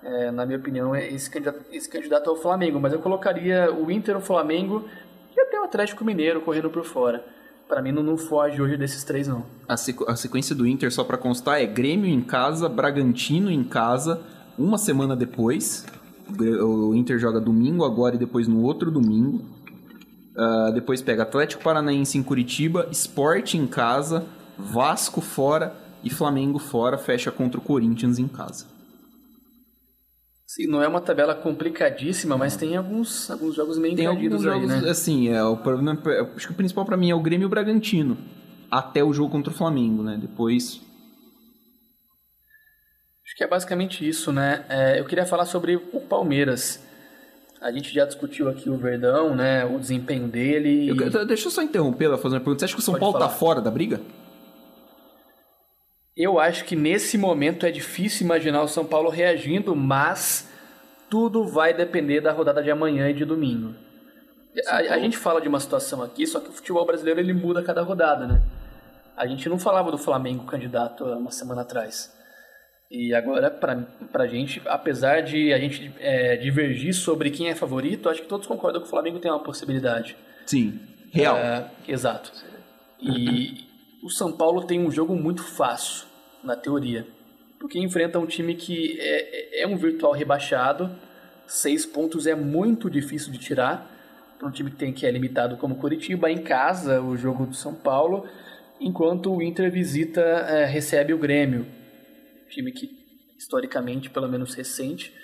é, 0.02 0.30
na 0.30 0.44
minha 0.44 0.58
opinião, 0.58 0.94
é 0.94 1.08
esse 1.08 1.30
candidato, 1.30 1.60
esse 1.70 1.88
candidato 1.88 2.28
ao 2.28 2.36
Flamengo. 2.36 2.80
Mas 2.80 2.92
eu 2.92 2.98
colocaria 2.98 3.72
o 3.72 3.90
Inter, 3.90 4.16
o 4.16 4.20
Flamengo 4.20 4.84
e 5.36 5.40
até 5.40 5.60
o 5.60 5.64
Atlético 5.64 6.04
Mineiro 6.04 6.40
correndo 6.40 6.70
por 6.70 6.84
fora. 6.84 7.24
Para 7.68 7.80
mim, 7.80 7.92
não, 7.92 8.02
não 8.02 8.18
foge 8.18 8.60
hoje 8.60 8.76
desses 8.76 9.02
três, 9.04 9.28
não. 9.28 9.46
A, 9.66 9.76
sequ 9.76 10.04
a 10.08 10.16
sequência 10.16 10.54
do 10.54 10.66
Inter, 10.66 10.92
só 10.92 11.04
para 11.04 11.16
constar, 11.16 11.60
é 11.60 11.66
Grêmio 11.66 12.10
em 12.10 12.20
casa, 12.20 12.68
Bragantino 12.68 13.50
em 13.50 13.64
casa, 13.64 14.20
uma 14.58 14.76
semana 14.76 15.16
depois. 15.16 15.86
O 16.38 16.94
Inter 16.94 17.18
joga 17.18 17.40
domingo 17.40 17.84
agora 17.84 18.16
e 18.16 18.18
depois 18.18 18.46
no 18.46 18.62
outro 18.62 18.90
domingo. 18.90 19.44
Uh, 20.34 20.72
depois 20.72 21.02
pega 21.02 21.22
Atlético 21.22 21.62
Paranaense 21.62 22.16
em 22.16 22.22
Curitiba, 22.22 22.88
Sport 22.90 23.54
em 23.54 23.66
casa, 23.66 24.24
Vasco 24.58 25.20
fora 25.20 25.74
e 26.02 26.08
Flamengo 26.08 26.58
fora, 26.58 26.96
fecha 26.96 27.30
contra 27.30 27.60
o 27.60 27.62
Corinthians 27.62 28.18
em 28.18 28.26
casa. 28.26 28.66
Sim, 30.54 30.66
não 30.66 30.82
é 30.82 30.86
uma 30.86 31.00
tabela 31.00 31.34
complicadíssima, 31.34 32.36
mas 32.36 32.56
tem 32.56 32.76
alguns, 32.76 33.30
alguns 33.30 33.54
jogos 33.54 33.78
meio 33.78 33.96
tem 33.96 34.04
alguns 34.04 34.42
jogos, 34.42 34.70
aí, 34.70 34.82
né? 34.82 34.90
Assim, 34.90 35.28
é, 35.30 35.42
o 35.42 35.56
problema, 35.56 35.98
acho 36.36 36.46
que 36.46 36.52
o 36.52 36.56
principal 36.56 36.84
para 36.84 36.94
mim 36.94 37.10
é 37.10 37.14
o 37.14 37.20
Grêmio 37.20 37.46
e 37.46 37.46
o 37.46 37.48
Bragantino. 37.48 38.18
Até 38.70 39.02
o 39.02 39.14
jogo 39.14 39.30
contra 39.30 39.50
o 39.50 39.56
Flamengo, 39.56 40.02
né? 40.02 40.18
Depois... 40.20 40.82
Acho 43.24 43.34
que 43.34 43.42
é 43.42 43.46
basicamente 43.46 44.06
isso, 44.06 44.30
né? 44.30 44.66
É, 44.68 45.00
eu 45.00 45.06
queria 45.06 45.24
falar 45.24 45.46
sobre 45.46 45.76
o 45.76 46.00
Palmeiras. 46.00 46.84
A 47.58 47.72
gente 47.72 47.90
já 47.90 48.04
discutiu 48.04 48.50
aqui 48.50 48.68
o 48.68 48.76
Verdão, 48.76 49.34
né? 49.34 49.64
O 49.64 49.78
desempenho 49.78 50.28
dele. 50.28 50.90
Eu, 50.90 51.24
deixa 51.24 51.46
eu 51.46 51.50
só 51.50 51.62
interromper, 51.62 52.10
fazer 52.18 52.34
uma 52.34 52.40
pergunta. 52.40 52.58
Você 52.58 52.66
acha 52.66 52.74
que 52.74 52.80
o 52.80 52.84
São 52.84 52.92
Pode 52.92 53.00
Paulo 53.00 53.14
tá 53.14 53.20
falar. 53.20 53.32
tá 53.32 53.38
fora 53.38 53.60
da 53.62 53.70
briga? 53.70 54.02
Eu 56.16 56.38
acho 56.38 56.64
que 56.64 56.76
nesse 56.76 57.16
momento 57.16 57.64
é 57.64 57.70
difícil 57.70 58.24
imaginar 58.24 58.62
o 58.62 58.68
São 58.68 58.84
Paulo 58.84 59.08
reagindo, 59.08 59.74
mas 59.74 60.50
tudo 61.08 61.46
vai 61.46 61.72
depender 61.72 62.20
da 62.20 62.32
rodada 62.32 62.62
de 62.62 62.70
amanhã 62.70 63.08
e 63.08 63.14
de 63.14 63.24
domingo. 63.24 63.74
A, 64.66 64.76
a, 64.76 64.98
gente 64.98 65.16
fala 65.16 65.40
de 65.40 65.48
uma 65.48 65.60
situação 65.60 66.02
aqui, 66.02 66.26
só 66.26 66.38
que 66.38 66.50
o 66.50 66.52
futebol 66.52 66.84
brasileiro 66.84 67.20
ele 67.20 67.32
muda 67.32 67.60
a 67.60 67.64
cada 67.64 67.82
rodada, 67.82 68.26
né? 68.26 68.42
A 69.16 69.26
gente 69.26 69.48
não 69.48 69.58
falava 69.58 69.90
do 69.90 69.96
Flamengo 69.96 70.44
candidato 70.44 71.04
uma 71.04 71.30
semana 71.30 71.62
atrás. 71.62 72.14
E 72.90 73.14
agora, 73.14 73.50
pra, 73.50 73.76
pra 74.12 74.26
gente, 74.26 74.60
apesar 74.66 75.22
de 75.22 75.50
a 75.54 75.58
gente 75.58 75.94
é, 75.98 76.36
divergir 76.36 76.92
sobre 76.92 77.30
quem 77.30 77.48
é 77.48 77.54
favorito, 77.54 78.10
acho 78.10 78.20
que 78.20 78.28
todos 78.28 78.46
concordam 78.46 78.82
que 78.82 78.86
o 78.86 78.90
Flamengo 78.90 79.18
tem 79.18 79.30
uma 79.30 79.42
possibilidade. 79.42 80.14
Sim, 80.44 80.78
real. 81.10 81.38
É, 81.38 81.70
exato. 81.88 82.30
E 83.00 83.71
o 84.02 84.10
São 84.10 84.32
Paulo 84.32 84.64
tem 84.64 84.80
um 84.80 84.90
jogo 84.90 85.14
muito 85.14 85.42
fácil, 85.44 86.06
na 86.42 86.56
teoria. 86.56 87.06
Porque 87.60 87.78
enfrenta 87.78 88.18
um 88.18 88.26
time 88.26 88.56
que 88.56 88.98
é, 89.00 89.60
é, 89.60 89.62
é 89.62 89.66
um 89.66 89.76
virtual 89.76 90.12
rebaixado. 90.12 90.90
Seis 91.46 91.86
pontos 91.86 92.26
é 92.26 92.34
muito 92.34 92.90
difícil 92.90 93.30
de 93.30 93.38
tirar. 93.38 93.88
Para 94.36 94.48
um 94.48 94.50
time 94.50 94.70
que, 94.72 94.76
tem, 94.76 94.92
que 94.92 95.06
é 95.06 95.10
limitado 95.12 95.56
como 95.56 95.76
Curitiba. 95.76 96.28
Em 96.28 96.42
casa, 96.42 97.00
o 97.00 97.16
jogo 97.16 97.46
do 97.46 97.54
São 97.54 97.72
Paulo. 97.72 98.26
Enquanto 98.80 99.32
o 99.32 99.40
Inter 99.40 99.70
visita, 99.70 100.20
é, 100.20 100.64
recebe 100.64 101.14
o 101.14 101.18
Grêmio. 101.18 101.64
Time 102.50 102.72
que, 102.72 102.90
historicamente, 103.38 104.10
pelo 104.10 104.28
menos 104.28 104.54
recente, 104.54 105.14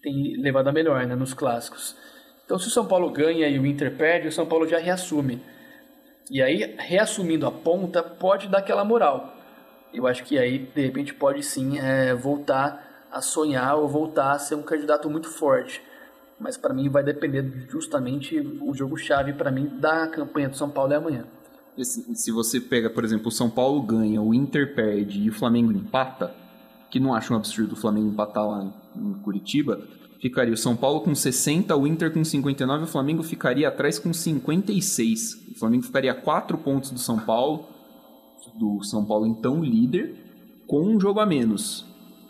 tem 0.00 0.40
levado 0.40 0.68
a 0.68 0.72
melhor 0.72 1.04
né, 1.04 1.16
nos 1.16 1.34
clássicos. 1.34 1.96
Então, 2.44 2.56
se 2.56 2.68
o 2.68 2.70
São 2.70 2.86
Paulo 2.86 3.10
ganha 3.10 3.48
e 3.48 3.58
o 3.58 3.66
Inter 3.66 3.96
perde, 3.96 4.28
o 4.28 4.32
São 4.32 4.46
Paulo 4.46 4.68
já 4.68 4.78
reassume. 4.78 5.42
E 6.30 6.40
aí, 6.40 6.76
reassumindo 6.78 7.44
a 7.44 7.50
ponta, 7.50 8.04
pode 8.04 8.48
dar 8.48 8.58
aquela 8.58 8.84
moral. 8.84 9.34
Eu 9.92 10.06
acho 10.06 10.22
que 10.22 10.38
aí, 10.38 10.58
de 10.58 10.80
repente, 10.80 11.12
pode 11.12 11.42
sim 11.42 11.80
é, 11.80 12.14
voltar 12.14 13.08
a 13.10 13.20
sonhar 13.20 13.76
ou 13.76 13.88
voltar 13.88 14.30
a 14.30 14.38
ser 14.38 14.54
um 14.54 14.62
candidato 14.62 15.10
muito 15.10 15.28
forte. 15.28 15.82
Mas 16.38 16.56
para 16.56 16.72
mim 16.72 16.88
vai 16.88 17.02
depender 17.02 17.66
justamente 17.68 18.38
o 18.60 18.72
jogo-chave 18.72 19.32
para 19.32 19.50
mim 19.50 19.66
da 19.66 20.06
campanha 20.06 20.48
do 20.48 20.56
São 20.56 20.70
Paulo 20.70 20.92
é 20.92 20.96
amanhã. 20.96 21.24
Se 21.82 22.30
você 22.30 22.60
pega, 22.60 22.88
por 22.88 23.04
exemplo, 23.04 23.28
o 23.28 23.32
São 23.32 23.50
Paulo 23.50 23.82
ganha, 23.82 24.22
o 24.22 24.32
Inter 24.32 24.74
perde 24.74 25.20
e 25.20 25.28
o 25.28 25.32
Flamengo 25.32 25.72
empata, 25.72 26.32
que 26.90 27.00
não 27.00 27.12
acho 27.12 27.32
um 27.34 27.36
absurdo 27.36 27.72
o 27.72 27.76
Flamengo 27.76 28.08
empatar 28.08 28.46
lá 28.46 28.72
em 28.94 29.14
Curitiba, 29.14 29.80
ficaria 30.20 30.52
o 30.52 30.56
São 30.56 30.76
Paulo 30.76 31.00
com 31.00 31.14
60, 31.14 31.74
o 31.74 31.86
Inter 31.86 32.12
com 32.12 32.22
59, 32.22 32.84
o 32.84 32.86
Flamengo 32.86 33.22
ficaria 33.22 33.68
atrás 33.68 33.98
com 33.98 34.12
56. 34.12 35.48
O 35.52 35.58
Flamengo 35.58 35.84
ficaria 35.84 36.12
a 36.12 36.14
4 36.14 36.58
pontos 36.58 36.90
do 36.90 36.98
São 36.98 37.18
Paulo, 37.18 37.68
do 38.54 38.82
São 38.82 39.04
Paulo 39.04 39.26
então 39.26 39.62
líder, 39.62 40.14
com 40.66 40.82
um 40.82 41.00
jogo 41.00 41.20
a 41.20 41.26
menos. 41.26 41.86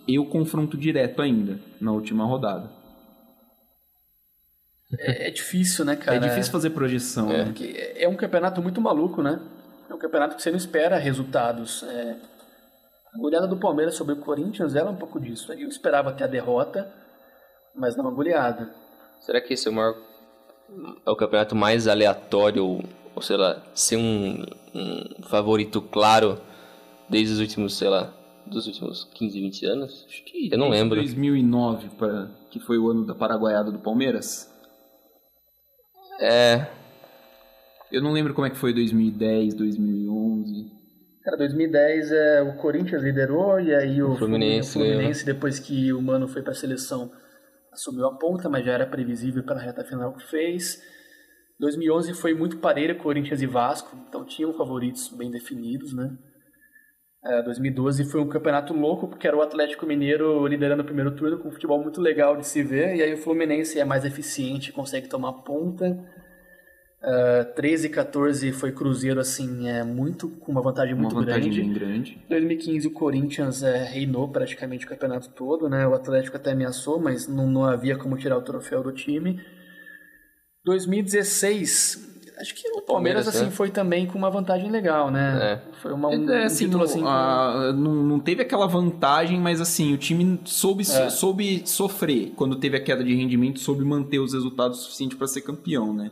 E 0.07 0.19
o 0.19 0.27
confronto 0.27 0.77
direto 0.77 1.21
ainda, 1.21 1.61
na 1.81 1.93
última 1.93 2.25
rodada. 2.25 2.71
É, 4.99 5.29
é 5.29 5.31
difícil, 5.31 5.85
né, 5.85 5.95
cara? 5.95 6.17
É 6.17 6.21
difícil 6.21 6.51
fazer 6.51 6.71
projeção, 6.71 7.31
é. 7.31 7.45
né? 7.45 7.55
É 7.97 8.09
um 8.09 8.17
campeonato 8.17 8.61
muito 8.61 8.81
maluco, 8.81 9.23
né? 9.23 9.41
É 9.89 9.95
um 9.95 9.99
campeonato 9.99 10.37
que 10.37 10.43
você 10.43 10.51
não 10.51 10.57
espera 10.57 10.97
resultados. 10.99 11.83
É... 11.85 12.17
A 13.13 13.19
goleada 13.19 13.47
do 13.47 13.57
Palmeiras 13.57 13.95
sobre 13.95 14.15
o 14.15 14.19
Corinthians 14.19 14.75
era 14.75 14.89
um 14.89 14.97
pouco 14.97 15.21
disso. 15.21 15.53
Eu 15.53 15.69
esperava 15.69 16.13
ter 16.13 16.25
a 16.25 16.29
derrota, 16.29 16.93
mas 17.75 17.97
não 17.97 18.09
a 18.09 18.11
goleada. 18.11 18.75
Será 19.21 19.41
que 19.41 19.55
esse 19.55 19.69
é 19.69 19.71
o 19.71 19.75
maior 19.75 19.95
é 21.05 21.11
o 21.11 21.17
campeonato 21.17 21.57
mais 21.57 21.89
aleatório, 21.89 22.65
ou 23.15 23.23
sei 23.23 23.37
lá, 23.37 23.63
ser 23.75 23.97
um, 23.97 24.45
um 24.75 25.23
favorito 25.25 25.83
claro 25.83 26.41
desde 27.09 27.35
os 27.35 27.41
últimos, 27.41 27.77
sei 27.77 27.89
lá, 27.89 28.13
dos 28.47 28.67
últimos 28.67 29.05
15, 29.15 29.41
20 29.41 29.67
anos? 29.67 30.07
Acho 30.09 30.25
que 30.25 30.49
eu 30.53 30.59
não 30.59 30.69
lembro. 30.69 30.97
2009, 30.97 31.89
pra, 31.99 32.29
que 32.51 32.61
foi 32.61 32.79
o 32.79 32.89
ano 32.89 33.05
da 33.05 33.15
Paraguaiada 33.15 33.71
do 33.71 33.79
Palmeiras? 33.79 34.49
É. 36.21 36.67
Eu 37.91 38.03
não 38.03 38.13
lembro 38.13 38.35
como 38.35 38.47
é 38.47 38.51
que 38.51 38.57
foi 38.57 38.73
2010, 38.73 39.55
2011. 39.55 40.81
Cara, 41.25 41.37
2010 41.37 42.13
é, 42.13 42.43
o 42.43 42.57
Corinthians 42.57 43.03
liderou 43.03 43.61
e 43.61 43.75
aí 43.75 44.03
o, 44.03 44.13
O 44.13 44.17
Fluminense 44.17 44.71
o 44.71 44.73
Fluminense 44.73 45.27
depois 45.27 45.59
que 45.59 45.93
o 45.93 46.01
Mano 46.01 46.29
foi 46.29 46.43
para 46.43 46.53
a 46.53 46.55
seleção, 46.55 47.11
assumiu 47.73 48.07
a 48.07 48.17
ponta, 48.17 48.49
mas 48.49 48.65
já 48.65 48.73
era 48.73 48.87
previsível 48.87 49.43
pela 49.43 49.61
reta 49.61 49.85
final 49.85 50.13
que 50.13 50.27
fez. 50.29 50.83
2011 51.59 52.15
foi 52.15 52.35
muito 52.35 52.59
parelho 52.59 52.99
Corinthians 52.99 53.43
e 53.43 53.47
Vasco, 53.47 53.97
então 54.09 54.25
tinham 54.25 54.53
favoritos 54.55 55.09
bem 55.09 55.31
definidos, 55.31 55.93
né? 55.93 56.17
É, 57.23 57.43
2012 57.43 58.11
foi 58.11 58.19
um 58.21 58.29
campeonato 58.29 58.73
louco, 58.73 59.07
porque 59.07 59.27
era 59.27 59.37
o 59.37 59.43
Atlético 59.43 59.85
Mineiro 59.85 60.47
liderando 60.47 60.83
o 60.83 60.87
primeiro 60.87 61.15
turno, 61.15 61.39
com 61.39 61.49
um 61.49 61.53
futebol 61.53 61.83
muito 61.83 62.01
legal 62.01 62.35
de 62.35 62.47
se 62.47 62.63
ver, 62.63 62.97
e 62.97 63.03
aí 63.03 63.13
o 63.13 63.19
Fluminense 63.19 63.79
é 63.79 63.85
mais 63.85 64.07
eficiente, 64.07 64.73
consegue 64.73 65.07
tomar 65.07 65.35
ponta. 65.43 65.99
Uh, 67.03 67.55
13 67.55 67.87
e 67.87 67.91
14 67.91 68.53
foi 68.53 68.73
Cruzeiro, 68.73 69.19
assim, 69.21 69.67
é 69.67 69.83
muito, 69.83 70.29
com 70.29 70.53
uma 70.53 70.61
vantagem 70.61 70.93
Uma 70.93 71.05
muito 71.05 71.15
vantagem 71.15 71.51
grande. 71.51 71.71
grande. 71.79 72.19
2015 72.29 72.87
o 72.89 72.91
Corinthians 72.91 73.63
é, 73.63 73.85
reinou 73.85 74.29
praticamente 74.29 74.85
o 74.85 74.89
campeonato 74.89 75.31
todo, 75.31 75.67
né? 75.67 75.87
O 75.87 75.95
Atlético 75.95 76.37
até 76.37 76.53
ameaçou, 76.53 77.01
mas 77.01 77.27
não, 77.27 77.47
não 77.51 77.65
havia 77.65 77.97
como 77.97 78.19
tirar 78.19 78.37
o 78.37 78.43
troféu 78.43 78.83
do 78.83 78.93
time. 78.93 79.41
2016, 80.63 82.35
acho 82.39 82.55
que 82.55 82.69
o 82.69 82.83
Palmeiras, 82.83 82.87
Palmeiras, 82.87 83.29
assim, 83.29 83.45
né? 83.47 83.51
foi 83.51 83.71
também 83.71 84.07
com 84.07 84.19
uma 84.19 84.31
vantagem 84.31 84.71
legal, 84.71 85.11
né? 85.11 85.63
Foi 85.81 85.93
uma, 85.93 86.09
um, 86.09 86.31
É, 86.31 86.43
um 86.43 86.45
assim, 86.45 86.65
título 86.67 86.85
não, 86.85 86.85
assim. 86.85 87.03
a- 87.07 87.73
não, 87.75 87.95
não 87.95 88.21
teve 88.21 88.43
aquela 88.43 88.67
vantagem, 88.67 89.41
mas 89.41 89.59
assim, 89.61 89.95
o 89.95 89.97
time 89.97 90.39
soube, 90.45 90.83
É. 90.83 91.09
soube 91.09 91.63
sofrer. 91.67 92.33
Quando 92.37 92.57
teve 92.57 92.77
a 92.77 92.81
queda 92.83 93.03
de 93.03 93.15
rendimento, 93.15 93.59
soube 93.59 93.85
manter 93.85 94.19
os 94.19 94.35
resultados 94.35 94.81
suficientes 94.81 95.17
para 95.17 95.27
ser 95.27 95.41
campeão, 95.41 95.95
né? 95.95 96.11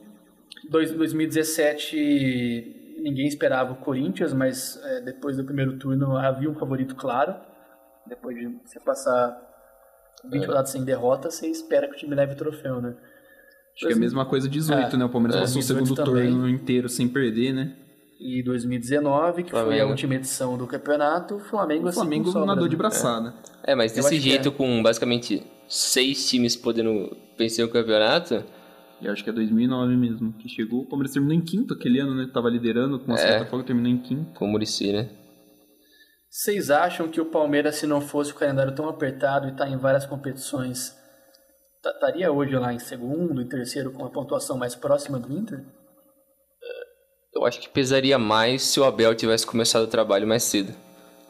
Dois- 0.69 0.93
2017 0.93 2.75
ninguém 3.01 3.27
esperava 3.27 3.73
o 3.73 3.77
Corinthians, 3.77 4.33
mas 4.33 4.79
é, 4.85 5.01
depois 5.03 5.37
do 5.37 5.45
primeiro 5.45 5.79
turno 5.79 6.17
havia 6.17 6.51
um 6.51 6.55
favorito 6.55 6.95
claro. 6.97 7.35
Depois 8.07 8.37
de 8.37 8.47
você 8.67 8.81
passar 8.81 9.37
20 10.31 10.47
rodadas 10.47 10.71
sem 10.71 10.85
derrota, 10.85 11.31
você 11.31 11.47
espera 11.47 11.87
que 11.89 11.95
o 11.95 11.99
time 11.99 12.15
leve 12.15 12.33
o 12.33 12.37
troféu, 12.37 12.81
né? 12.81 12.95
Acho 13.77 13.87
que 13.87 13.93
é 13.93 13.97
a 13.97 14.01
mesma 14.01 14.27
coisa 14.27 14.49
18, 14.49 14.97
É, 14.97 14.99
né? 14.99 15.05
O 15.05 15.09
Palmeiras 15.09 15.37
é, 15.37 15.41
passou 15.41 15.59
o 15.59 15.61
18 15.61 15.87
segundo 15.87 16.05
também. 16.05 16.31
turno 16.31 16.49
inteiro 16.49 16.89
sem 16.89 17.09
perder, 17.09 17.53
né? 17.53 17.77
E 18.21 18.43
2019, 18.43 19.45
que 19.45 19.51
foi 19.53 19.61
a 19.61 19.65
Flamengo. 19.65 19.91
última 19.91 20.15
edição 20.17 20.59
do 20.59 20.67
campeonato, 20.67 21.37
o 21.37 21.39
Flamengo, 21.39 21.85
O 21.85 21.89
assim, 21.89 22.01
Flamengo 22.01 22.25
com 22.25 22.31
sobras, 22.33 22.49
nadou 22.49 22.67
de 22.67 22.75
né? 22.75 22.79
braçada. 22.79 23.35
É, 23.63 23.77
mas 23.77 23.97
Eu 23.97 24.03
desse 24.03 24.17
que 24.17 24.21
jeito, 24.21 24.49
é. 24.49 24.51
com 24.51 24.83
basicamente 24.83 25.47
seis 25.69 26.29
times 26.29 26.57
podendo 26.57 27.17
vencer 27.39 27.65
o 27.65 27.69
campeonato, 27.69 28.43
Eu 29.01 29.13
acho 29.13 29.23
que 29.23 29.31
é 29.31 29.33
2009 29.33 29.97
mesmo, 29.97 30.33
que 30.33 30.49
chegou. 30.49 30.81
O 30.83 30.87
Palmeiras 30.89 31.13
terminou 31.13 31.37
em 31.37 31.41
quinto 31.45 31.75
aquele 31.75 32.01
ano, 32.01 32.15
né? 32.15 32.29
Tava 32.33 32.49
liderando 32.51 32.99
com 32.99 33.07
uma 33.07 33.15
É. 33.15 33.19
certa 33.19 33.47
folga, 33.47 33.65
terminou 33.67 33.91
em 33.93 33.99
quinto. 33.99 34.33
com 34.35 34.45
o 34.45 34.49
Muricy, 34.49 34.93
né? 34.93 35.09
Vocês 36.31 36.71
acham 36.71 37.09
que 37.09 37.21
o 37.21 37.27
Palmeiras, 37.27 37.77
se 37.77 37.87
não 37.87 38.01
fosse 38.01 38.33
o 38.33 38.35
calendário 38.35 38.75
tão 38.75 38.89
apertado 38.89 39.49
e 39.49 39.57
tá 39.57 39.69
em 39.69 39.77
várias 39.79 40.05
competições, 40.05 40.95
ta- 41.83 41.91
estaria 41.91 42.31
hoje 42.31 42.55
lá 42.57 42.73
em 42.73 42.79
segundo 42.79 43.41
e 43.41 43.49
terceiro 43.49 43.93
com 43.93 44.05
a 44.05 44.11
pontuação 44.11 44.59
mais 44.59 44.75
próxima 44.75 45.19
do 45.19 45.33
Inter? 45.33 45.65
Eu 47.35 47.47
acho 47.47 47.61
que 47.61 47.69
pesaria 47.69 48.19
mais 48.19 48.63
se 48.63 48.81
o 48.81 48.85
Abel 48.85 49.15
tivesse 49.15 49.47
começado 49.47 49.85
o 49.85 49.87
trabalho 49.89 50.27
mais 50.27 50.43
cedo. 50.43 50.73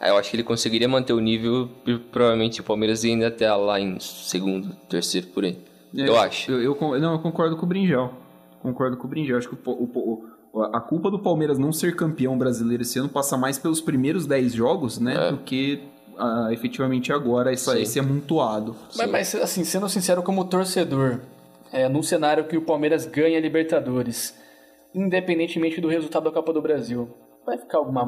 Aí 0.01 0.11
eu 0.11 0.17
acho 0.17 0.31
que 0.31 0.37
ele 0.37 0.45
conseguiria 0.45 0.89
manter 0.89 1.13
o 1.13 1.21
nível 1.21 1.69
e 1.87 1.99
provavelmente 1.99 2.61
o 2.61 2.65
Palmeiras 2.65 3.05
ia 3.05 3.13
ainda 3.13 3.29
até 3.29 3.53
lá 3.55 3.79
em 3.79 4.01
segundo, 4.01 4.75
terceiro, 4.89 5.27
por 5.29 5.45
aí. 5.45 5.59
É, 5.97 6.09
eu 6.09 6.19
acho. 6.19 6.51
Eu, 6.53 6.77
eu 6.77 7.01
não, 7.01 7.13
eu 7.13 7.19
concordo 7.19 7.57
com 7.57 7.65
o 7.65 7.69
Brinjal. 7.69 8.13
Concordo 8.63 8.97
com 8.97 9.07
o 9.07 9.11
Brinjal. 9.11 9.39
Acho 9.39 9.49
que 9.49 9.55
o 9.69 9.73
o 9.73 10.29
o- 10.53 10.63
a 10.73 10.81
culpa 10.81 11.11
do 11.11 11.19
Palmeiras 11.19 11.59
não 11.59 11.73
ser 11.73 11.95
campeão 11.95 12.37
brasileiro 12.39 12.83
esse 12.83 12.99
ano 12.99 13.09
passa 13.09 13.37
mais 13.37 13.59
pelos 13.59 13.81
primeiros 13.81 14.27
10 14.27 14.53
jogos, 14.55 14.99
né? 14.99 15.29
É. 15.29 15.31
Do 15.31 15.39
que 15.39 15.83
ah, 16.19 16.49
efetivamente 16.51 17.13
agora 17.13 17.53
essa, 17.53 17.75
Sim. 17.75 17.83
esse 17.83 17.99
amontoado. 18.01 18.75
Mas, 18.97 19.11
mas, 19.11 19.35
assim, 19.37 19.63
sendo 19.63 19.89
sincero 19.89 20.23
como 20.23 20.45
torcedor, 20.47 21.21
é, 21.71 21.89
num 21.89 22.03
cenário 22.03 22.45
que 22.49 22.57
o 22.57 22.63
Palmeiras 22.63 23.07
ganha 23.07 23.39
a 23.39 23.41
Libertadores, 23.41 24.35
independentemente 24.95 25.81
do 25.81 25.89
resultado 25.89 26.25
da 26.25 26.31
Copa 26.33 26.53
do 26.53 26.63
Brasil, 26.63 27.09
vai 27.47 27.59
ficar 27.59 27.79
alguma, 27.79 28.03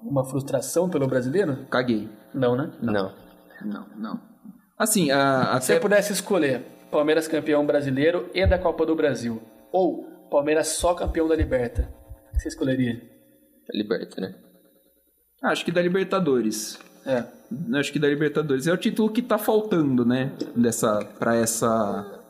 alguma 0.00 0.24
frustração 0.24 0.88
pelo 0.88 1.06
brasileiro? 1.06 1.58
Caguei. 1.70 2.08
Não, 2.32 2.56
né? 2.56 2.70
Não. 2.80 3.12
Não, 3.64 3.86
não. 3.96 4.20
Assim, 4.78 5.10
a, 5.10 5.42
Se 5.42 5.48
até 5.48 5.60
você 5.60 5.80
pudesse 5.80 6.12
escolher 6.12 6.64
Palmeiras 6.96 7.28
campeão 7.28 7.66
brasileiro 7.66 8.30
e 8.32 8.46
da 8.46 8.58
Copa 8.58 8.86
do 8.86 8.96
Brasil, 8.96 9.42
ou 9.70 10.04
Palmeiras 10.30 10.68
só 10.68 10.94
campeão 10.94 11.28
da 11.28 11.36
Liberta, 11.36 11.92
o 12.30 12.32
que 12.32 12.40
você 12.40 12.48
escolheria? 12.48 12.98
Liberta, 13.70 14.18
né? 14.18 14.34
acho 15.42 15.62
que 15.62 15.70
da 15.70 15.82
Libertadores. 15.82 16.78
É. 17.04 17.22
Acho 17.78 17.92
que 17.92 17.98
da 17.98 18.08
Libertadores 18.08 18.66
é 18.66 18.72
o 18.72 18.78
título 18.78 19.10
que 19.10 19.20
tá 19.20 19.36
faltando, 19.36 20.06
né? 20.06 20.32
Dessa 20.56 21.04
para 21.18 21.36
essa 21.36 22.22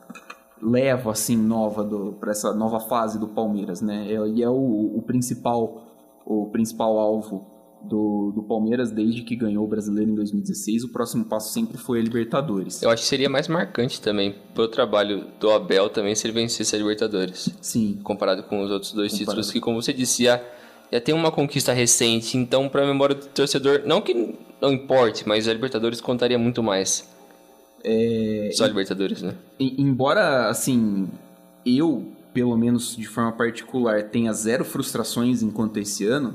leva 0.60 1.12
assim 1.12 1.36
nova 1.36 1.84
do 1.84 2.14
para 2.14 2.32
essa 2.32 2.52
nova 2.52 2.80
fase 2.80 3.20
do 3.20 3.28
Palmeiras, 3.28 3.80
né? 3.80 4.12
É- 4.12 4.28
E 4.28 4.42
é 4.42 4.48
o, 4.50 4.96
o 4.98 5.02
principal 5.06 5.86
o 6.26 6.50
principal 6.50 6.98
alvo 6.98 7.46
do, 7.88 8.32
do 8.34 8.42
Palmeiras 8.42 8.90
desde 8.90 9.22
que 9.22 9.36
ganhou 9.36 9.64
o 9.64 9.68
Brasileiro 9.68 10.10
em 10.10 10.14
2016. 10.14 10.84
O 10.84 10.88
próximo 10.88 11.24
passo 11.24 11.52
sempre 11.52 11.78
foi 11.78 12.00
a 12.00 12.02
Libertadores. 12.02 12.82
Eu 12.82 12.90
acho 12.90 13.02
que 13.02 13.08
seria 13.08 13.28
mais 13.28 13.48
marcante 13.48 14.00
também 14.00 14.34
pro 14.54 14.68
trabalho 14.68 15.26
do 15.40 15.50
Abel 15.50 15.88
também 15.88 16.14
se 16.14 16.26
ele 16.26 16.34
vencesse 16.34 16.74
a 16.74 16.78
Libertadores. 16.78 17.48
Sim. 17.60 17.98
Comparado 18.02 18.42
com 18.44 18.62
os 18.62 18.70
outros 18.70 18.92
dois 18.92 19.12
Comparado. 19.12 19.30
títulos 19.30 19.50
que, 19.50 19.60
como 19.60 19.80
você 19.80 19.92
disse, 19.92 20.24
já, 20.24 20.40
já 20.92 21.00
tem 21.00 21.14
uma 21.14 21.30
conquista 21.30 21.72
recente. 21.72 22.36
Então, 22.36 22.68
pra 22.68 22.86
memória 22.86 23.14
do 23.14 23.26
torcedor, 23.26 23.82
não 23.86 24.00
que 24.00 24.34
não 24.60 24.72
importe, 24.72 25.26
mas 25.26 25.46
a 25.48 25.52
Libertadores 25.52 26.00
contaria 26.00 26.38
muito 26.38 26.62
mais. 26.62 27.08
É, 27.84 28.50
Só 28.52 28.64
a 28.64 28.68
Libertadores, 28.68 29.22
né? 29.22 29.34
Embora, 29.60 30.48
assim, 30.48 31.08
eu, 31.64 32.12
pelo 32.32 32.56
menos 32.56 32.96
de 32.96 33.06
forma 33.06 33.32
particular, 33.32 34.04
tenha 34.04 34.32
zero 34.32 34.64
frustrações 34.64 35.42
enquanto 35.42 35.76
esse 35.76 36.04
ano, 36.06 36.34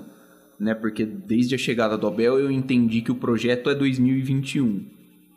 né? 0.62 0.76
Porque 0.76 1.04
desde 1.04 1.56
a 1.56 1.58
chegada 1.58 1.98
do 1.98 2.06
Abel 2.06 2.40
eu 2.40 2.52
entendi 2.52 3.02
que 3.02 3.12
o 3.12 3.16
projeto 3.16 3.68
é 3.68 3.76
2021, 3.76 4.86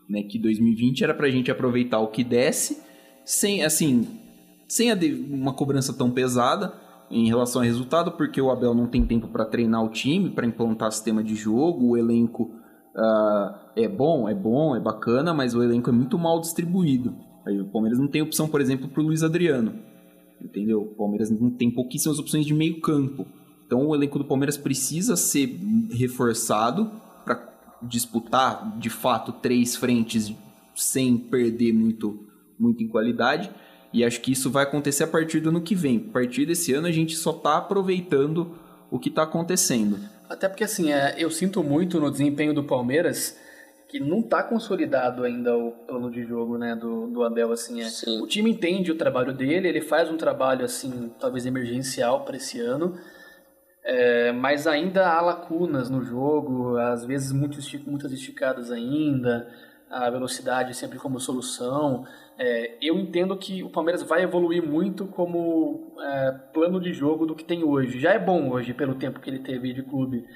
né? 0.08 0.22
Que 0.22 0.38
2020 0.38 1.02
era 1.02 1.14
pra 1.14 1.30
gente 1.30 1.50
aproveitar 1.50 1.98
o 2.00 2.08
que 2.08 2.22
desce, 2.22 2.82
sem, 3.24 3.64
assim, 3.64 4.06
sem 4.68 4.92
a 4.92 4.98
uma 5.30 5.54
cobrança 5.54 5.94
tão 5.94 6.10
pesada 6.10 6.74
em 7.10 7.26
relação 7.26 7.62
ao 7.62 7.66
resultado, 7.66 8.12
porque 8.12 8.40
o 8.40 8.50
Abel 8.50 8.74
não 8.74 8.86
tem 8.86 9.06
tempo 9.06 9.28
pra 9.28 9.46
treinar 9.46 9.82
o 9.82 9.88
time, 9.88 10.28
pra 10.28 10.46
implantar 10.46 10.92
sistema 10.92 11.24
de 11.24 11.34
jogo, 11.34 11.90
o 11.90 11.96
elenco 11.96 12.50
ah, 12.94 13.72
é 13.74 13.88
bom, 13.88 14.28
é 14.28 14.34
bom, 14.34 14.76
é 14.76 14.80
bacana, 14.80 15.32
mas 15.32 15.54
o 15.54 15.62
elenco 15.62 15.88
é 15.88 15.92
muito 15.92 16.18
mal 16.18 16.38
distribuído. 16.38 17.16
Aí 17.46 17.58
o 17.58 17.70
Palmeiras 17.70 17.98
não 17.98 18.08
tem 18.08 18.20
opção, 18.20 18.46
por 18.46 18.60
exemplo, 18.60 18.88
pro 18.88 19.02
Luiz 19.02 19.22
Adriano. 19.22 19.74
Entendeu? 20.42 20.82
O 20.82 20.94
Palmeiras 20.94 21.30
não 21.30 21.50
tem 21.50 21.70
pouquíssimas 21.70 22.18
opções 22.18 22.44
de 22.44 22.52
meio 22.52 22.80
campo. 22.80 23.26
Então 23.66 23.86
o 23.86 23.94
elenco 23.94 24.18
do 24.18 24.24
Palmeiras 24.24 24.56
precisa 24.56 25.16
ser 25.16 25.58
reforçado 25.90 26.90
para 27.24 27.48
disputar, 27.82 28.78
de 28.78 28.90
fato, 28.90 29.32
três 29.32 29.76
frentes 29.76 30.32
sem 30.74 31.16
perder 31.16 31.72
muito, 31.72 32.26
muito 32.58 32.82
em 32.82 32.88
qualidade. 32.88 33.50
E 33.92 34.04
acho 34.04 34.20
que 34.20 34.32
isso 34.32 34.50
vai 34.50 34.64
acontecer 34.64 35.04
a 35.04 35.08
partir 35.08 35.40
do 35.40 35.50
ano 35.50 35.60
que 35.60 35.74
vem. 35.74 36.04
A 36.08 36.12
partir 36.12 36.46
desse 36.46 36.72
ano 36.72 36.86
a 36.86 36.92
gente 36.92 37.14
só 37.14 37.30
está 37.30 37.58
aproveitando 37.58 38.58
o 38.90 38.98
que 38.98 39.08
está 39.08 39.22
acontecendo. 39.22 39.98
Até 40.28 40.48
porque, 40.48 40.64
assim, 40.64 40.92
é, 40.92 41.14
eu 41.18 41.30
sinto 41.30 41.62
muito 41.62 42.00
no 42.00 42.10
desempenho 42.10 42.54
do 42.54 42.64
Palmeiras 42.64 43.36
que 43.88 44.00
não 44.00 44.20
tá 44.20 44.42
consolidado 44.42 45.22
ainda 45.22 45.56
o 45.56 45.70
plano 45.70 46.10
de 46.10 46.24
jogo, 46.24 46.58
né, 46.58 46.74
do, 46.74 47.06
do 47.06 47.22
Abel, 47.22 47.52
assim, 47.52 47.80
é. 47.80 47.88
O 48.20 48.26
time 48.26 48.50
entende 48.50 48.90
o 48.90 48.96
trabalho 48.96 49.32
dele, 49.32 49.68
ele 49.68 49.80
faz 49.80 50.10
um 50.10 50.16
trabalho, 50.16 50.64
assim, 50.64 51.12
talvez 51.20 51.46
emergencial 51.46 52.24
para 52.24 52.36
esse 52.36 52.58
ano, 52.58 52.98
é, 53.84 54.32
mas 54.32 54.66
ainda 54.66 55.06
há 55.06 55.20
lacunas 55.20 55.90
no 55.90 56.02
jogo, 56.02 56.78
às 56.78 57.04
vezes 57.04 57.32
muito 57.32 57.58
muitas 57.86 58.12
esticadas 58.12 58.70
ainda, 58.70 59.46
a 59.90 60.08
velocidade 60.08 60.74
sempre 60.74 60.98
como 60.98 61.20
solução. 61.20 62.06
É, 62.38 62.78
eu 62.80 62.98
entendo 62.98 63.36
que 63.36 63.62
o 63.62 63.68
Palmeiras 63.68 64.02
vai 64.02 64.22
evoluir 64.22 64.62
muito 64.62 65.06
como 65.06 65.94
é, 66.00 66.32
plano 66.52 66.80
de 66.80 66.92
jogo 66.92 67.26
do 67.26 67.34
que 67.34 67.44
tem 67.44 67.62
hoje. 67.62 68.00
Já 68.00 68.12
é 68.12 68.18
bom 68.18 68.50
hoje 68.50 68.72
pelo 68.72 68.94
tempo 68.94 69.20
que 69.20 69.28
ele 69.28 69.40
teve 69.40 69.74
de 69.74 69.82
clube, 69.82 70.26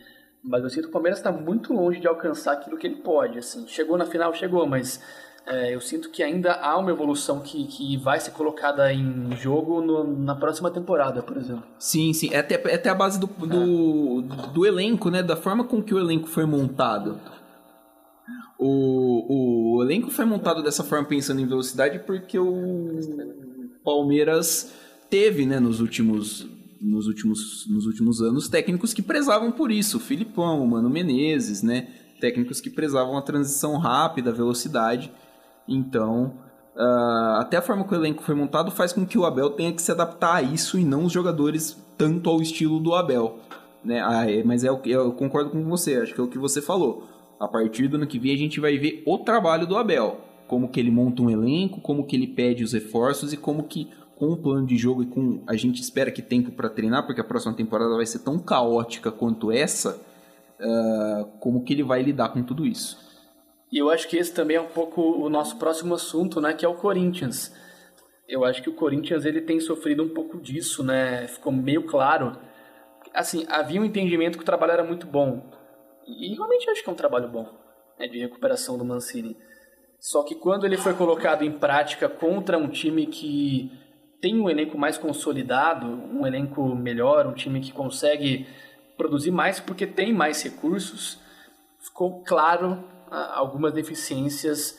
mas 0.42 0.62
eu 0.62 0.68
sinto 0.68 0.84
que 0.84 0.90
o 0.90 0.92
Palmeiras 0.92 1.18
está 1.18 1.32
muito 1.32 1.72
longe 1.72 2.01
de 2.01 2.07
alcançar 2.07 2.53
aquilo 2.53 2.76
que 2.76 2.86
ele 2.86 2.96
pode. 2.96 3.38
Assim, 3.38 3.66
chegou 3.66 3.96
na 3.96 4.05
final, 4.05 4.32
chegou, 4.34 4.66
mas 4.66 5.03
é, 5.49 5.74
eu 5.74 5.80
sinto 5.80 6.11
que 6.11 6.22
ainda 6.22 6.53
há 6.55 6.76
uma 6.78 6.90
evolução 6.90 7.40
que, 7.40 7.64
que 7.66 7.96
vai 7.96 8.20
ser 8.20 8.30
colocada 8.32 8.92
em 8.92 9.34
jogo 9.36 9.80
no- 9.80 10.05
na 10.18 10.34
próxima 10.34 10.70
temporada, 10.70 11.22
por 11.22 11.36
exemplo. 11.36 11.64
Sim, 11.78 12.12
sim. 12.12 12.28
É 12.32 12.38
até, 12.38 12.55
é 12.70 12.74
até 12.74 12.88
a 12.90 12.94
base 12.94 13.18
do, 13.18 13.26
do, 13.26 14.22
do 14.53 14.66
elenco, 14.66 15.11
né? 15.11 15.22
Da 15.22 15.36
forma 15.36 15.64
com 15.64 15.82
que 15.82 15.94
o 15.94 15.99
elenco 15.99 16.28
foi 16.28 16.44
montado. 16.44 17.18
O, 18.59 19.76
o 19.78 19.82
elenco 19.82 20.11
foi 20.11 20.24
montado 20.24 20.62
dessa 20.62 20.82
forma 20.82 21.07
pensando 21.07 21.40
em 21.40 21.46
velocidade 21.46 22.01
porque 22.01 22.38
o 22.38 22.99
Palmeiras 23.84 24.72
teve, 25.09 25.46
né, 25.46 25.61
nos 25.61 25.80
últimos 25.80 26.46
nos 26.80 27.07
últimos, 27.09 27.66
nos 27.68 27.86
últimos 27.86 28.20
anos 28.22 28.49
técnicos 28.49 28.94
que 28.94 29.03
prezavam 29.03 29.51
por 29.51 29.72
isso. 29.72 29.96
O 29.96 30.01
Filipão, 30.01 30.62
o 30.62 30.68
Mano 30.68 30.88
Menezes, 30.88 31.61
né? 31.61 31.88
Técnicos 32.20 32.61
que 32.61 32.70
prezavam 32.70 33.16
a 33.18 33.22
transição 33.22 33.76
rápida, 33.78 34.30
a 34.30 34.32
velocidade. 34.32 35.11
Então, 35.68 36.34
uh, 36.74 37.38
até 37.38 37.58
a 37.58 37.62
forma 37.62 37.84
que 37.84 37.92
o 37.92 37.96
elenco 37.96 38.22
foi 38.22 38.34
montado 38.34 38.70
faz 38.70 38.92
com 38.92 39.06
que 39.06 39.18
o 39.18 39.26
Abel 39.26 39.50
tenha 39.50 39.72
que 39.72 39.82
se 39.82 39.92
adaptar 39.92 40.36
a 40.36 40.42
isso 40.42 40.78
e 40.78 40.84
não 40.84 41.04
os 41.04 41.12
jogadores 41.12 41.76
tanto 41.96 42.30
ao 42.30 42.40
estilo 42.40 42.80
do 42.80 42.94
Abel. 42.94 43.38
Né? 43.84 44.00
Ah, 44.02 44.28
é, 44.30 44.42
mas 44.42 44.64
é 44.64 44.72
o, 44.72 44.80
eu 44.84 45.12
concordo 45.12 45.50
com 45.50 45.62
você, 45.64 45.96
acho 45.96 46.14
que 46.14 46.20
é 46.20 46.24
o 46.24 46.28
que 46.28 46.38
você 46.38 46.62
falou. 46.62 47.04
A 47.38 47.46
partir 47.46 47.86
do 47.86 47.96
ano 47.96 48.06
que 48.06 48.18
vem 48.18 48.34
a 48.34 48.38
gente 48.38 48.58
vai 48.58 48.78
ver 48.78 49.02
o 49.06 49.18
trabalho 49.18 49.66
do 49.66 49.76
Abel. 49.76 50.20
Como 50.46 50.68
que 50.68 50.80
ele 50.80 50.90
monta 50.90 51.22
um 51.22 51.30
elenco, 51.30 51.80
como 51.80 52.06
que 52.06 52.16
ele 52.16 52.26
pede 52.26 52.64
os 52.64 52.72
reforços 52.72 53.32
e 53.32 53.36
como 53.36 53.64
que 53.64 53.90
com 54.18 54.32
o 54.32 54.36
plano 54.36 54.66
de 54.66 54.76
jogo 54.76 55.04
e 55.04 55.06
com 55.06 55.40
a 55.46 55.54
gente 55.54 55.80
espera 55.80 56.10
que 56.10 56.20
tempo 56.20 56.50
para 56.50 56.68
treinar, 56.68 57.06
porque 57.06 57.20
a 57.20 57.24
próxima 57.24 57.54
temporada 57.54 57.94
vai 57.94 58.04
ser 58.04 58.18
tão 58.18 58.38
caótica 58.38 59.12
quanto 59.12 59.52
essa, 59.52 60.00
uh, 60.58 61.24
como 61.38 61.62
que 61.62 61.72
ele 61.72 61.84
vai 61.84 62.02
lidar 62.02 62.30
com 62.30 62.42
tudo 62.42 62.66
isso. 62.66 62.98
E 63.70 63.78
eu 63.78 63.90
acho 63.90 64.08
que 64.08 64.16
esse 64.16 64.32
também 64.32 64.56
é 64.56 64.60
um 64.60 64.68
pouco 64.68 65.02
o 65.02 65.28
nosso 65.28 65.58
próximo 65.58 65.94
assunto, 65.94 66.40
né, 66.40 66.54
que 66.54 66.64
é 66.64 66.68
o 66.68 66.74
Corinthians. 66.74 67.54
Eu 68.26 68.44
acho 68.44 68.62
que 68.62 68.70
o 68.70 68.74
Corinthians 68.74 69.24
ele 69.24 69.40
tem 69.40 69.60
sofrido 69.60 70.02
um 70.02 70.08
pouco 70.08 70.38
disso, 70.38 70.84
né? 70.84 71.26
Ficou 71.28 71.50
meio 71.50 71.84
claro. 71.84 72.38
Assim, 73.14 73.46
havia 73.48 73.80
um 73.80 73.84
entendimento 73.84 74.36
que 74.36 74.44
o 74.44 74.46
trabalho 74.46 74.72
era 74.72 74.84
muito 74.84 75.06
bom. 75.06 75.50
E 76.06 76.34
realmente 76.34 76.68
acho 76.68 76.82
que 76.82 76.88
é 76.88 76.92
um 76.92 76.96
trabalho 76.96 77.28
bom, 77.28 77.48
né, 77.98 78.06
de 78.06 78.18
recuperação 78.18 78.76
do 78.76 78.84
Mancini. 78.84 79.36
Só 79.98 80.22
que 80.22 80.34
quando 80.34 80.64
ele 80.64 80.76
foi 80.76 80.94
colocado 80.94 81.42
em 81.42 81.52
prática 81.52 82.08
contra 82.08 82.56
um 82.56 82.68
time 82.68 83.06
que 83.06 83.72
tem 84.20 84.38
um 84.38 84.48
elenco 84.48 84.78
mais 84.78 84.98
consolidado, 84.98 85.86
um 85.86 86.26
elenco 86.26 86.74
melhor, 86.74 87.26
um 87.26 87.34
time 87.34 87.60
que 87.60 87.72
consegue 87.72 88.46
produzir 88.96 89.30
mais 89.30 89.60
porque 89.60 89.86
tem 89.86 90.12
mais 90.12 90.42
recursos, 90.42 91.18
ficou 91.80 92.22
claro 92.24 92.84
algumas 93.11 93.72
deficiências 93.72 94.78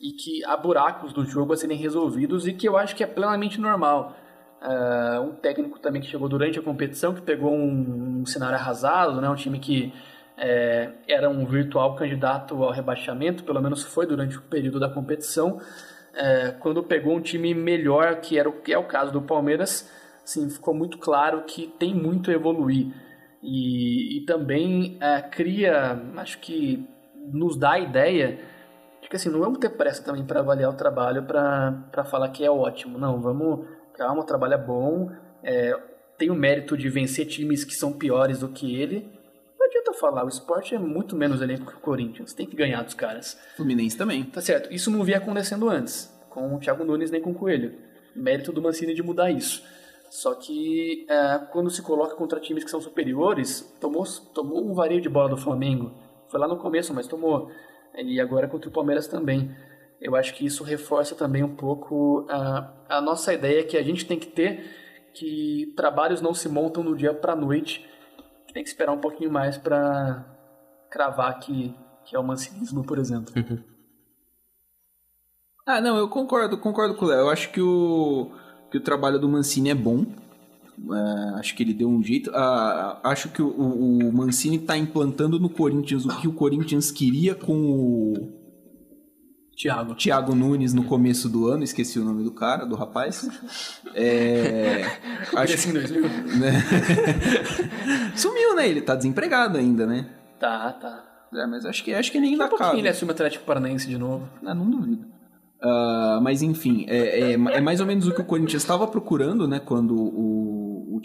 e 0.00 0.12
que 0.12 0.44
há 0.44 0.56
buracos 0.56 1.12
do 1.12 1.24
jogo 1.24 1.52
a 1.52 1.56
serem 1.56 1.76
resolvidos 1.76 2.46
e 2.46 2.52
que 2.52 2.68
eu 2.68 2.76
acho 2.76 2.94
que 2.94 3.02
é 3.02 3.06
plenamente 3.06 3.60
normal. 3.60 4.14
Uh, 4.60 5.20
um 5.22 5.34
técnico 5.34 5.78
também 5.78 6.00
que 6.00 6.08
chegou 6.08 6.28
durante 6.28 6.58
a 6.58 6.62
competição, 6.62 7.14
que 7.14 7.20
pegou 7.20 7.52
um, 7.52 8.20
um 8.20 8.26
cenário 8.26 8.56
arrasado, 8.56 9.20
né? 9.20 9.28
um 9.28 9.34
time 9.34 9.58
que 9.58 9.92
é, 10.36 10.92
era 11.08 11.28
um 11.30 11.46
virtual 11.46 11.94
candidato 11.94 12.62
ao 12.62 12.70
rebaixamento, 12.70 13.44
pelo 13.44 13.60
menos 13.60 13.82
foi 13.82 14.06
durante 14.06 14.36
o 14.36 14.42
período 14.42 14.78
da 14.78 14.88
competição, 14.88 15.60
é, 16.14 16.50
quando 16.60 16.82
pegou 16.82 17.14
um 17.16 17.20
time 17.20 17.54
melhor, 17.54 18.16
que, 18.16 18.38
era 18.38 18.48
o, 18.48 18.52
que 18.52 18.72
é 18.72 18.78
o 18.78 18.84
caso 18.84 19.12
do 19.12 19.22
Palmeiras, 19.22 19.90
assim, 20.24 20.48
ficou 20.50 20.74
muito 20.74 20.98
claro 20.98 21.44
que 21.44 21.66
tem 21.78 21.94
muito 21.94 22.30
a 22.30 22.34
evoluir. 22.34 22.92
E, 23.42 24.18
e 24.18 24.26
também 24.26 24.98
é, 25.00 25.22
cria, 25.22 26.02
acho 26.16 26.38
que 26.38 26.86
nos 27.32 27.56
dá 27.56 27.72
a 27.72 27.78
ideia 27.78 28.38
de 29.00 29.08
que 29.08 29.16
assim, 29.16 29.28
não 29.28 29.40
vamos 29.40 29.58
ter 29.58 29.70
pressa 29.70 30.02
também 30.02 30.24
para 30.24 30.40
avaliar 30.40 30.70
o 30.70 30.74
trabalho 30.76 31.22
para 31.24 32.04
falar 32.04 32.28
que 32.30 32.44
é 32.44 32.50
ótimo. 32.50 32.98
Não, 32.98 33.20
vamos, 33.20 33.66
calma, 33.94 34.22
o 34.22 34.26
trabalho 34.26 34.54
é 34.54 34.58
bom, 34.58 35.10
é, 35.42 35.78
tem 36.18 36.30
o 36.30 36.34
mérito 36.34 36.76
de 36.76 36.88
vencer 36.88 37.26
times 37.26 37.64
que 37.64 37.74
são 37.74 37.92
piores 37.92 38.40
do 38.40 38.48
que 38.48 38.74
ele. 38.80 39.08
Não 39.58 39.66
adianta 39.66 39.92
falar, 39.94 40.24
o 40.24 40.28
esporte 40.28 40.74
é 40.74 40.78
muito 40.78 41.16
menos 41.16 41.40
elenco 41.40 41.66
que 41.66 41.76
o 41.76 41.80
Corinthians, 41.80 42.32
tem 42.32 42.46
que 42.46 42.56
ganhar 42.56 42.82
dos 42.82 42.94
caras. 42.94 43.38
Fluminense 43.56 43.96
também. 43.96 44.24
Tá 44.24 44.40
certo, 44.40 44.72
isso 44.72 44.90
não 44.90 45.04
via 45.04 45.18
acontecendo 45.18 45.68
antes, 45.68 46.12
com 46.28 46.54
o 46.54 46.58
Thiago 46.58 46.84
Nunes 46.84 47.10
nem 47.10 47.20
com 47.20 47.30
o 47.30 47.34
Coelho. 47.34 47.74
Mérito 48.14 48.52
do 48.52 48.62
Mancini 48.62 48.94
de 48.94 49.02
mudar 49.02 49.30
isso. 49.30 49.62
Só 50.10 50.34
que 50.34 51.06
é, 51.08 51.38
quando 51.52 51.70
se 51.70 51.82
coloca 51.82 52.14
contra 52.14 52.40
times 52.40 52.64
que 52.64 52.70
são 52.70 52.80
superiores, 52.80 53.60
tomou, 53.80 54.04
tomou 54.32 54.64
um 54.64 54.74
vareio 54.74 55.00
de 55.00 55.08
bola 55.08 55.28
do 55.28 55.36
Flamengo. 55.36 55.92
Foi 56.28 56.40
lá 56.40 56.48
no 56.48 56.56
começo, 56.56 56.92
mas 56.92 57.06
tomou. 57.06 57.50
E 57.96 58.20
agora 58.20 58.48
contra 58.48 58.68
o 58.68 58.72
Palmeiras 58.72 59.06
também. 59.06 59.54
Eu 60.00 60.14
acho 60.14 60.34
que 60.34 60.44
isso 60.44 60.62
reforça 60.62 61.14
também 61.14 61.42
um 61.42 61.56
pouco 61.56 62.26
a, 62.28 62.72
a 62.88 63.00
nossa 63.00 63.32
ideia 63.32 63.64
que 63.64 63.76
a 63.76 63.82
gente 63.82 64.04
tem 64.04 64.18
que 64.18 64.26
ter 64.26 64.84
que 65.16 65.72
trabalhos 65.74 66.20
não 66.20 66.34
se 66.34 66.48
montam 66.48 66.84
do 66.84 66.94
dia 66.94 67.14
para 67.14 67.34
noite, 67.34 67.88
que 68.46 68.52
tem 68.52 68.62
que 68.62 68.68
esperar 68.68 68.92
um 68.92 69.00
pouquinho 69.00 69.32
mais 69.32 69.56
para 69.56 70.24
cravar 70.90 71.38
que, 71.40 71.74
que 72.04 72.14
é 72.14 72.18
o 72.18 72.22
mancinismo, 72.24 72.84
por 72.84 72.98
exemplo. 72.98 73.32
Ah, 75.68 75.80
não, 75.80 75.96
eu 75.96 76.08
concordo, 76.08 76.56
concordo 76.56 76.94
com 76.94 77.06
o 77.06 77.08
Léo. 77.08 77.22
Eu 77.22 77.28
acho 77.28 77.50
que 77.50 77.60
o, 77.60 78.30
que 78.70 78.78
o 78.78 78.80
trabalho 78.80 79.18
do 79.18 79.28
Mancini 79.28 79.70
é 79.70 79.74
bom. 79.74 80.06
É, 80.78 81.38
acho 81.38 81.54
que 81.54 81.62
ele 81.62 81.72
deu 81.72 81.88
um 81.88 82.02
jeito. 82.02 82.30
Ah, 82.34 83.00
acho 83.04 83.30
que 83.30 83.40
o, 83.40 83.48
o 83.48 84.12
Mancini 84.12 84.56
está 84.56 84.76
implantando 84.76 85.38
no 85.38 85.48
Corinthians 85.48 86.04
o 86.04 86.20
que 86.20 86.28
o 86.28 86.32
Corinthians 86.32 86.90
queria 86.90 87.34
com 87.34 87.54
o 87.54 88.46
Thiago. 89.56 89.94
Thiago 89.94 90.34
Nunes 90.34 90.74
no 90.74 90.84
começo 90.84 91.28
do 91.28 91.46
ano, 91.48 91.64
esqueci 91.64 91.98
o 91.98 92.04
nome 92.04 92.22
do 92.22 92.30
cara, 92.30 92.66
do 92.66 92.74
rapaz. 92.74 93.28
É, 93.94 94.84
acho 95.34 95.54
assim, 95.54 95.72
né? 95.72 95.82
Sumiu, 98.14 98.54
né? 98.54 98.68
Ele 98.68 98.82
tá 98.82 98.94
desempregado 98.94 99.56
ainda, 99.56 99.86
né? 99.86 100.06
Tá, 100.38 100.72
tá. 100.72 101.04
É, 101.34 101.46
mas 101.46 101.64
acho 101.64 101.82
que 101.82 101.94
acho 101.94 102.12
que 102.12 102.18
ele 102.18 102.26
ainda 102.26 102.44
Daqui 102.44 102.54
a 102.54 102.58
pouquinho 102.58 102.80
ele 102.82 102.88
assume 102.88 103.10
o 103.10 103.14
Atlético 103.14 103.44
Paranaense 103.44 103.88
de 103.88 103.96
novo. 103.96 104.28
Ah, 104.44 104.54
não 104.54 104.68
duvido. 104.70 105.06
Uh, 105.62 106.20
mas 106.20 106.42
enfim, 106.42 106.84
é, 106.86 107.32
é, 107.32 107.32
é, 107.32 107.60
mais 107.60 107.80
ou 107.80 107.86
menos 107.86 108.06
o 108.06 108.14
que 108.14 108.20
o 108.20 108.24
Corinthians 108.24 108.62
estava 108.62 108.86
procurando, 108.86 109.48
né? 109.48 109.58
Quando 109.58 109.96
o 109.96 110.35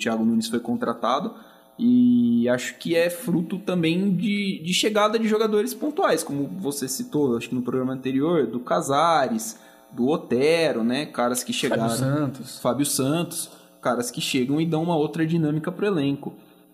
Thiago 0.02 0.26
Nunes 0.26 0.48
foi 0.48 0.60
contratado. 0.60 1.34
E 1.80 2.48
acho 2.50 2.78
que 2.78 2.96
é 2.96 3.10
fruto 3.10 3.58
também 3.58 4.16
de, 4.16 4.62
de 4.64 4.74
chegada 4.74 5.18
de 5.18 5.28
jogadores 5.28 5.74
pontuais, 5.74 6.24
como 6.24 6.48
você 6.60 6.88
citou, 6.88 7.36
acho 7.36 7.50
que 7.50 7.56
no 7.56 7.64
programa 7.64 7.94
anterior, 7.94 8.46
do 8.46 8.60
Casares, 8.60 9.60
do 9.92 10.08
Otero, 10.08 10.84
né? 10.84 11.08
Caras 11.08 11.44
que 11.44 11.52
chegaram. 11.52 11.90
Fábio 11.90 11.98
Santos. 11.98 12.60
Fábio 12.60 12.86
Santos, 12.86 13.52
caras 13.82 14.12
que 14.12 14.22
chegam 14.22 14.62
e 14.62 14.66
dão 14.66 14.84
uma 14.84 14.96
outra 14.96 15.26
dinâmica 15.26 15.72
pro 15.72 15.88
elenco. 15.88 16.34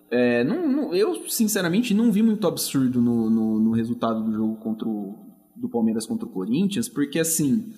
É, 0.10 0.44
não, 0.44 0.68
não, 0.68 0.96
eu, 0.96 1.28
sinceramente, 1.30 1.94
não 1.94 2.12
vi 2.12 2.22
muito 2.22 2.48
absurdo 2.48 3.02
no, 3.02 3.30
no, 3.30 3.60
no 3.60 3.72
resultado 3.72 4.24
do 4.24 4.34
jogo 4.34 4.56
contra 4.58 4.88
o, 4.88 5.16
do 5.56 5.70
Palmeiras 5.70 6.06
contra 6.06 6.26
o 6.26 6.30
Corinthians, 6.30 6.88
porque 6.88 7.20
assim 7.20 7.74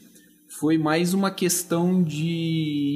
foi 0.49 0.77
mais 0.77 1.13
uma 1.13 1.29
questão 1.29 2.03
de 2.03 2.95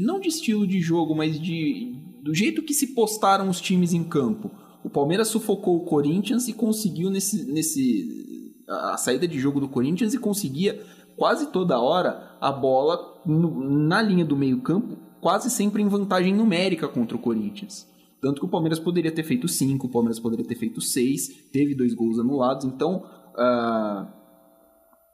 não 0.00 0.18
de 0.18 0.28
estilo 0.28 0.66
de 0.66 0.80
jogo, 0.80 1.14
mas 1.14 1.38
de 1.38 2.00
do 2.22 2.34
jeito 2.34 2.62
que 2.62 2.72
se 2.72 2.94
postaram 2.94 3.48
os 3.50 3.60
times 3.60 3.92
em 3.92 4.02
campo. 4.02 4.50
O 4.82 4.88
Palmeiras 4.88 5.28
sufocou 5.28 5.76
o 5.76 5.84
Corinthians 5.84 6.48
e 6.48 6.54
conseguiu 6.54 7.10
nesse, 7.10 7.44
nesse 7.44 8.54
a 8.66 8.96
saída 8.96 9.28
de 9.28 9.38
jogo 9.38 9.60
do 9.60 9.68
Corinthians 9.68 10.14
e 10.14 10.18
conseguia 10.18 10.82
quase 11.16 11.52
toda 11.52 11.78
hora 11.78 12.36
a 12.40 12.50
bola 12.50 13.22
no, 13.26 13.68
na 13.68 14.00
linha 14.00 14.24
do 14.24 14.36
meio-campo, 14.36 14.96
quase 15.20 15.50
sempre 15.50 15.82
em 15.82 15.88
vantagem 15.88 16.34
numérica 16.34 16.88
contra 16.88 17.16
o 17.16 17.20
Corinthians. 17.20 17.86
Tanto 18.20 18.40
que 18.40 18.46
o 18.46 18.50
Palmeiras 18.50 18.78
poderia 18.78 19.12
ter 19.12 19.22
feito 19.22 19.46
cinco, 19.46 19.86
o 19.86 19.90
Palmeiras 19.90 20.18
poderia 20.18 20.46
ter 20.46 20.54
feito 20.54 20.80
seis, 20.80 21.28
teve 21.52 21.74
dois 21.74 21.92
gols 21.92 22.18
anulados. 22.18 22.64
Então, 22.64 23.04
uh, 23.34 24.06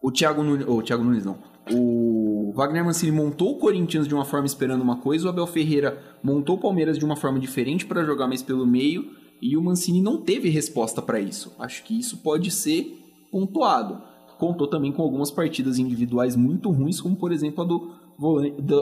o 0.01 0.13
Thiago 0.13 0.45
Nunes, 0.45 0.67
oh, 0.69 0.77
o 0.77 0.83
Thiago 0.83 1.03
Nunes 1.03 1.25
não, 1.25 1.39
o 1.71 2.53
Wagner 2.55 2.85
Mancini 2.85 3.13
montou 3.13 3.53
o 3.53 3.59
Corinthians 3.59 4.09
de 4.09 4.15
uma 4.15 4.25
forma 4.25 4.47
esperando 4.47 4.83
uma 4.83 4.97
coisa, 4.97 5.27
o 5.27 5.31
Abel 5.31 5.47
Ferreira 5.47 6.03
montou 6.23 6.57
o 6.57 6.61
Palmeiras 6.61 6.99
de 6.99 7.05
uma 7.05 7.17
forma 7.17 7.39
diferente 7.39 7.87
para 7.87 8.05
jogar 8.05 8.27
mais 8.27 8.43
pelo 8.43 8.67
meio 8.67 9.11
e 9.41 9.57
o 9.57 9.63
Mancini 9.63 10.03
não 10.03 10.19
teve 10.19 10.49
resposta 10.49 11.01
para 11.01 11.21
isso. 11.21 11.55
Acho 11.59 11.83
que 11.85 11.99
isso 11.99 12.19
pode 12.19 12.51
ser 12.51 12.99
pontuado. 13.31 14.03
Contou 14.39 14.67
também 14.67 14.93
com 14.93 15.03
algumas 15.03 15.31
partidas 15.31 15.79
individuais 15.79 16.35
muito 16.35 16.71
ruins, 16.71 17.01
como 17.01 17.17
por 17.17 17.31
exemplo 17.31 17.63
a 17.63 17.67
do, 17.67 17.93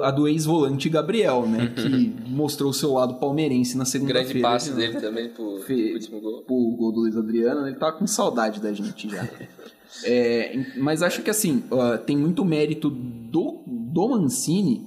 a 0.02 0.10
do 0.10 0.26
ex-volante 0.26 0.88
Gabriel, 0.88 1.46
né? 1.46 1.72
que 1.74 2.14
mostrou 2.28 2.70
o 2.70 2.74
seu 2.74 2.92
lado 2.94 3.14
palmeirense 3.14 3.76
na 3.76 3.84
segunda-feira. 3.84 4.28
Grande 4.28 4.42
passe 4.42 4.72
dele 4.72 5.00
também 5.00 5.28
pro, 5.28 5.58
Fe... 5.60 5.94
último 5.94 6.20
gol. 6.20 6.42
Pro 6.42 6.76
gol 6.76 6.92
do 6.92 7.00
Luiz 7.00 7.16
Adriano, 7.16 7.66
ele 7.66 7.76
tá 7.76 7.92
com 7.92 8.06
saudade 8.06 8.60
da 8.60 8.72
gente 8.72 9.08
já. 9.08 9.28
É, 10.04 10.76
mas 10.76 11.02
acho 11.02 11.22
que 11.22 11.30
assim, 11.30 11.64
uh, 11.72 11.98
tem 12.04 12.16
muito 12.16 12.44
mérito 12.44 12.90
do, 12.90 13.62
do 13.66 14.08
Mancini 14.08 14.86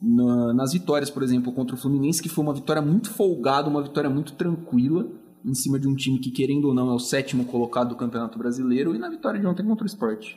na, 0.00 0.52
nas 0.52 0.72
vitórias, 0.72 1.10
por 1.10 1.22
exemplo, 1.22 1.52
contra 1.52 1.74
o 1.74 1.78
Fluminense, 1.78 2.22
que 2.22 2.28
foi 2.28 2.42
uma 2.44 2.52
vitória 2.52 2.82
muito 2.82 3.10
folgada, 3.10 3.68
uma 3.68 3.82
vitória 3.82 4.10
muito 4.10 4.32
tranquila, 4.32 5.06
em 5.44 5.54
cima 5.54 5.78
de 5.78 5.88
um 5.88 5.94
time 5.94 6.18
que, 6.18 6.30
querendo 6.30 6.66
ou 6.66 6.74
não, 6.74 6.90
é 6.90 6.94
o 6.94 6.98
sétimo 6.98 7.44
colocado 7.44 7.90
do 7.90 7.96
Campeonato 7.96 8.38
Brasileiro, 8.38 8.94
e 8.94 8.98
na 8.98 9.08
vitória 9.08 9.40
de 9.40 9.46
ontem 9.46 9.64
contra 9.64 9.84
o 9.84 9.86
Sport. 9.86 10.34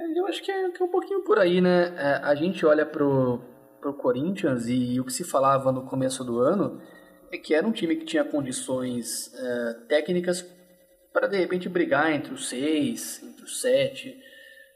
É, 0.00 0.18
eu 0.18 0.26
acho 0.26 0.42
que 0.42 0.50
é, 0.50 0.70
que 0.70 0.82
é, 0.82 0.84
um 0.84 0.88
pouquinho 0.88 1.22
por 1.22 1.38
aí, 1.38 1.60
né? 1.60 1.94
É, 1.96 2.20
a 2.22 2.34
gente 2.34 2.64
olha 2.64 2.86
pro, 2.86 3.42
pro 3.80 3.92
Corinthians 3.92 4.66
e, 4.66 4.94
e, 4.94 5.00
o 5.00 5.04
que 5.04 5.12
se 5.12 5.24
falava 5.24 5.70
no 5.70 5.84
começo 5.84 6.24
do 6.24 6.38
ano 6.38 6.80
é 7.30 7.36
que 7.36 7.54
era 7.54 7.66
um 7.66 7.72
time 7.72 7.94
que 7.96 8.06
tinha 8.06 8.24
condições 8.24 9.32
é, 9.34 9.74
técnicas 9.88 10.42
para 11.12 11.26
de 11.26 11.36
repente 11.36 11.68
brigar 11.68 12.10
entre 12.12 12.32
os 12.32 12.48
seis, 12.48 13.22
entre 13.22 13.44
os 13.44 13.60
sete. 13.60 14.18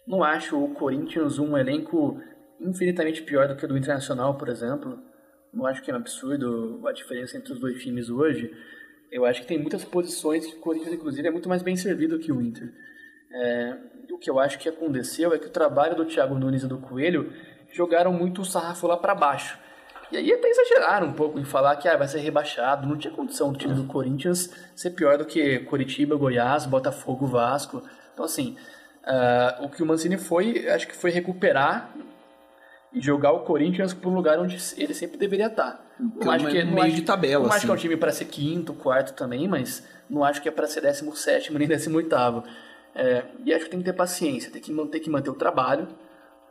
Não 0.06 0.22
acho 0.22 0.62
o 0.62 0.74
Corinthians 0.74 1.38
um 1.38 1.56
elenco 1.56 2.20
infinitamente 2.60 3.22
pior 3.22 3.48
do 3.48 3.56
que 3.56 3.64
o 3.64 3.68
do 3.68 3.78
Internacional, 3.78 4.36
por 4.36 4.48
exemplo. 4.48 4.98
não 5.52 5.66
acho 5.66 5.82
que 5.82 5.90
é 5.90 5.94
um 5.94 5.96
absurdo 5.96 6.86
a 6.86 6.92
diferença 6.92 7.38
entre 7.38 7.52
os 7.52 7.58
dois 7.58 7.82
times 7.82 8.10
hoje. 8.10 8.52
Eu 9.10 9.24
acho 9.24 9.40
que 9.40 9.46
tem 9.46 9.58
muitas 9.58 9.84
posições 9.84 10.46
que 10.46 10.56
o 10.56 10.60
Corinthians, 10.60 10.92
inclusive, 10.92 11.26
é 11.26 11.30
muito 11.30 11.48
mais 11.48 11.62
bem 11.62 11.76
servido 11.76 12.18
que 12.18 12.32
o 12.32 12.42
Inter. 12.42 12.70
É, 13.32 13.76
o 14.10 14.18
que 14.18 14.30
eu 14.30 14.38
acho 14.38 14.58
que 14.58 14.68
aconteceu 14.68 15.32
é 15.34 15.38
que 15.38 15.46
o 15.46 15.50
trabalho 15.50 15.96
do 15.96 16.04
Thiago 16.04 16.34
Nunes 16.34 16.62
e 16.62 16.66
do 16.66 16.78
Coelho 16.78 17.32
jogaram 17.72 18.12
muito 18.12 18.42
o 18.42 18.44
sarrafo 18.44 18.86
lá 18.86 18.96
para 18.96 19.14
baixo. 19.14 19.58
E 20.12 20.16
aí 20.16 20.32
até 20.32 20.48
exageraram 20.48 21.08
um 21.08 21.12
pouco 21.12 21.38
em 21.38 21.44
falar 21.44 21.74
que 21.76 21.88
ah, 21.88 21.96
vai 21.96 22.06
ser 22.06 22.20
rebaixado. 22.20 22.86
Não 22.86 22.96
tinha 22.96 23.12
condição 23.12 23.52
do 23.52 23.58
time 23.58 23.74
do 23.74 23.84
Corinthians 23.84 24.50
ser 24.76 24.90
pior 24.90 25.18
do 25.18 25.24
que 25.24 25.60
Curitiba, 25.60 26.14
Goiás, 26.14 26.66
Botafogo, 26.66 27.26
Vasco. 27.26 27.82
Então, 28.12 28.24
assim, 28.24 28.56
uh, 29.02 29.64
o 29.64 29.68
que 29.68 29.82
o 29.82 29.86
Mancini 29.86 30.16
foi, 30.16 30.68
acho 30.68 30.86
que 30.86 30.94
foi 30.94 31.10
recuperar 31.10 31.92
e 32.92 33.00
jogar 33.00 33.32
o 33.32 33.40
Corinthians 33.40 33.92
para 33.92 34.08
um 34.08 34.14
lugar 34.14 34.38
onde 34.38 34.56
ele 34.76 34.94
sempre 34.94 35.18
deveria 35.18 35.46
estar. 35.46 35.84
Não 35.98 36.30
acho 36.30 36.46
que 36.46 36.58
é 36.58 36.64
meio 36.64 36.92
de 36.92 37.02
tabela. 37.02 37.42
Não 37.42 37.48
assim. 37.48 37.56
acho 37.56 37.66
que 37.66 37.72
é 37.72 37.74
um 37.74 37.78
time 37.78 37.96
para 37.96 38.12
ser 38.12 38.26
quinto, 38.26 38.72
quarto 38.72 39.14
também, 39.14 39.48
mas 39.48 39.84
não 40.08 40.22
acho 40.22 40.40
que 40.40 40.48
é 40.48 40.52
para 40.52 40.66
ser 40.68 40.80
décimo 40.80 41.16
sétimo 41.16 41.58
nem 41.58 41.66
décimo 41.66 41.96
oitavo. 41.96 42.44
É, 42.94 43.24
e 43.44 43.52
acho 43.52 43.64
que 43.64 43.70
tem 43.70 43.80
que 43.80 43.84
ter 43.84 43.92
paciência, 43.92 44.50
tem 44.50 44.62
que 44.62 44.72
manter, 44.72 45.00
que 45.00 45.10
manter 45.10 45.30
o 45.30 45.34
trabalho. 45.34 45.88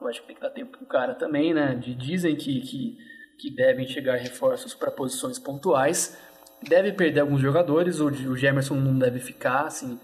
Eu 0.02 0.08
acho 0.08 0.22
que 0.22 0.28
tem 0.28 0.36
que 0.36 0.42
dar 0.42 0.50
tempo 0.50 0.78
pro 0.78 0.86
cara 0.86 1.16
também, 1.16 1.54
né? 1.54 1.76
De, 1.76 1.96
dizem 1.96 2.36
que, 2.36 2.60
que, 2.62 2.98
que 3.38 3.50
devem 3.56 3.88
chegar 3.88 4.18
reforços 4.18 4.74
para 4.74 4.92
posições 4.92 5.40
pontuais. 5.40 6.18
Deve 6.62 6.92
perder 6.92 7.22
alguns 7.22 7.42
jogadores, 7.42 8.00
o, 8.00 8.08
o 8.08 8.36
Gemerson 8.36 8.76
não 8.76 8.98
deve 8.98 9.20
ficar, 9.20 9.68
assim, 9.68 10.00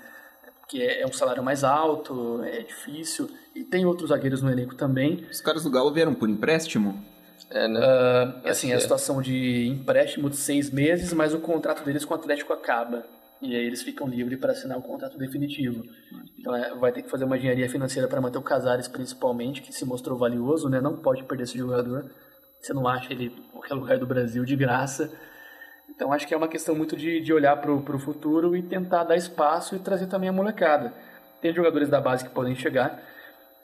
porque 0.59 0.81
é, 0.81 1.01
é 1.01 1.05
um 1.05 1.11
salário 1.11 1.43
mais 1.43 1.63
alto, 1.63 2.41
é 2.43 2.61
difícil. 2.63 3.29
E 3.53 3.63
tem 3.63 3.85
outros 3.85 4.09
zagueiros 4.09 4.41
no 4.41 4.49
elenco 4.49 4.75
também. 4.75 5.25
Os 5.29 5.41
caras 5.41 5.63
do 5.63 5.71
Galo 5.71 5.91
vieram 5.91 6.13
por 6.13 6.29
empréstimo? 6.29 7.03
É, 7.49 7.67
né? 7.67 7.79
Uh, 7.79 8.47
assim, 8.47 8.71
a 8.71 8.79
situação 8.79 9.21
de 9.21 9.67
empréstimo 9.67 10.29
de 10.29 10.37
seis 10.37 10.69
meses, 10.69 11.11
mas 11.13 11.33
o 11.33 11.39
contrato 11.39 11.83
deles 11.83 12.05
com 12.05 12.13
o 12.13 12.17
Atlético 12.17 12.53
acaba. 12.53 13.05
E 13.41 13.55
aí 13.55 13.65
eles 13.65 13.81
ficam 13.81 14.07
livres 14.07 14.37
para 14.37 14.51
assinar 14.51 14.77
o 14.77 14.81
contrato 14.81 15.17
definitivo. 15.17 15.83
Então 16.37 16.53
é, 16.55 16.75
vai 16.75 16.91
ter 16.91 17.03
que 17.03 17.09
fazer 17.09 17.23
uma 17.23 17.37
engenharia 17.37 17.69
financeira 17.69 18.07
para 18.07 18.19
manter 18.19 18.37
o 18.37 18.41
Casares 18.41 18.87
principalmente, 18.87 19.61
que 19.61 19.71
se 19.71 19.85
mostrou 19.85 20.17
valioso, 20.17 20.67
né? 20.67 20.81
Não 20.81 20.97
pode 20.97 21.23
perder 21.23 21.43
esse 21.43 21.57
jogador. 21.57 22.11
Você 22.59 22.73
não 22.73 22.87
acha 22.87 23.13
ele 23.13 23.27
em 23.27 23.51
qualquer 23.51 23.73
lugar 23.73 23.97
do 23.97 24.05
Brasil 24.05 24.43
de 24.43 24.55
graça. 24.55 25.09
Então 25.89 26.11
acho 26.11 26.27
que 26.27 26.33
é 26.33 26.37
uma 26.37 26.49
questão 26.49 26.75
muito 26.75 26.97
de, 26.97 27.21
de 27.21 27.33
olhar 27.33 27.55
para 27.57 27.71
o 27.71 27.99
futuro 27.99 28.55
e 28.55 28.61
tentar 28.61 29.05
dar 29.05 29.15
espaço 29.15 29.75
e 29.75 29.79
trazer 29.79 30.07
também 30.07 30.29
a 30.29 30.33
molecada. 30.33 30.93
Tem 31.41 31.53
jogadores 31.53 31.87
da 31.87 32.01
base 32.01 32.25
que 32.25 32.31
podem 32.31 32.55
chegar. 32.55 33.01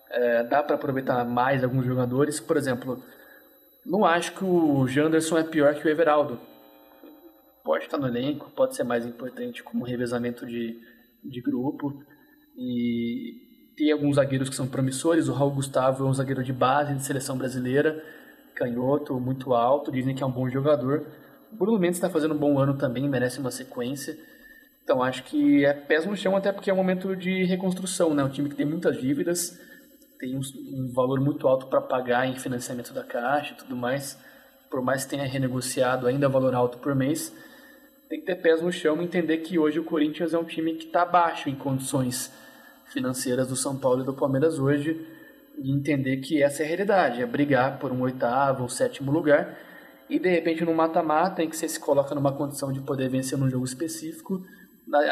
É, 0.10 0.44
dá 0.44 0.64
para 0.64 0.76
aproveitar 0.76 1.26
mais 1.26 1.64
alguns 1.64 1.86
jogadores. 1.86 2.40
Por 2.40 2.56
exemplo, 2.56 3.04
não 3.86 4.06
acho 4.06 4.32
que 4.34 4.46
o 4.46 4.88
Janderson 4.88 5.38
é 5.38 5.44
pior 5.44 5.76
que 5.76 5.86
o 5.86 5.90
Everaldo 5.90 6.40
pode 7.66 7.86
estar 7.86 7.98
no 7.98 8.08
elenco, 8.08 8.52
pode 8.52 8.76
ser 8.76 8.84
mais 8.84 9.06
importante 9.06 9.64
como 9.64 9.84
revezamento 9.84 10.46
de, 10.46 10.80
de 11.24 11.42
grupo. 11.42 12.00
E 12.56 13.74
tem 13.76 13.92
alguns 13.92 14.18
zagueiros 14.18 14.48
que 14.48 14.56
são 14.56 14.68
promissores. 14.68 15.28
O 15.28 15.34
Raul 15.34 15.52
Gustavo 15.52 16.06
é 16.06 16.08
um 16.08 16.14
zagueiro 16.14 16.44
de 16.44 16.54
base 16.54 16.94
de 16.94 17.04
seleção 17.04 17.36
brasileira, 17.36 18.02
canhoto, 18.54 19.20
muito 19.20 19.54
alto, 19.54 19.92
dizem 19.92 20.14
que 20.16 20.22
é 20.22 20.26
um 20.26 20.32
bom 20.32 20.48
jogador. 20.48 21.08
O 21.52 21.56
Bruno 21.56 21.80
Mendes 21.80 21.98
está 21.98 22.10
fazendo 22.10 22.36
um 22.36 22.38
bom 22.38 22.60
ano 22.60 22.78
também, 22.78 23.10
merece 23.10 23.40
uma 23.40 23.52
sequência. 23.52 24.16
Então 24.84 25.02
acho 25.02 25.24
que 25.24 25.66
é 25.66 25.74
pés 25.74 26.06
no 26.06 26.16
chão, 26.16 26.38
até 26.38 26.52
porque 26.52 26.70
é 26.70 26.74
um 26.74 26.78
momento 26.78 27.16
de 27.16 27.44
reconstrução, 27.46 28.14
né? 28.14 28.24
Um 28.24 28.30
time 28.30 28.48
que 28.48 28.56
tem 28.56 28.66
muitas 28.66 29.02
dívidas, 29.02 29.60
tem 30.20 30.38
um, 30.38 30.42
um 30.72 30.94
valor 30.94 31.20
muito 31.20 31.48
alto 31.48 31.66
para 31.66 31.82
pagar 31.82 32.28
em 32.28 32.36
financiamento 32.36 32.94
da 32.94 33.04
Caixa 33.04 33.54
e 33.54 33.58
tudo 33.58 33.76
mais. 33.76 34.18
Por 34.70 34.84
mais 34.84 35.04
que 35.04 35.10
tenha 35.10 35.26
renegociado 35.26 36.06
ainda 36.06 36.30
valor 36.30 36.54
alto 36.54 36.78
por 36.78 36.94
mês, 36.94 37.34
tem 38.16 38.20
que 38.22 38.26
ter 38.26 38.36
pés 38.36 38.62
no 38.62 38.72
chão 38.72 39.02
e 39.02 39.06
entender 39.06 39.40
que 39.40 39.60
hoje 39.60 39.80
o 39.80 39.84
Corinthians 39.84 40.34
é 40.34 40.38
um 40.38 40.44
time 40.46 40.76
que 40.76 40.86
está 40.86 41.02
abaixo 41.02 41.50
em 41.50 41.56
condições 41.56 42.32
financeiras 42.86 43.48
do 43.48 43.56
São 43.56 43.78
Paulo 43.78 44.04
e 44.04 44.06
do 44.06 44.14
Palmeiras 44.14 44.58
hoje 44.58 45.06
e 45.58 45.72
entender 45.72 46.18
que 46.18 46.42
essa 46.42 46.64
é 46.64 46.66
a 46.66 46.68
realidade, 46.68 47.22
é 47.22 47.26
brigar 47.26 47.78
por 47.78 47.92
um 47.92 48.02
oitavo 48.02 48.64
ou 48.64 48.70
sétimo 48.70 49.12
lugar 49.12 49.58
e 50.10 50.18
de 50.18 50.30
repente 50.30 50.64
no 50.64 50.74
mata-mata 50.74 51.44
em 51.44 51.50
que 51.50 51.58
você 51.58 51.68
se 51.68 51.80
coloca 51.80 52.16
numa 52.16 52.32
condição 52.32 52.72
de 52.72 52.80
poder 52.80 53.10
vencer 53.10 53.38
num 53.38 53.50
jogo 53.50 53.66
específico, 53.66 54.46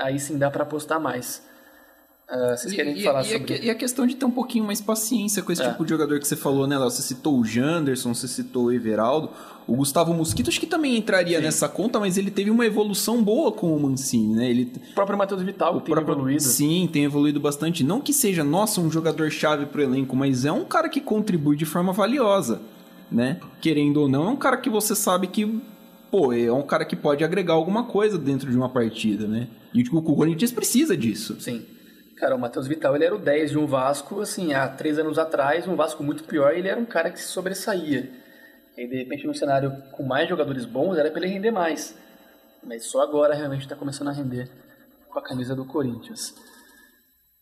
aí 0.01 0.17
sim 0.17 0.37
dá 0.37 0.49
para 0.49 0.63
apostar 0.63 0.99
mais. 0.99 1.45
Uh, 2.33 2.57
vocês 2.57 2.73
querem 2.73 2.97
e, 2.97 3.03
falar 3.03 3.21
e, 3.21 3.25
sobre... 3.25 3.59
E 3.61 3.69
a 3.69 3.75
questão 3.75 4.07
de 4.07 4.15
ter 4.15 4.25
um 4.25 4.31
pouquinho 4.31 4.65
mais 4.65 4.81
paciência 4.81 5.43
com 5.43 5.51
esse 5.51 5.61
É. 5.61 5.69
tipo 5.69 5.83
de 5.83 5.89
jogador 5.91 6.19
que 6.19 6.27
você 6.27 6.35
falou, 6.35 6.65
né, 6.65 6.77
Léo? 6.79 6.89
Você 6.89 7.03
citou 7.03 7.37
o 7.37 7.45
Janderson, 7.45 8.11
você 8.13 8.27
citou 8.27 8.65
o 8.65 8.71
Everaldo. 8.71 9.29
O 9.67 9.75
Gustavo 9.75 10.13
Mosquito 10.15 10.49
acho 10.49 10.59
que 10.59 10.65
também 10.65 10.97
entraria 10.97 11.39
nessa 11.39 11.69
conta, 11.69 11.99
mas 11.99 12.17
ele 12.17 12.31
teve 12.31 12.49
uma 12.49 12.65
evolução 12.65 13.21
boa 13.23 13.51
com 13.51 13.75
o 13.75 13.79
Mancini, 13.79 14.33
né? 14.35 14.49
Ele, 14.49 14.71
O 14.91 14.93
próprio 14.95 15.17
Matheus 15.17 15.41
Vital, 15.43 15.79
que 15.79 15.85
tem 15.85 15.93
próprio- 15.93 16.13
evoluído. 16.15 16.41
Sim, 16.41 16.89
tem 16.91 17.03
evoluído 17.03 17.39
bastante. 17.39 17.83
Não 17.83 18.01
que 18.01 18.11
seja, 18.11 18.43
nossa, 18.43 18.81
um 18.81 18.89
jogador-chave 18.91 19.67
pro 19.67 19.81
elenco, 19.83 20.15
mas 20.15 20.43
é 20.43 20.51
um 20.51 20.65
cara 20.65 20.89
que 20.89 20.99
contribui 20.99 21.55
de 21.55 21.65
forma 21.65 21.93
valiosa, 21.93 22.61
né? 23.11 23.39
Querendo 23.61 23.97
ou 24.01 24.09
não, 24.09 24.25
é 24.25 24.29
um 24.29 24.35
cara 24.35 24.57
que 24.57 24.69
você 24.71 24.95
sabe 24.95 25.27
que, 25.27 25.61
pô, 26.09 26.33
é 26.33 26.51
um 26.51 26.63
cara 26.63 26.83
que 26.83 26.95
pode 26.95 27.23
agregar 27.23 27.53
alguma 27.53 27.83
coisa 27.83 28.17
dentro 28.17 28.49
de 28.49 28.57
uma 28.57 28.69
partida, 28.69 29.27
né? 29.27 29.47
E 29.73 29.81
o 29.83 30.01
Corinthians 30.01 30.51
precisa 30.51 30.97
disso. 30.97 31.37
Sim. 31.39 31.61
Cara, 32.17 32.35
o 32.35 32.39
Matheus 32.39 32.67
Vital, 32.67 32.95
ele 32.95 33.05
era 33.05 33.15
o 33.15 33.19
10 33.19 33.51
de 33.51 33.57
um 33.57 33.65
Vasco, 33.65 34.21
assim, 34.21 34.53
há 34.53 34.67
três 34.67 34.99
anos 34.99 35.17
atrás, 35.17 35.67
um 35.67 35.75
Vasco 35.75 36.03
muito 36.03 36.23
pior, 36.23 36.53
ele 36.53 36.67
era 36.67 36.79
um 36.79 36.85
cara 36.85 37.09
que 37.09 37.19
se 37.19 37.27
sobressaía. 37.27 38.09
E 38.77 38.87
de 38.87 38.97
repente, 38.97 39.25
num 39.25 39.33
cenário 39.33 39.71
com 39.91 40.03
mais 40.03 40.29
jogadores 40.29 40.65
bons, 40.65 40.97
era 40.97 41.09
pra 41.11 41.21
ele 41.21 41.33
render 41.33 41.51
mais. 41.51 41.97
Mas 42.63 42.85
só 42.85 43.01
agora 43.01 43.33
realmente 43.33 43.67
tá 43.67 43.75
começando 43.75 44.09
a 44.09 44.11
render 44.11 44.49
com 45.09 45.19
a 45.19 45.23
camisa 45.23 45.55
do 45.55 45.65
Corinthians. 45.65 46.33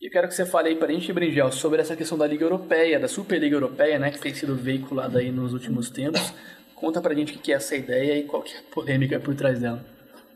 E 0.01 0.07
eu 0.07 0.11
quero 0.11 0.27
que 0.27 0.33
você 0.33 0.45
fale 0.45 0.69
aí 0.69 0.75
pra 0.75 0.91
gente, 0.91 1.13
Bringel, 1.13 1.51
sobre 1.51 1.79
essa 1.79 1.95
questão 1.95 2.17
da 2.17 2.25
Liga 2.25 2.43
Europeia, 2.43 2.99
da 2.99 3.07
Superliga 3.07 3.55
Europeia, 3.55 3.99
né, 3.99 4.09
que 4.09 4.19
tem 4.19 4.33
sido 4.33 4.55
veiculada 4.55 5.19
aí 5.19 5.31
nos 5.31 5.53
últimos 5.53 5.89
tempos. 5.89 6.33
Conta 6.73 6.99
pra 6.99 7.13
gente 7.13 7.35
o 7.35 7.39
que 7.39 7.53
é 7.53 7.55
essa 7.55 7.75
ideia 7.75 8.17
e 8.17 8.23
qual 8.23 8.41
que 8.41 8.55
é 8.55 8.59
a 8.59 8.63
polêmica 8.73 9.19
por 9.19 9.35
trás 9.35 9.59
dela. 9.59 9.85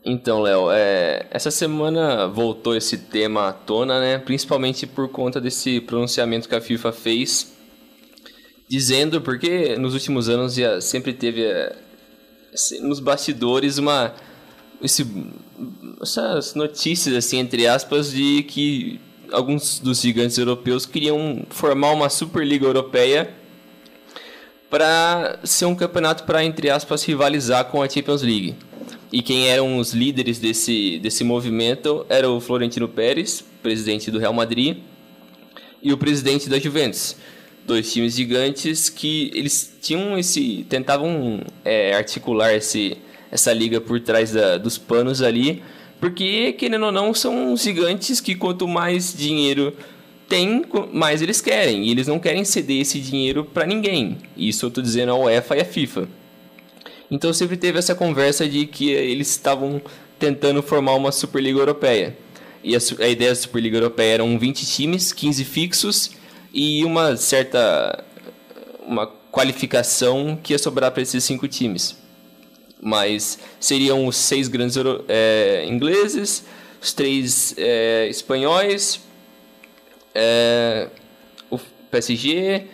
Então, 0.08 0.40
Léo, 0.40 0.70
é, 0.70 1.26
essa 1.32 1.50
semana 1.50 2.28
voltou 2.28 2.76
esse 2.76 2.96
tema 2.96 3.48
à 3.48 3.52
tona, 3.52 3.98
né? 3.98 4.18
Principalmente 4.18 4.86
por 4.86 5.08
conta 5.08 5.40
desse 5.40 5.80
pronunciamento 5.80 6.48
que 6.48 6.54
a 6.54 6.60
FIFA 6.60 6.92
fez, 6.92 7.52
dizendo, 8.68 9.20
porque 9.20 9.76
nos 9.76 9.94
últimos 9.94 10.28
anos 10.28 10.54
já 10.54 10.80
sempre 10.80 11.12
teve 11.12 11.42
é, 11.42 11.74
nos 12.82 13.00
bastidores 13.00 13.78
uma 13.78 14.14
esse, 14.80 15.04
essas 16.00 16.54
notícias 16.54 17.16
assim 17.16 17.38
entre 17.38 17.66
aspas 17.66 18.12
de 18.12 18.42
que 18.44 19.00
alguns 19.32 19.80
dos 19.80 20.02
gigantes 20.02 20.38
europeus 20.38 20.86
queriam 20.86 21.44
formar 21.50 21.92
uma 21.92 22.08
Superliga 22.08 22.66
Europeia 22.66 23.34
para 24.70 25.40
ser 25.42 25.64
um 25.64 25.74
campeonato 25.74 26.24
para 26.24 26.44
entre 26.44 26.70
aspas 26.70 27.02
rivalizar 27.04 27.64
com 27.66 27.82
a 27.82 27.88
Champions 27.88 28.22
League. 28.22 28.54
E 29.12 29.22
quem 29.22 29.48
eram 29.48 29.78
os 29.78 29.92
líderes 29.92 30.38
desse 30.38 30.98
desse 30.98 31.22
movimento 31.22 32.04
era 32.08 32.28
o 32.28 32.40
Florentino 32.40 32.88
Pérez, 32.88 33.44
presidente 33.62 34.10
do 34.10 34.18
Real 34.18 34.32
Madrid, 34.32 34.78
e 35.82 35.92
o 35.92 35.96
presidente 35.96 36.48
da 36.48 36.58
Juventus, 36.58 37.16
dois 37.64 37.92
times 37.92 38.14
gigantes 38.16 38.88
que 38.88 39.30
eles 39.32 39.76
tinham 39.80 40.18
esse 40.18 40.66
tentavam 40.68 41.40
é, 41.64 41.94
articular 41.94 42.52
esse 42.54 42.96
essa 43.30 43.52
liga 43.52 43.80
por 43.80 44.00
trás 44.00 44.32
da- 44.32 44.56
dos 44.56 44.78
panos 44.78 45.20
ali, 45.22 45.62
porque 46.00 46.52
querendo 46.52 46.86
ou 46.86 46.92
não 46.92 47.12
são 47.14 47.56
gigantes 47.56 48.20
que 48.20 48.34
quanto 48.34 48.66
mais 48.68 49.14
dinheiro 49.16 49.72
tem, 50.28 50.64
mais 50.92 51.22
eles 51.22 51.40
querem, 51.40 51.84
e 51.86 51.90
eles 51.90 52.06
não 52.08 52.18
querem 52.18 52.44
ceder 52.44 52.80
esse 52.80 52.98
dinheiro 53.00 53.44
para 53.44 53.64
ninguém. 53.66 54.18
Isso 54.36 54.66
eu 54.66 54.70
tô 54.70 54.80
dizendo 54.82 55.12
a 55.12 55.16
UEFA 55.16 55.56
e 55.56 55.60
a 55.60 55.64
FIFA. 55.64 56.08
Então 57.10 57.32
sempre 57.32 57.56
teve 57.56 57.78
essa 57.78 57.94
conversa 57.94 58.48
de 58.48 58.66
que 58.66 58.90
eles 58.90 59.28
estavam 59.28 59.80
tentando 60.18 60.62
formar 60.62 60.94
uma 60.94 61.12
Superliga 61.12 61.58
Europeia. 61.58 62.16
E 62.62 62.74
a, 62.74 62.78
a 63.00 63.08
ideia 63.08 63.30
da 63.30 63.36
Superliga 63.36 63.76
Europeia 63.76 64.14
eram 64.14 64.38
20 64.38 64.66
times, 64.66 65.12
15 65.12 65.44
fixos 65.44 66.10
e 66.52 66.84
uma 66.84 67.16
certa 67.16 68.04
uma 68.86 69.06
qualificação 69.30 70.38
que 70.42 70.52
ia 70.52 70.58
sobrar 70.58 70.90
para 70.92 71.02
esses 71.02 71.22
cinco 71.22 71.46
times. 71.46 71.96
Mas 72.80 73.38
seriam 73.60 74.06
os 74.06 74.16
seis 74.16 74.48
grandes 74.48 74.76
é, 75.08 75.64
ingleses, 75.68 76.44
os 76.80 76.92
três 76.92 77.54
é, 77.58 78.06
espanhóis, 78.08 79.00
é, 80.14 80.88
o 81.50 81.58
PSG, 81.90 82.64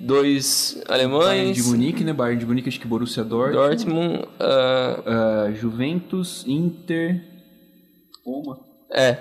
dois 0.00 0.80
Bayern 0.86 1.14
alemães, 1.14 1.56
de 1.56 1.62
Munique, 1.62 2.04
né? 2.04 2.12
Bayern 2.12 2.38
de 2.38 2.46
Munique, 2.46 2.68
acho 2.68 2.80
que 2.80 2.86
Borussia 2.86 3.24
Dortmund. 3.24 3.56
Dortmund, 3.56 4.28
ah, 4.40 5.02
ah, 5.06 5.52
Juventus, 5.52 6.44
Inter... 6.46 7.22
Roma. 8.24 8.60
é. 8.92 9.18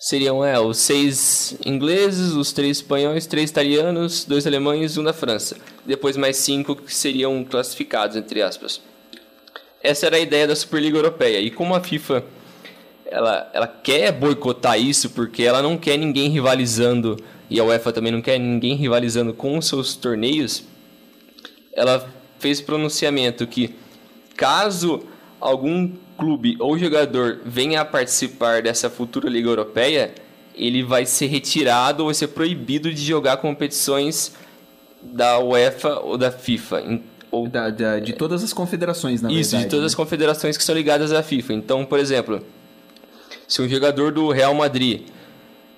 Seriam 0.00 0.44
é, 0.44 0.60
os 0.60 0.78
seis 0.78 1.56
ingleses, 1.66 2.32
os 2.32 2.52
três 2.52 2.76
espanhóis, 2.76 3.26
três 3.26 3.50
italianos, 3.50 4.24
dois 4.24 4.46
alemães 4.46 4.94
e 4.94 5.00
um 5.00 5.02
da 5.02 5.12
França. 5.12 5.56
Depois 5.84 6.16
mais 6.16 6.36
cinco 6.36 6.76
que 6.76 6.94
seriam 6.94 7.42
classificados, 7.42 8.16
entre 8.16 8.40
aspas. 8.40 8.80
Essa 9.82 10.06
era 10.06 10.16
a 10.16 10.20
ideia 10.20 10.46
da 10.46 10.54
Superliga 10.54 10.98
Europeia. 10.98 11.40
E 11.40 11.50
como 11.50 11.74
a 11.74 11.80
FIFA 11.80 12.24
ela, 13.06 13.50
ela 13.52 13.66
quer 13.66 14.12
boicotar 14.12 14.78
isso 14.78 15.10
porque 15.10 15.42
ela 15.42 15.62
não 15.62 15.76
quer 15.76 15.96
ninguém 15.96 16.28
rivalizando 16.28 17.16
e 17.50 17.58
a 17.58 17.64
UEFA 17.64 17.92
também 17.92 18.12
não 18.12 18.20
quer 18.20 18.38
ninguém 18.38 18.74
rivalizando 18.74 19.32
com 19.32 19.56
os 19.56 19.66
seus 19.66 19.96
torneios, 19.96 20.64
ela 21.72 22.08
fez 22.38 22.60
pronunciamento 22.60 23.46
que 23.46 23.74
caso 24.36 25.02
algum 25.40 25.90
clube 26.16 26.56
ou 26.58 26.78
jogador 26.78 27.40
venha 27.44 27.80
a 27.80 27.84
participar 27.84 28.62
dessa 28.62 28.90
futura 28.90 29.28
Liga 29.28 29.48
Europeia, 29.48 30.12
ele 30.54 30.82
vai 30.82 31.06
ser 31.06 31.26
retirado 31.26 32.02
ou 32.02 32.06
vai 32.08 32.14
ser 32.14 32.28
proibido 32.28 32.92
de 32.92 33.02
jogar 33.02 33.36
competições 33.38 34.34
da 35.00 35.38
UEFA 35.38 36.00
ou 36.00 36.18
da 36.18 36.30
FIFA. 36.30 37.00
Ou, 37.30 37.48
da, 37.48 37.70
da, 37.70 38.00
de 38.00 38.14
todas 38.14 38.42
as 38.42 38.52
confederações, 38.52 39.20
na 39.20 39.30
Isso, 39.30 39.50
verdade. 39.50 39.64
de 39.64 39.70
todas 39.70 39.82
né? 39.82 39.86
as 39.86 39.94
confederações 39.94 40.56
que 40.56 40.64
são 40.64 40.74
ligadas 40.74 41.12
à 41.12 41.22
FIFA. 41.22 41.52
Então, 41.52 41.84
por 41.84 41.98
exemplo, 41.98 42.42
se 43.46 43.60
um 43.62 43.68
jogador 43.68 44.12
do 44.12 44.30
Real 44.30 44.54
Madrid 44.54 45.02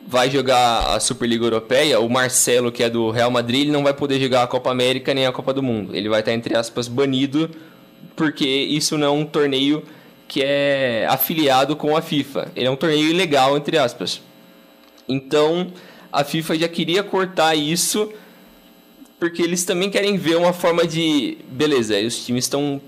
vai 0.07 0.31
jogar 0.31 0.95
a 0.95 1.01
Superliga 1.01 1.45
Europeia, 1.45 2.01
o 2.01 2.09
Marcelo, 2.09 2.73
que 2.73 2.83
é 2.83 2.91
do 2.91 3.11
Real 3.11 3.31
Madrid, 3.31 3.63
ele 3.63 3.71
não 3.71 3.83
vai 3.83 3.95
poder 3.95 4.21
jogar 4.21 4.43
a 4.43 4.47
Copa 4.47 4.71
América 4.71 5.15
nem 5.15 5.27
a 5.27 5.33
Copa 5.33 5.53
do 5.53 5.63
Mundo. 5.63 5.95
Ele 5.95 6.09
vai 6.09 6.21
estar, 6.21 6.33
entre 6.33 6.57
aspas, 6.57 6.89
banido, 6.89 7.51
porque 8.17 8.47
isso 8.47 8.99
não 8.99 9.07
é 9.07 9.11
um 9.11 9.25
torneio 9.25 9.83
que 10.27 10.43
é 10.43 11.07
afiliado 11.09 11.77
com 11.77 11.97
a 11.97 12.03
FIFA. 12.03 12.53
Ele 12.55 12.67
é 12.67 12.71
um 12.71 12.77
torneio 12.77 13.09
ilegal, 13.09 13.57
entre 13.57 13.77
aspas. 13.77 14.21
Então, 15.09 15.73
a 16.13 16.23
FIFA 16.25 16.59
já 16.59 16.69
queria 16.69 17.03
cortar 17.03 17.55
isso, 17.55 18.13
porque 19.19 19.43
eles 19.43 19.65
também 19.65 19.91
querem 19.91 20.17
ver 20.17 20.37
uma 20.37 20.53
forma 20.53 20.87
de. 20.87 21.39
Beleza, 21.49 21.99
os 22.01 22.25
times 22.25 22.45
estão 22.45 22.81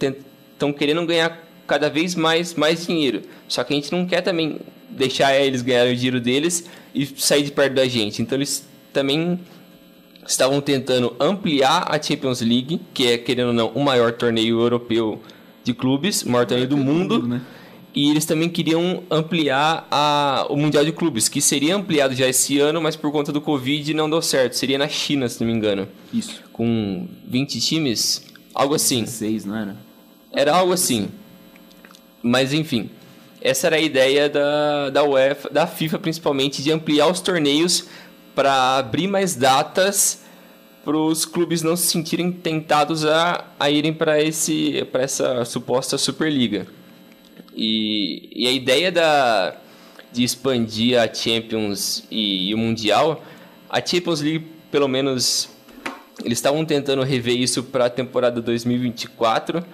estão 0.53 0.73
querendo 0.73 1.05
ganhar 1.05 1.37
cada 1.73 1.89
vez 1.89 2.15
mais, 2.15 2.53
mais 2.55 2.87
dinheiro. 2.87 3.23
Só 3.49 3.65
que 3.65 3.73
a 3.73 3.77
gente 3.77 3.91
não 3.91 4.05
quer 4.05 4.21
também 4.21 4.61
deixar 4.91 5.35
eles 5.41 5.63
ganharem 5.63 5.95
o 5.95 5.97
dinheiro 5.97 6.21
deles 6.21 6.69
e 6.95 7.07
sair 7.17 7.45
de 7.45 7.51
perto 7.51 7.73
da 7.73 7.89
gente. 7.89 8.21
Então 8.21 8.37
eles 8.37 8.69
também 8.93 9.41
estavam 10.27 10.61
tentando 10.61 11.17
ampliar 11.19 11.87
a 11.91 12.01
Champions 12.01 12.43
League, 12.43 12.79
que 12.93 13.07
é, 13.07 13.17
querendo 13.17 13.49
ou 13.49 13.55
não, 13.55 13.69
o 13.69 13.83
maior 13.83 14.13
torneio 14.13 14.61
europeu 14.61 15.23
de 15.65 15.73
clubes, 15.73 16.21
o 16.25 16.29
maior 16.29 16.45
torneio 16.45 16.69
do 16.69 16.77
mundo. 16.77 17.27
né? 17.27 17.41
E 17.95 18.11
eles 18.11 18.27
também 18.27 18.51
queriam 18.51 19.03
ampliar 19.11 19.87
a, 19.91 20.47
o 20.51 20.57
Mundial 20.59 20.85
de 20.85 20.93
Clubes, 20.93 21.27
que 21.27 21.41
seria 21.41 21.75
ampliado 21.75 22.15
já 22.15 22.29
esse 22.29 22.59
ano, 22.59 22.83
mas 22.83 22.97
por 22.97 23.11
conta 23.11 23.33
do 23.33 23.41
Covid 23.41 23.95
não 23.95 24.11
deu 24.11 24.21
certo. 24.21 24.59
Seria 24.59 24.77
na 24.77 24.89
China, 24.89 25.27
se 25.27 25.41
não 25.41 25.51
me 25.51 25.57
engano. 25.57 25.89
Isso. 26.13 26.43
Com 26.53 27.09
20 27.27 27.61
times, 27.61 28.27
algo 28.55 28.75
assim. 28.75 29.07
Seis, 29.07 29.47
não 29.47 29.57
era? 29.57 29.77
Era 30.31 30.55
algo 30.55 30.75
assim. 30.75 31.09
Mas 32.23 32.53
enfim, 32.53 32.91
essa 33.41 33.67
era 33.67 33.77
a 33.77 33.81
ideia 33.81 34.29
da, 34.29 34.91
da 34.91 35.05
UEFA, 35.05 35.51
da 35.51 35.67
FIFA 35.67 35.99
principalmente, 35.99 36.63
de 36.63 36.71
ampliar 36.71 37.09
os 37.09 37.21
torneios 37.21 37.89
para 38.35 38.79
abrir 38.79 39.09
mais 39.09 39.35
datas 39.35 40.23
para 40.85 40.97
os 40.97 41.25
clubes 41.25 41.63
não 41.63 41.77
se 41.77 41.87
sentirem 41.87 42.33
tentados 42.33 43.05
a, 43.05 43.45
a 43.59 43.71
irem 43.71 43.93
para 43.93 44.17
essa 44.21 45.45
suposta 45.45 45.97
Superliga. 45.97 46.67
E, 47.55 48.29
e 48.35 48.49
a 48.49 48.53
ideia 48.53 48.91
da, 48.91 49.55
de 50.13 50.25
expandir 50.25 51.01
a 51.01 51.13
Champions 51.13 52.05
e, 52.11 52.51
e 52.51 52.55
o 52.55 52.59
Mundial, 52.59 53.23
a 53.69 53.85
Champions 53.85 54.21
League, 54.21 54.47
pelo 54.71 54.89
menos, 54.89 55.49
eles 56.25 56.39
estavam 56.39 56.65
tentando 56.65 57.03
rever 57.03 57.37
isso 57.37 57.63
para 57.63 57.87
a 57.87 57.91
temporada 57.91 58.41
2024, 58.41 59.65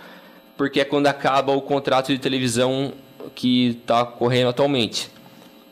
porque 0.59 0.80
é 0.80 0.84
quando 0.84 1.06
acaba 1.06 1.52
o 1.52 1.62
contrato 1.62 2.12
de 2.12 2.18
televisão 2.18 2.92
que 3.34 3.78
está 3.80 4.04
correndo 4.04 4.48
atualmente. 4.48 5.09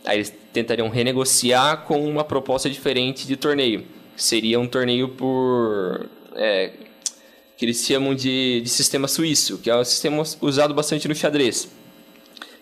Aí 0.04 0.18
eles 0.18 0.32
tentariam 0.52 0.88
renegociar 0.88 1.82
com 1.82 2.08
uma 2.08 2.22
proposta 2.22 2.70
diferente 2.70 3.26
de 3.26 3.36
torneio. 3.36 3.84
Seria 4.16 4.58
um 4.60 4.68
torneio 4.68 5.08
por. 5.08 6.08
É, 6.36 6.70
que 7.56 7.64
eles 7.64 7.84
chamam 7.84 8.14
de, 8.14 8.60
de 8.60 8.68
sistema 8.68 9.08
suíço, 9.08 9.58
que 9.58 9.68
é 9.68 9.76
um 9.76 9.84
sistema 9.84 10.22
usado 10.40 10.72
bastante 10.72 11.08
no 11.08 11.14
xadrez. 11.14 11.68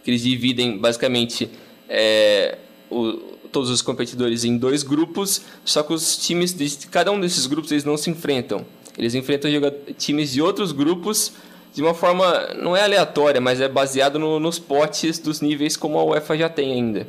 Que 0.03 0.11
eles 0.11 0.23
dividem 0.23 0.79
basicamente 0.79 1.51
é, 1.89 2.57
o, 2.91 3.13
todos 3.53 3.69
os 3.69 3.83
competidores 3.83 4.45
em 4.45 4.57
dois 4.57 4.83
grupos, 4.83 5.43
só 5.65 5.83
que 5.83 5.93
os 5.93 6.17
times 6.17 6.55
de 6.55 6.87
cada 6.87 7.13
um 7.13 7.21
desses 7.21 7.47
grupos 7.47 7.71
eles 7.71 7.85
não 7.85 7.97
se 7.97 8.09
enfrentam. 8.09 8.65
Eles 8.97 9.15
enfrentam 9.15 9.51
times 9.99 10.33
de 10.33 10.41
outros 10.41 10.73
grupos 10.73 11.33
de 11.75 11.83
uma 11.83 11.93
forma 11.93 12.55
não 12.55 12.77
é 12.77 12.83
aleatória, 12.85 13.41
mas 13.41 13.61
é 13.61 13.69
baseado 13.69 14.19
no, 14.19 14.39
nos 14.41 14.59
potes 14.59 15.19
dos 15.19 15.41
níveis 15.41 15.77
como 15.77 15.99
a 15.99 16.05
UEFA 16.05 16.39
já 16.39 16.49
tem 16.49 16.73
ainda. 16.73 17.07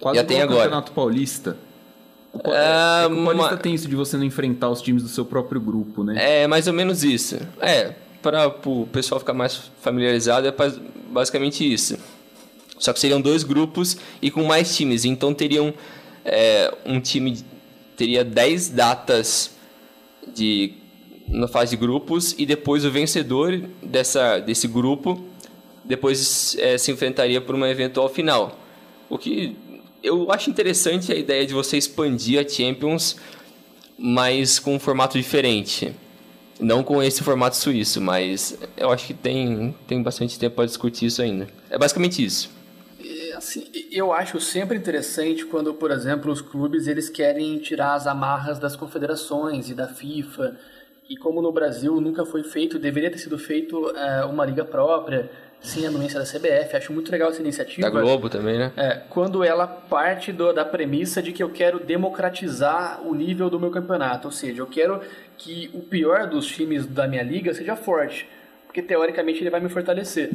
Quase 0.00 0.18
já 0.18 0.24
tem 0.24 0.36
igual 0.38 0.48
o 0.48 0.52
agora. 0.52 0.64
Campeonato 0.64 0.92
Paulista. 0.92 1.56
O, 2.32 2.50
É, 2.50 3.04
é 3.04 3.08
que 3.08 3.12
o 3.14 3.24
Paulista 3.24 3.50
ma- 3.52 3.56
tem 3.58 3.74
isso 3.74 3.88
de 3.88 3.94
você 3.94 4.16
não 4.16 4.24
enfrentar 4.24 4.68
os 4.70 4.82
times 4.82 5.02
do 5.02 5.08
seu 5.08 5.24
próprio 5.24 5.60
grupo, 5.60 6.02
né? 6.02 6.42
É 6.42 6.46
mais 6.48 6.66
ou 6.66 6.72
menos 6.72 7.04
isso. 7.04 7.38
É, 7.60 7.92
para 8.20 8.48
o 8.66 8.86
pessoal 8.86 9.20
ficar 9.20 9.34
mais 9.34 9.70
familiarizado, 9.80 10.48
é 10.48 10.54
basicamente 11.10 11.70
isso. 11.72 11.96
Só 12.78 12.92
que 12.92 12.98
seriam 12.98 13.20
dois 13.20 13.44
grupos 13.44 13.96
e 14.20 14.30
com 14.30 14.42
mais 14.44 14.74
times. 14.76 15.04
Então 15.04 15.32
teriam 15.32 15.72
é, 16.24 16.72
um 16.84 17.00
time 17.00 17.38
teria 17.96 18.24
10 18.24 18.70
datas 18.70 19.52
de 20.34 20.72
na 21.28 21.48
fase 21.48 21.72
de 21.72 21.76
grupos 21.76 22.34
e 22.38 22.44
depois 22.44 22.84
o 22.84 22.90
vencedor 22.90 23.60
dessa 23.82 24.38
desse 24.38 24.68
grupo 24.68 25.22
depois 25.84 26.56
é, 26.58 26.78
se 26.78 26.92
enfrentaria 26.92 27.40
por 27.40 27.54
uma 27.54 27.68
eventual 27.68 28.08
final. 28.08 28.58
O 29.08 29.18
que 29.18 29.56
eu 30.02 30.30
acho 30.32 30.50
interessante 30.50 31.12
a 31.12 31.16
ideia 31.16 31.46
de 31.46 31.54
você 31.54 31.76
expandir 31.76 32.40
a 32.40 32.48
Champions, 32.48 33.16
mas 33.98 34.58
com 34.58 34.74
um 34.74 34.78
formato 34.78 35.18
diferente. 35.18 35.94
Não 36.60 36.82
com 36.82 37.02
esse 37.02 37.22
formato 37.22 37.56
suíço, 37.56 38.00
mas 38.00 38.56
eu 38.76 38.90
acho 38.90 39.06
que 39.06 39.14
tem, 39.14 39.74
tem 39.86 40.02
bastante 40.02 40.38
tempo 40.38 40.56
para 40.56 40.66
discutir 40.66 41.06
isso 41.06 41.20
ainda. 41.20 41.48
É 41.68 41.76
basicamente 41.76 42.24
isso. 42.24 42.50
É, 43.04 43.32
assim, 43.34 43.64
eu 43.90 44.12
acho 44.12 44.40
sempre 44.40 44.76
interessante 44.76 45.44
quando, 45.44 45.74
por 45.74 45.90
exemplo, 45.90 46.30
os 46.30 46.40
clubes 46.40 46.86
eles 46.86 47.08
querem 47.08 47.58
tirar 47.58 47.94
as 47.94 48.06
amarras 48.06 48.58
das 48.60 48.76
confederações 48.76 49.70
e 49.70 49.74
da 49.74 49.88
FIFA. 49.88 50.56
E 51.08 51.16
como 51.16 51.42
no 51.42 51.52
Brasil 51.52 52.00
nunca 52.00 52.24
foi 52.24 52.42
feito, 52.42 52.78
deveria 52.78 53.10
ter 53.10 53.18
sido 53.18 53.38
feito 53.38 53.90
é, 53.96 54.24
uma 54.24 54.44
liga 54.46 54.64
própria, 54.64 55.28
sem 55.60 55.86
anuência 55.86 56.18
da 56.18 56.24
CBF. 56.26 56.76
Acho 56.76 56.92
muito 56.92 57.10
legal 57.12 57.30
essa 57.30 57.40
iniciativa. 57.40 57.88
Da 57.88 58.00
Globo 58.00 58.28
também, 58.30 58.58
né? 58.58 58.72
É, 58.76 58.94
quando 59.10 59.44
ela 59.44 59.66
parte 59.66 60.32
do- 60.32 60.52
da 60.52 60.64
premissa 60.64 61.22
de 61.22 61.32
que 61.32 61.42
eu 61.42 61.50
quero 61.50 61.78
democratizar 61.80 63.00
o 63.06 63.14
nível 63.14 63.50
do 63.50 63.60
meu 63.60 63.70
campeonato, 63.70 64.28
ou 64.28 64.32
seja, 64.32 64.62
eu 64.62 64.66
quero 64.66 65.00
que 65.36 65.70
o 65.74 65.80
pior 65.80 66.26
dos 66.28 66.46
times 66.46 66.86
da 66.86 67.06
minha 67.06 67.22
liga 67.22 67.52
seja 67.52 67.76
forte, 67.76 68.28
porque 68.66 68.80
teoricamente 68.82 69.40
ele 69.42 69.50
vai 69.50 69.60
me 69.60 69.68
fortalecer, 69.68 70.30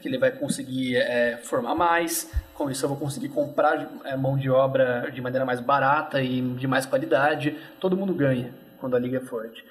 que 0.00 0.06
ele 0.08 0.18
vai 0.18 0.30
conseguir 0.30 0.96
é, 0.96 1.38
formar 1.42 1.74
mais, 1.74 2.30
com 2.54 2.70
isso 2.70 2.84
eu 2.84 2.88
vou 2.88 2.98
conseguir 2.98 3.28
comprar 3.30 3.88
é, 4.04 4.16
mão 4.16 4.36
de 4.36 4.50
obra 4.50 5.10
de 5.12 5.20
maneira 5.20 5.44
mais 5.44 5.60
barata 5.60 6.20
e 6.22 6.40
de 6.40 6.66
mais 6.66 6.86
qualidade, 6.86 7.56
todo 7.80 7.96
mundo 7.96 8.12
ganha 8.14 8.52
quando 8.78 8.94
a 8.94 8.98
liga 8.98 9.16
é 9.16 9.20
forte. 9.20 9.64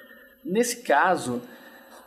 Nesse 0.48 0.78
caso, 0.78 1.42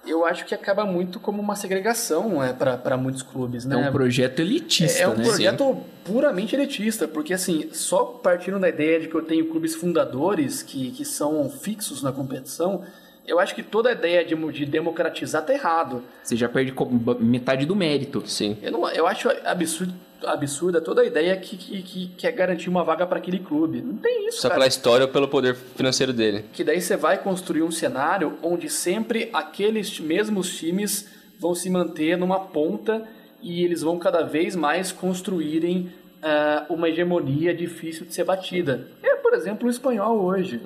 eu 0.06 0.26
acho 0.26 0.46
que 0.46 0.56
acaba 0.56 0.84
muito 0.84 1.20
como 1.20 1.42
uma 1.42 1.56
segregação 1.56 2.44
é, 2.44 2.52
para 2.54 2.98
muitos 2.98 3.22
clubes, 3.22 3.66
É 3.66 3.70
né? 3.70 3.90
um 3.90 3.92
projeto 3.92 4.40
elitista, 4.40 5.04
É 5.04 5.08
um 5.08 5.16
né? 5.16 5.24
projeto 5.24 5.78
puramente 6.04 6.56
elitista, 6.56 7.08
porque 7.08 7.34
assim, 7.34 7.70
só 7.72 8.04
partindo 8.06 8.60
da 8.60 8.68
ideia 8.68 9.00
de 9.00 9.08
que 9.08 9.16
eu 9.16 9.22
tenho 9.22 9.46
clubes 9.48 9.76
fundadores 9.76 10.64
que, 10.64 10.92
que 10.92 11.06
são 11.06 11.48
fixos 11.50 12.02
na 12.02 12.12
competição, 12.12 12.84
eu 13.28 13.40
acho 13.40 13.54
que 13.54 13.62
toda 13.62 13.90
a 13.90 13.92
ideia 13.92 14.26
de, 14.26 14.36
de 14.52 14.66
democratizar 14.66 15.46
tá 15.46 15.54
errado. 15.54 16.04
Você 16.24 16.36
já 16.36 16.50
perde 16.50 16.74
metade 17.20 17.66
do 17.68 17.76
mérito. 17.76 18.24
Sim. 18.28 18.58
Eu, 18.62 18.72
não, 18.72 18.90
eu 18.90 19.06
acho 19.06 19.30
absurdo, 19.46 19.94
absurda 20.26 20.82
toda 20.82 21.02
a 21.02 21.06
ideia 21.06 21.36
que, 21.38 21.58
que, 21.58 21.82
que 21.82 22.08
quer 22.18 22.32
garantir 22.32 22.70
uma 22.70 22.84
vaga 22.84 23.06
para 23.06 23.18
aquele 23.18 23.40
clube. 23.40 23.82
Não 23.82 23.98
tem 23.98 24.28
isso, 24.28 24.42
Só 24.42 24.50
cara. 24.50 24.60
pela 24.60 24.68
história 24.68 25.06
ou 25.06 25.12
pelo 25.12 25.28
poder 25.28 25.56
financeiro 25.56 26.14
dele. 26.14 26.46
Que 26.54 26.64
daí 26.64 26.82
você 26.82 26.96
vai 26.96 27.18
construir 27.18 27.64
um 27.64 27.72
cenário 27.72 28.38
onde 28.42 28.70
sempre 28.70 29.30
aqueles 29.34 30.00
mesmos 30.00 30.56
times 30.58 31.10
vão 31.40 31.56
se 31.56 31.70
manter 31.70 32.18
numa 32.18 32.40
ponta 32.40 33.08
e 33.42 33.64
eles 33.64 33.82
vão 33.82 33.98
cada 33.98 34.22
vez 34.22 34.56
mais 34.56 34.92
construírem 34.92 35.92
ah, 36.22 36.66
uma 36.70 36.88
hegemonia 36.88 37.54
difícil 37.54 38.06
de 38.06 38.14
ser 38.14 38.24
batida. 38.24 38.88
É, 39.02 39.16
por 39.16 39.34
exemplo, 39.34 39.68
o 39.68 39.72
espanhol 39.72 40.22
hoje. 40.22 40.62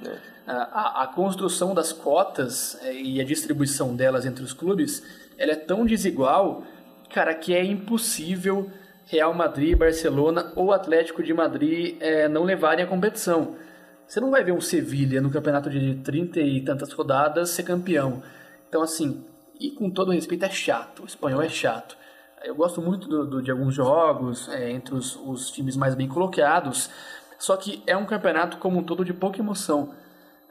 Ah, 0.46 0.70
a, 0.72 1.04
a 1.04 1.08
construção 1.08 1.74
das 1.74 1.92
cotas 1.92 2.78
eh, 2.84 2.94
e 2.94 3.22
a 3.22 3.24
distribuição 3.24 3.96
delas 3.96 4.26
entre 4.26 4.44
os 4.44 4.54
clubes, 4.54 5.02
ela 5.38 5.54
é 5.54 5.56
tão 5.56 5.86
desigual, 5.86 6.64
cara, 7.12 7.34
que 7.34 7.54
é 7.54 7.64
impossível 7.64 8.70
Real 9.06 9.34
Madrid, 9.34 9.78
Barcelona 9.78 10.52
ou 10.56 10.72
Atlético 10.72 11.22
de 11.22 11.34
Madrid 11.34 11.98
é, 12.00 12.28
não 12.28 12.44
levarem 12.44 12.84
a 12.84 12.88
competição. 12.88 13.56
Você 14.08 14.20
não 14.20 14.32
vai 14.32 14.44
ver 14.44 14.52
um 14.52 14.62
Sevilha 14.62 15.22
no 15.22 15.32
campeonato 15.32 15.70
de 15.70 15.96
30 15.96 16.40
e 16.40 16.62
tantas 16.62 16.92
rodadas 16.92 17.50
ser 17.50 17.64
campeão. 17.64 18.22
Então, 18.68 18.82
assim, 18.82 19.24
e 19.60 19.72
com 19.72 19.90
todo 19.90 20.12
respeito, 20.12 20.46
é 20.46 20.50
chato. 20.50 21.04
O 21.04 21.06
espanhol 21.06 21.42
é 21.42 21.50
chato. 21.50 21.98
Eu 22.44 22.56
gosto 22.56 22.82
muito 22.82 23.08
do, 23.08 23.26
do, 23.26 23.42
de 23.42 23.50
alguns 23.50 23.74
jogos, 23.74 24.50
é, 24.50 24.70
entre 24.70 24.94
os, 24.94 25.16
os, 25.16 25.50
times 25.50 25.76
mais 25.76 25.96
bem 25.96 26.08
colocados, 26.08 26.90
só 27.40 27.58
que 27.58 27.82
é 27.88 27.98
um 27.98 28.06
campeonato 28.06 28.58
como 28.58 28.80
um 28.80 28.84
todo 28.84 29.04
de 29.04 29.14
pouca 29.14 29.40
emoção. 29.40 29.94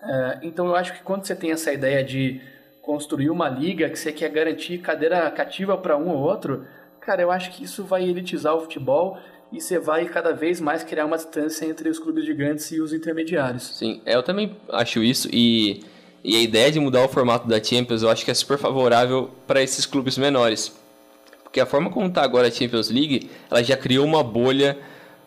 É, 0.03 0.41
então 0.43 0.67
eu 0.67 0.75
acho 0.75 0.93
que 0.93 1.03
quando 1.03 1.25
você 1.25 1.37
tem 1.37 1.53
essa 1.53 1.73
ideia 1.73 2.03
de 2.03 2.41
construir 2.83 3.31
uma 3.31 3.49
liga 3.49 3.89
que 3.89 3.97
você 3.99 4.13
quer 4.13 4.29
garantir 4.31 4.79
cadeira 4.79 5.31
cativa 5.31 5.79
para 5.79 5.97
um 5.97 6.09
ou 6.09 6.19
outro, 6.19 6.67
cara, 7.05 7.23
eu 7.23 7.31
acho 7.31 7.51
que 7.51 7.63
isso 7.63 7.85
vai 7.85 8.03
elitizar 8.09 8.55
o 8.55 8.61
futebol 8.61 9.19
e 9.53 9.61
você 9.61 9.79
vai 9.79 10.07
cada 10.07 10.33
vez 10.33 10.61
mais 10.61 10.83
criar 10.83 11.05
uma 11.05 11.17
distância 11.17 11.67
entre 11.67 11.89
os 11.89 11.99
clubes 11.99 12.25
gigantes 12.25 12.71
e 12.73 12.81
os 12.81 12.93
intermediários. 12.93 13.77
Sim, 13.77 14.01
eu 14.07 14.23
também 14.23 14.57
acho 14.71 15.03
isso 15.03 15.29
e, 15.33 15.85
e 16.25 16.35
a 16.37 16.41
ideia 16.41 16.73
de 16.73 16.81
mudar 16.81 17.05
o 17.05 17.09
formato 17.09 17.47
da 17.47 17.63
Champions 17.63 18.03
eu 18.03 18.11
acho 18.11 18.25
que 18.25 18.31
é 18.31 18.35
super 18.35 18.59
favorável 18.59 19.31
para 19.47 19.63
esses 19.63 19.87
clubes 19.87 20.19
menores. 20.19 20.73
Porque 21.43 21.61
a 21.61 21.67
forma 21.67 21.91
como 21.91 22.09
está 22.09 22.23
agora 22.23 22.49
a 22.49 22.51
Champions 22.51 22.91
League, 22.91 23.31
ela 23.49 23.63
já 23.63 23.77
criou 23.77 24.05
uma 24.05 24.25
bolha 24.25 24.77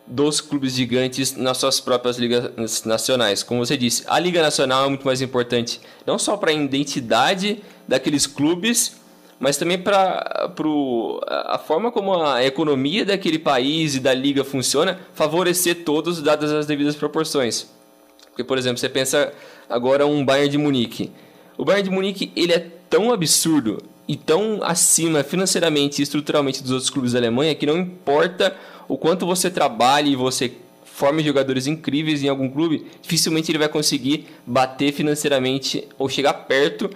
dos 0.06 0.42
clubes 0.42 0.74
gigantes 0.74 1.36
nas 1.36 1.58
suas 1.58 1.80
próprias 1.80 2.18
ligas 2.18 2.84
nacionais. 2.86 3.44
Como 3.44 3.66
você 3.66 3.78
disse, 3.78 4.04
a 4.08 4.18
Liga 4.20 4.42
Nacional 4.42 4.86
é 4.86 4.90
muito 4.90 5.06
mais 5.06 5.22
importante, 5.22 5.80
não 6.06 6.18
só 6.18 6.36
para 6.38 6.52
a 6.52 6.54
identidade 6.54 7.62
daqueles 7.88 8.26
clubes, 8.26 8.98
mas 9.40 9.58
também 9.58 9.78
para 9.78 10.52
a 11.48 11.58
forma 11.58 11.92
como 11.92 12.22
a 12.22 12.44
economia 12.44 13.06
daquele 13.06 13.40
país 13.40 13.96
e 13.96 14.00
da 14.00 14.14
liga 14.14 14.44
funciona, 14.44 15.00
favorecer 15.14 15.84
todos, 15.84 16.22
dadas 16.22 16.52
as 16.52 16.66
devidas 16.66 16.96
proporções. 16.96 17.68
Porque, 18.30 18.44
por 18.44 18.58
exemplo, 18.58 18.78
você 18.78 18.90
pensa 18.90 19.34
agora 19.70 20.06
um 20.06 20.24
Bayern 20.24 20.50
de 20.50 20.58
Munique. 20.58 21.12
O 21.58 21.66
Bayern 21.66 21.90
de 21.90 21.96
Munique 21.96 22.32
ele 22.36 22.54
é 22.54 22.60
tão 22.90 23.12
absurdo 23.12 23.82
e 24.08 24.16
tão 24.16 24.60
acima 24.64 25.24
financeiramente 25.24 26.02
e 26.02 26.04
estruturalmente 26.04 26.62
dos 26.62 26.72
outros 26.72 26.90
clubes 26.90 27.14
da 27.14 27.20
Alemanha 27.20 27.54
que 27.54 27.66
não 27.66 27.78
importa 27.78 28.56
o 28.88 28.98
quanto 28.98 29.26
você 29.26 29.50
trabalhe 29.50 30.12
e 30.12 30.16
você 30.16 30.54
forme 30.86 31.24
jogadores 31.24 31.68
incríveis 31.68 32.24
em 32.24 32.30
algum 32.30 32.50
clube, 32.50 32.88
dificilmente 33.02 33.52
ele 33.52 33.60
vai 33.60 33.70
conseguir 33.70 34.26
bater 34.46 34.92
financeiramente 34.92 35.88
ou 35.98 36.10
chegar 36.10 36.34
perto 36.34 36.90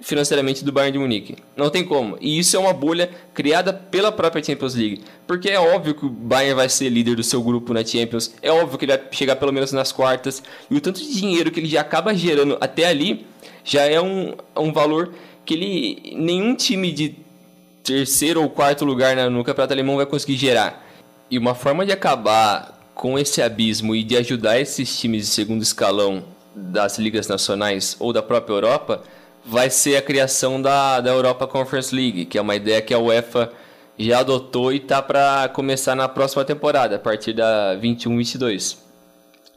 financeiramente 0.00 0.64
do 0.64 0.72
Bayern 0.72 0.92
de 0.92 0.98
Munique. 0.98 1.36
Não 1.56 1.70
tem 1.70 1.84
como. 1.84 2.16
E 2.20 2.38
isso 2.38 2.56
é 2.56 2.58
uma 2.58 2.72
bolha 2.72 3.10
criada 3.34 3.72
pela 3.72 4.10
própria 4.10 4.42
Champions 4.42 4.74
League. 4.74 5.02
Porque 5.26 5.48
é 5.48 5.58
óbvio 5.58 5.94
que 5.94 6.06
o 6.06 6.08
Bayern 6.08 6.54
vai 6.54 6.68
ser 6.68 6.88
líder 6.88 7.16
do 7.16 7.22
seu 7.22 7.42
grupo 7.42 7.72
na 7.74 7.84
Champions. 7.84 8.34
É 8.42 8.50
óbvio 8.50 8.78
que 8.78 8.84
ele 8.84 8.96
vai 8.96 9.06
chegar 9.10 9.36
pelo 9.36 9.52
menos 9.52 9.72
nas 9.72 9.92
quartas. 9.92 10.42
E 10.70 10.76
o 10.76 10.80
tanto 10.80 11.00
de 11.00 11.14
dinheiro 11.14 11.50
que 11.50 11.60
ele 11.60 11.68
já 11.68 11.82
acaba 11.82 12.14
gerando 12.14 12.56
até 12.60 12.86
ali 12.86 13.26
já 13.64 13.82
é 13.82 14.00
um, 14.00 14.34
um 14.56 14.72
valor 14.72 15.12
que 15.44 15.54
ele 15.54 16.14
nenhum 16.16 16.54
time 16.54 16.92
de 16.92 17.14
terceiro 17.84 18.42
ou 18.42 18.48
quarto 18.48 18.84
lugar 18.84 19.16
no 19.30 19.44
campeonato 19.44 19.72
alemão 19.72 19.96
vai 19.96 20.06
conseguir 20.06 20.36
gerar. 20.36 20.86
E 21.30 21.38
uma 21.38 21.54
forma 21.54 21.84
de 21.84 21.92
acabar 21.92 22.78
com 22.94 23.18
esse 23.18 23.40
abismo 23.40 23.94
e 23.94 24.02
de 24.02 24.16
ajudar 24.16 24.60
esses 24.60 24.98
times 24.98 25.26
de 25.26 25.32
segundo 25.32 25.62
escalão 25.62 26.24
das 26.54 26.98
ligas 26.98 27.28
nacionais 27.28 27.96
ou 27.98 28.12
da 28.12 28.22
própria 28.22 28.54
Europa 28.54 29.02
vai 29.44 29.70
ser 29.70 29.96
a 29.96 30.02
criação 30.02 30.60
da, 30.60 31.00
da 31.00 31.10
Europa 31.10 31.46
Conference 31.46 31.94
League, 31.94 32.26
que 32.26 32.38
é 32.38 32.40
uma 32.40 32.56
ideia 32.56 32.80
que 32.82 32.92
a 32.92 32.98
UEFA 32.98 33.52
já 33.98 34.20
adotou 34.20 34.72
e 34.72 34.76
está 34.76 35.02
para 35.02 35.48
começar 35.48 35.94
na 35.94 36.08
próxima 36.08 36.44
temporada, 36.44 36.96
a 36.96 36.98
partir 36.98 37.32
da 37.32 37.78
21-22, 37.80 38.76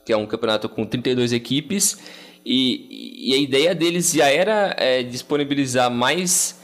que 0.03 0.11
é 0.11 0.17
um 0.17 0.25
campeonato 0.25 0.67
com 0.67 0.85
32 0.85 1.31
equipes 1.31 1.97
e, 2.45 3.29
e 3.29 3.33
a 3.33 3.37
ideia 3.37 3.73
deles 3.73 4.11
já 4.11 4.29
era 4.29 4.75
é, 4.77 5.01
disponibilizar 5.01 5.89
mais 5.89 6.61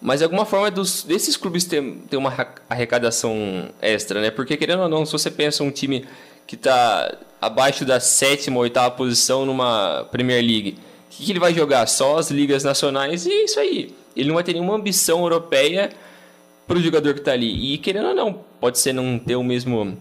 de 0.00 0.22
alguma 0.22 0.46
forma 0.46 0.70
dos, 0.70 1.02
desses 1.02 1.36
clubes 1.36 1.64
ter, 1.64 1.82
ter 2.08 2.16
uma 2.16 2.32
arrecadação 2.70 3.68
extra, 3.82 4.20
né? 4.20 4.30
Porque 4.30 4.56
querendo 4.56 4.82
ou 4.82 4.88
não, 4.88 5.04
se 5.04 5.12
você 5.12 5.28
pensa 5.28 5.64
um 5.64 5.72
time 5.72 6.06
que 6.46 6.54
está 6.54 7.16
abaixo 7.40 7.84
da 7.84 7.98
sétima 7.98 8.56
ou 8.56 8.62
oitava 8.62 8.92
posição 8.92 9.44
numa 9.44 10.06
Premier 10.10 10.40
League, 10.40 10.78
o 11.08 11.10
que, 11.10 11.24
que, 11.24 11.32
ele 11.32 11.40
vai 11.40 11.54
jogar? 11.54 11.86
Só 11.88 12.18
as 12.18 12.30
ligas 12.30 12.62
nacionais 12.62 13.26
e 13.26 13.32
é 13.32 13.44
isso 13.44 13.58
aí. 13.58 13.94
Ele 14.14 14.28
não 14.28 14.34
vai 14.34 14.44
ter 14.44 14.52
nenhuma 14.52 14.74
ambição 14.74 15.22
europeia 15.22 15.90
para 16.66 16.76
o 16.76 16.82
jogador 16.82 17.14
que 17.14 17.20
está 17.20 17.32
ali. 17.32 17.74
E 17.74 17.78
querendo 17.78 18.08
ou 18.08 18.14
não, 18.14 18.40
pode 18.60 18.78
ser 18.78 18.92
não 18.92 19.18
ter 19.18 19.36
o 19.36 19.42
mesmo 19.42 19.96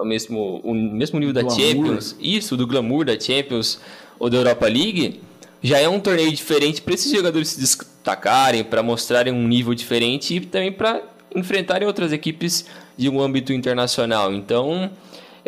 o 0.00 0.04
mesmo, 0.04 0.60
o 0.64 0.74
mesmo 0.74 1.18
nível 1.18 1.34
da 1.34 1.42
glamour. 1.42 1.60
Champions, 1.60 2.16
isso, 2.20 2.56
do 2.56 2.66
glamour 2.66 3.04
da 3.04 3.18
Champions 3.18 3.80
ou 4.18 4.28
da 4.28 4.36
Europa 4.36 4.66
League, 4.66 5.20
já 5.62 5.78
é 5.78 5.88
um 5.88 6.00
torneio 6.00 6.32
diferente 6.32 6.82
para 6.82 6.94
esses 6.94 7.10
jogadores 7.10 7.48
se 7.48 7.60
destacarem, 7.60 8.64
para 8.64 8.82
mostrarem 8.82 9.32
um 9.32 9.46
nível 9.46 9.74
diferente 9.74 10.36
e 10.36 10.40
também 10.40 10.72
para 10.72 11.02
enfrentarem 11.34 11.86
outras 11.86 12.12
equipes 12.12 12.66
de 12.96 13.08
um 13.08 13.20
âmbito 13.20 13.52
internacional. 13.52 14.32
Então, 14.32 14.90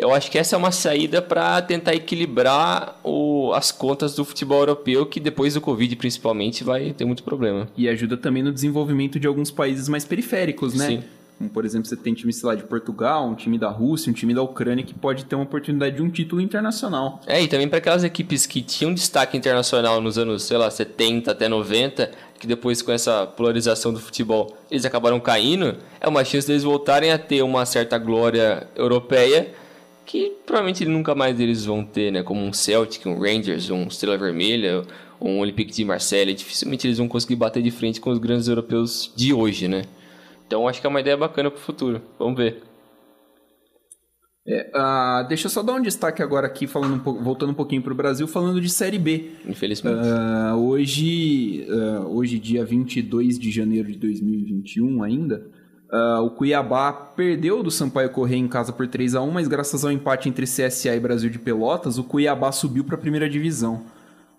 eu 0.01 0.11
acho 0.11 0.31
que 0.31 0.39
essa 0.39 0.55
é 0.55 0.57
uma 0.57 0.71
saída 0.71 1.21
para 1.21 1.61
tentar 1.61 1.93
equilibrar 1.93 2.99
o, 3.03 3.53
as 3.53 3.71
contas 3.71 4.15
do 4.15 4.25
futebol 4.25 4.57
europeu, 4.57 5.05
que 5.05 5.19
depois 5.19 5.53
do 5.53 5.61
Covid, 5.61 5.95
principalmente, 5.95 6.63
vai 6.63 6.91
ter 6.91 7.05
muito 7.05 7.21
problema. 7.21 7.69
E 7.77 7.87
ajuda 7.87 8.17
também 8.17 8.41
no 8.41 8.51
desenvolvimento 8.51 9.19
de 9.19 9.27
alguns 9.27 9.51
países 9.51 9.87
mais 9.87 10.03
periféricos, 10.03 10.73
né? 10.73 10.87
Sim. 10.87 11.03
Como, 11.37 11.51
por 11.51 11.65
exemplo, 11.65 11.87
você 11.87 11.95
tem 11.95 12.15
time, 12.15 12.33
sei 12.33 12.49
lá, 12.49 12.55
de 12.55 12.63
Portugal, 12.63 13.27
um 13.27 13.35
time 13.35 13.59
da 13.59 13.69
Rússia, 13.69 14.09
um 14.09 14.13
time 14.13 14.33
da 14.33 14.41
Ucrânia 14.41 14.83
que 14.83 14.93
pode 14.93 15.25
ter 15.25 15.35
uma 15.35 15.43
oportunidade 15.43 15.95
de 15.95 16.01
um 16.01 16.09
título 16.09 16.41
internacional. 16.41 17.21
É, 17.27 17.39
e 17.39 17.47
também 17.47 17.67
para 17.67 17.77
aquelas 17.77 18.03
equipes 18.03 18.47
que 18.47 18.63
tinham 18.63 18.93
destaque 18.95 19.37
internacional 19.37 20.01
nos 20.01 20.17
anos, 20.17 20.43
sei 20.43 20.57
lá, 20.57 20.69
70 20.71 21.31
até 21.31 21.47
90, 21.47 22.09
que 22.39 22.47
depois 22.47 22.81
com 22.81 22.91
essa 22.91 23.27
polarização 23.27 23.93
do 23.93 23.99
futebol 23.99 24.55
eles 24.69 24.83
acabaram 24.83 25.19
caindo, 25.19 25.77
é 25.99 26.07
uma 26.07 26.25
chance 26.25 26.47
deles 26.47 26.63
voltarem 26.63 27.11
a 27.11 27.19
ter 27.19 27.43
uma 27.43 27.67
certa 27.67 27.99
glória 27.99 28.67
europeia 28.75 29.60
que 30.11 30.33
provavelmente 30.45 30.83
nunca 30.83 31.15
mais 31.15 31.39
eles 31.39 31.63
vão 31.63 31.85
ter, 31.85 32.11
né? 32.11 32.21
Como 32.21 32.41
um 32.41 32.51
Celtic, 32.51 33.05
um 33.05 33.17
Rangers, 33.17 33.69
um 33.69 33.83
Estrela 33.83 34.17
Vermelha, 34.17 34.81
um 35.21 35.39
Olympique 35.39 35.71
de 35.71 35.85
Marseille. 35.85 36.33
Dificilmente 36.33 36.85
eles 36.85 36.97
vão 36.97 37.07
conseguir 37.07 37.37
bater 37.37 37.63
de 37.63 37.71
frente 37.71 38.01
com 38.01 38.09
os 38.09 38.19
grandes 38.19 38.49
europeus 38.49 39.09
de 39.15 39.33
hoje, 39.33 39.69
né? 39.69 39.83
Então 40.45 40.67
acho 40.67 40.81
que 40.81 40.85
é 40.85 40.89
uma 40.89 40.99
ideia 40.99 41.15
bacana 41.15 41.49
para 41.49 41.57
o 41.57 41.61
futuro. 41.61 42.01
Vamos 42.19 42.35
ver. 42.35 42.61
É, 44.45 44.69
uh, 44.75 45.25
deixa 45.29 45.45
eu 45.45 45.49
só 45.49 45.63
dar 45.63 45.75
um 45.75 45.81
destaque 45.81 46.21
agora 46.21 46.45
aqui, 46.45 46.67
falando 46.67 46.95
um 46.95 46.99
pouco, 46.99 47.23
voltando 47.23 47.51
um 47.51 47.55
pouquinho 47.55 47.81
para 47.81 47.93
o 47.93 47.95
Brasil, 47.95 48.27
falando 48.27 48.59
de 48.59 48.67
Série 48.67 48.99
B. 48.99 49.31
Infelizmente. 49.47 49.95
Uh, 49.95 50.57
hoje, 50.57 51.65
uh, 51.69 52.13
hoje, 52.13 52.37
dia 52.37 52.65
22 52.65 53.39
de 53.39 53.49
janeiro 53.49 53.89
de 53.89 53.97
2021 53.97 55.03
ainda, 55.03 55.49
o 56.23 56.29
Cuiabá 56.29 56.93
perdeu 56.93 57.61
do 57.61 57.69
Sampaio 57.69 58.09
Correia 58.11 58.39
em 58.39 58.47
casa 58.47 58.71
por 58.71 58.87
3 58.87 59.15
a 59.15 59.21
1 59.21 59.31
mas 59.31 59.47
graças 59.47 59.83
ao 59.83 59.91
empate 59.91 60.29
entre 60.29 60.45
CSA 60.45 60.95
e 60.95 60.99
Brasil 60.99 61.29
de 61.29 61.37
Pelotas, 61.37 61.97
o 61.97 62.03
Cuiabá 62.03 62.51
subiu 62.51 62.83
para 62.83 62.95
a 62.95 62.99
primeira 62.99 63.29
divisão. 63.29 63.83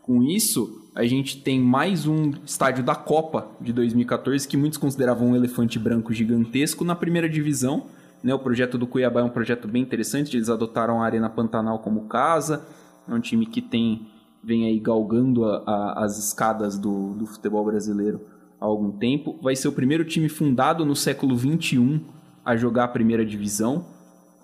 Com 0.00 0.22
isso, 0.22 0.82
a 0.94 1.05
gente 1.05 1.42
tem 1.42 1.61
mais 1.61 2.07
um 2.07 2.32
estádio 2.44 2.82
da 2.82 2.94
Copa 2.94 3.46
de 3.61 3.72
2014 3.72 4.48
que 4.48 4.57
muitos 4.57 4.78
consideravam 4.78 5.28
um 5.28 5.36
elefante 5.36 5.78
branco 5.78 6.12
gigantesco 6.12 6.84
na 6.84 6.96
primeira 6.96 7.28
divisão. 7.28 7.86
Né? 8.22 8.34
O 8.34 8.38
projeto 8.38 8.78
do 8.78 8.86
Cuiabá 8.86 9.20
é 9.20 9.24
um 9.24 9.28
projeto 9.28 9.68
bem 9.68 9.82
interessante, 9.82 10.36
eles 10.36 10.48
adotaram 10.48 11.03
a 11.03 11.05
Arena 11.05 11.28
Pantanal 11.28 11.78
como 11.80 12.09
casa. 12.09 12.66
É 13.07 13.12
um 13.12 13.20
time 13.20 13.46
que 13.46 13.61
tem 13.61 14.09
vem 14.42 14.66
aí 14.66 14.80
galgando 14.80 15.44
a, 15.44 15.62
a, 15.64 16.05
as 16.05 16.18
escadas 16.18 16.76
do, 16.76 17.14
do 17.14 17.26
futebol 17.26 17.64
brasileiro 17.64 18.20
há 18.62 18.64
algum 18.64 18.92
tempo. 18.92 19.38
Vai 19.42 19.56
ser 19.56 19.66
o 19.66 19.72
primeiro 19.72 20.04
time 20.04 20.28
fundado 20.28 20.86
no 20.86 20.94
século 20.94 21.36
XXI 21.36 22.00
a 22.44 22.56
jogar 22.56 22.84
a 22.84 22.88
primeira 22.88 23.26
divisão 23.26 23.84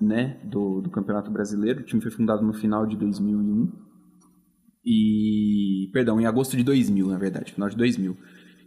né, 0.00 0.38
do, 0.42 0.80
do 0.80 0.90
Campeonato 0.90 1.30
Brasileiro. 1.30 1.80
O 1.80 1.84
time 1.84 2.02
foi 2.02 2.10
fundado 2.10 2.44
no 2.44 2.52
final 2.52 2.84
de 2.84 2.96
2001. 2.96 3.72
E. 4.84 5.88
Perdão, 5.92 6.20
em 6.20 6.26
agosto 6.26 6.56
de 6.56 6.64
2000, 6.64 7.06
na 7.06 7.18
verdade, 7.18 7.52
final 7.52 7.68
de 7.68 7.76
2000. 7.76 8.16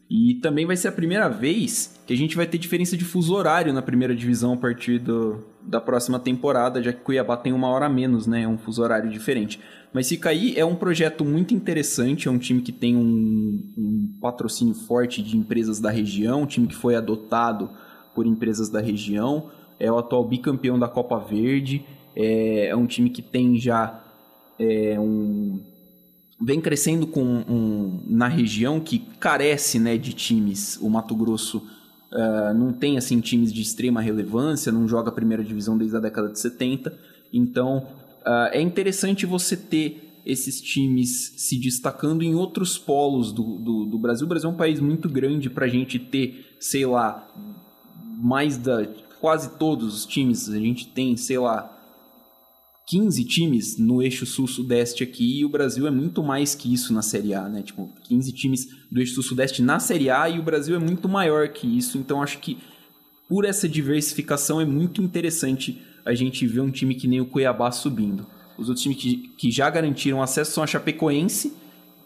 E 0.10 0.36
também 0.42 0.66
vai 0.66 0.76
ser 0.76 0.90
a 0.90 0.92
primeira 0.92 1.30
vez 1.30 1.98
que 2.06 2.14
a 2.14 2.18
gente 2.18 2.36
vai 2.36 2.46
ter 2.46 2.58
diferença 2.58 2.98
de 2.98 3.06
fuso 3.06 3.34
horário 3.34 3.72
na 3.72 3.82
primeira 3.82 4.14
divisão 4.14 4.54
a 4.54 4.58
partir 4.58 5.00
do, 5.00 5.42
da 5.62 5.80
próxima 5.80 6.20
temporada, 6.20 6.84
já 6.84 6.92
que 6.92 7.00
Cuiabá 7.00 7.38
tem 7.38 7.54
uma 7.54 7.70
hora 7.70 7.86
a 7.86 7.90
menos, 7.90 8.28
né? 8.28 8.42
É 8.44 8.48
um 8.48 8.58
fuso 8.58 8.84
horário 8.84 9.10
diferente. 9.10 9.60
Mas 9.94 10.08
fica 10.08 10.30
aí, 10.30 10.58
é 10.58 10.66
um 10.66 10.76
projeto 10.76 11.26
muito 11.26 11.54
interessante, 11.54 12.28
é 12.28 12.32
um 12.32 12.38
time 12.38 12.62
que 12.62 12.72
tem 12.72 12.96
um, 12.96 13.74
um 13.78 14.18
patrocínio 14.22 14.74
forte 14.74 15.22
de 15.22 15.36
empresas 15.36 15.80
da 15.80 15.92
região, 15.92 16.44
um 16.44 16.46
time 16.46 16.68
que 16.68 16.76
foi 16.76 16.96
adotado 16.96 17.70
por 18.16 18.26
empresas 18.26 18.70
da 18.70 18.80
região, 18.80 19.50
é 19.80 19.92
o 19.92 19.98
atual 19.98 20.26
bicampeão 20.26 20.80
da 20.80 20.88
Copa 20.88 21.20
Verde, 21.20 21.86
é, 22.16 22.68
é 22.68 22.76
um 22.76 22.86
time 22.86 23.10
que 23.10 23.22
tem 23.22 23.58
já 23.60 24.02
é, 24.58 24.98
um, 25.00 25.60
vem 26.42 26.60
crescendo 26.60 27.06
com 27.06 27.24
um, 27.24 28.04
na 28.08 28.28
região 28.28 28.80
que 28.80 29.00
carece 29.20 29.80
né, 29.80 29.98
de 29.98 30.14
times. 30.14 30.78
O 30.82 30.90
Mato 30.90 31.16
Grosso 31.16 31.58
uh, 32.12 32.54
não 32.54 32.74
tem 32.74 32.98
assim 32.98 33.20
times 33.20 33.54
de 33.54 33.62
extrema 33.62 34.02
relevância, 34.02 34.72
não 34.72 34.88
joga 34.88 35.10
a 35.10 35.14
primeira 35.14 35.44
divisão 35.44 35.78
desde 35.78 35.96
a 35.96 36.00
década 36.00 36.30
de 36.30 36.40
70. 36.40 36.98
Então 37.32 37.88
uh, 38.26 38.50
é 38.52 38.62
interessante 38.62 39.26
você 39.26 39.56
ter 39.56 40.12
esses 40.26 40.62
times 40.62 41.34
se 41.38 41.58
destacando 41.58 42.22
em 42.22 42.36
outros 42.36 42.78
polos 42.78 43.32
do, 43.32 43.58
do, 43.58 43.86
do 43.86 44.00
Brasil. 44.00 44.26
O 44.26 44.30
Brasil 44.30 44.50
é 44.50 44.54
um 44.54 44.58
país 44.58 44.80
muito 44.80 45.10
grande 45.10 45.50
para 45.50 45.66
a 45.66 45.70
gente 45.70 45.98
ter, 45.98 46.56
sei 46.60 46.86
lá, 46.86 47.28
mais 48.22 48.58
da. 48.58 48.86
quase 49.20 49.58
todos 49.58 49.96
os 49.96 50.06
times. 50.06 50.50
A 50.50 50.60
gente 50.60 50.88
tem, 50.88 51.18
sei 51.18 51.40
lá, 51.40 51.78
15 52.88 53.24
times 53.24 53.78
no 53.78 54.02
eixo 54.02 54.26
sul-sudeste 54.26 55.04
aqui 55.04 55.40
e 55.40 55.46
o 55.46 55.50
Brasil 55.50 55.88
é 55.88 55.92
muito 55.92 56.22
mais 56.22 56.54
que 56.54 56.72
isso 56.72 56.94
na 56.94 57.02
Série 57.02 57.34
A, 57.34 57.48
né? 57.48 57.64
Tipo, 57.64 57.90
15 58.04 58.32
times 58.34 58.68
do 58.92 59.00
eixo 59.00 59.16
sul-sudeste 59.16 59.62
na 59.62 59.80
Série 59.80 60.10
A 60.10 60.30
e 60.30 60.40
o 60.40 60.44
Brasil 60.44 60.76
é 60.76 60.80
muito 60.80 61.08
maior 61.08 61.48
que 61.50 61.66
isso. 61.66 61.98
Então 61.98 62.22
acho 62.22 62.40
que 62.40 62.58
por 63.32 63.46
essa 63.46 63.66
diversificação 63.70 64.60
é 64.60 64.66
muito 64.66 65.02
interessante 65.02 65.82
a 66.06 66.14
gente 66.14 66.46
ver 66.46 66.60
um 66.60 66.70
time 66.70 66.94
que 66.96 67.08
nem 67.08 67.22
o 67.22 67.26
Cuiabá 67.26 67.72
subindo. 67.72 68.28
Os 68.58 68.68
outros 68.68 68.84
times 68.84 68.98
que, 69.02 69.32
que 69.38 69.50
já 69.50 69.70
garantiram 69.70 70.22
acesso 70.22 70.52
são 70.52 70.62
a 70.62 70.68
Chapecoense 70.68 71.54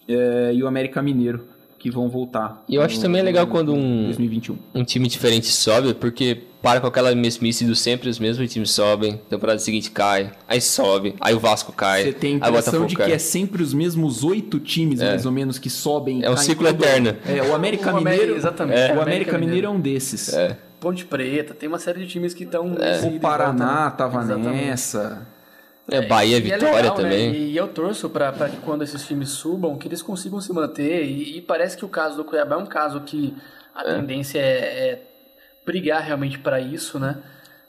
é, 0.07 0.51
e 0.53 0.61
o 0.61 0.67
América 0.67 1.01
Mineiro 1.01 1.43
que 1.79 1.89
vão 1.89 2.09
voltar. 2.09 2.63
E 2.69 2.75
eu 2.75 2.81
acho 2.83 2.97
no, 2.97 3.01
também 3.01 3.23
legal 3.23 3.47
quando 3.47 3.73
um, 3.73 4.05
2021. 4.05 4.55
um 4.75 4.83
time 4.83 5.07
diferente 5.07 5.47
sobe, 5.47 5.95
porque 5.95 6.43
para 6.61 6.79
com 6.81 6.85
aquela 6.87 7.13
mesmice 7.15 7.65
do 7.65 7.75
sempre 7.75 8.07
os 8.09 8.17
mesmos 8.19 8.51
times 8.51 8.69
sobem, 8.71 9.19
temporada 9.29 9.57
seguinte 9.59 9.89
cai, 9.91 10.31
aí 10.47 10.61
sobe, 10.61 11.15
aí 11.21 11.33
o 11.33 11.39
Vasco 11.39 11.71
cai, 11.71 12.03
Você 12.05 12.13
tem 12.13 12.39
a 12.41 12.49
impressão 12.49 12.85
de 12.85 12.95
cai. 12.95 13.07
que 13.07 13.13
é 13.13 13.19
sempre 13.19 13.61
os 13.63 13.73
mesmos 13.73 14.23
oito 14.23 14.59
times, 14.59 14.99
É. 14.99 15.09
mais 15.09 15.25
ou 15.25 15.31
menos, 15.31 15.57
que 15.59 15.69
sobem. 15.71 16.23
É 16.23 16.29
um 16.29 16.37
ciclo 16.37 16.65
todo 16.67 16.83
eterno. 16.83 17.15
É, 17.25 17.41
o 17.43 17.53
América 17.55 17.87
O 17.93 17.97
América- 17.97 18.11
Mineiro. 18.11 18.35
exatamente, 18.35 18.77
o 18.77 18.81
o 18.81 18.83
América, 19.01 19.01
América 19.03 19.37
Mineiro 19.39 19.67
é 19.67 19.69
um 19.69 19.79
desses. 19.79 20.33
É. 20.33 20.57
Ponte 20.85 21.03
Preta, 21.03 21.55
tem 21.55 21.67
uma 21.67 21.79
série 21.79 22.01
de 22.01 22.05
times 22.05 22.31
que 22.31 22.43
estão. 22.43 22.75
O 22.75 23.19
Paraná 23.19 23.89
tava 23.89 24.23
nessa. 24.23 25.25
É, 25.89 26.05
Bahia, 26.05 26.37
E 26.37 26.41
Vitória 26.41 26.67
é 26.67 26.75
legal, 26.75 26.97
né? 26.97 27.03
também. 27.03 27.33
E 27.33 27.57
eu 27.57 27.67
torço 27.67 28.07
para 28.07 28.31
que 28.47 28.57
quando 28.57 28.83
esses 28.83 29.03
times 29.03 29.29
subam, 29.29 29.79
que 29.79 29.87
eles 29.87 30.03
consigam 30.03 30.39
se 30.39 30.53
manter. 30.53 31.03
E, 31.03 31.39
e 31.39 31.41
parece 31.41 31.75
que 31.75 31.83
o 31.83 31.89
caso 31.89 32.15
do 32.17 32.23
Cuiabá 32.23 32.57
é 32.57 32.59
um 32.59 32.67
caso 32.67 33.01
que 33.01 33.35
a 33.73 33.83
tendência 33.83 34.37
é, 34.37 34.43
é 34.43 35.01
brigar 35.65 36.03
realmente 36.03 36.37
para 36.37 36.59
isso, 36.59 36.99
né? 36.99 37.17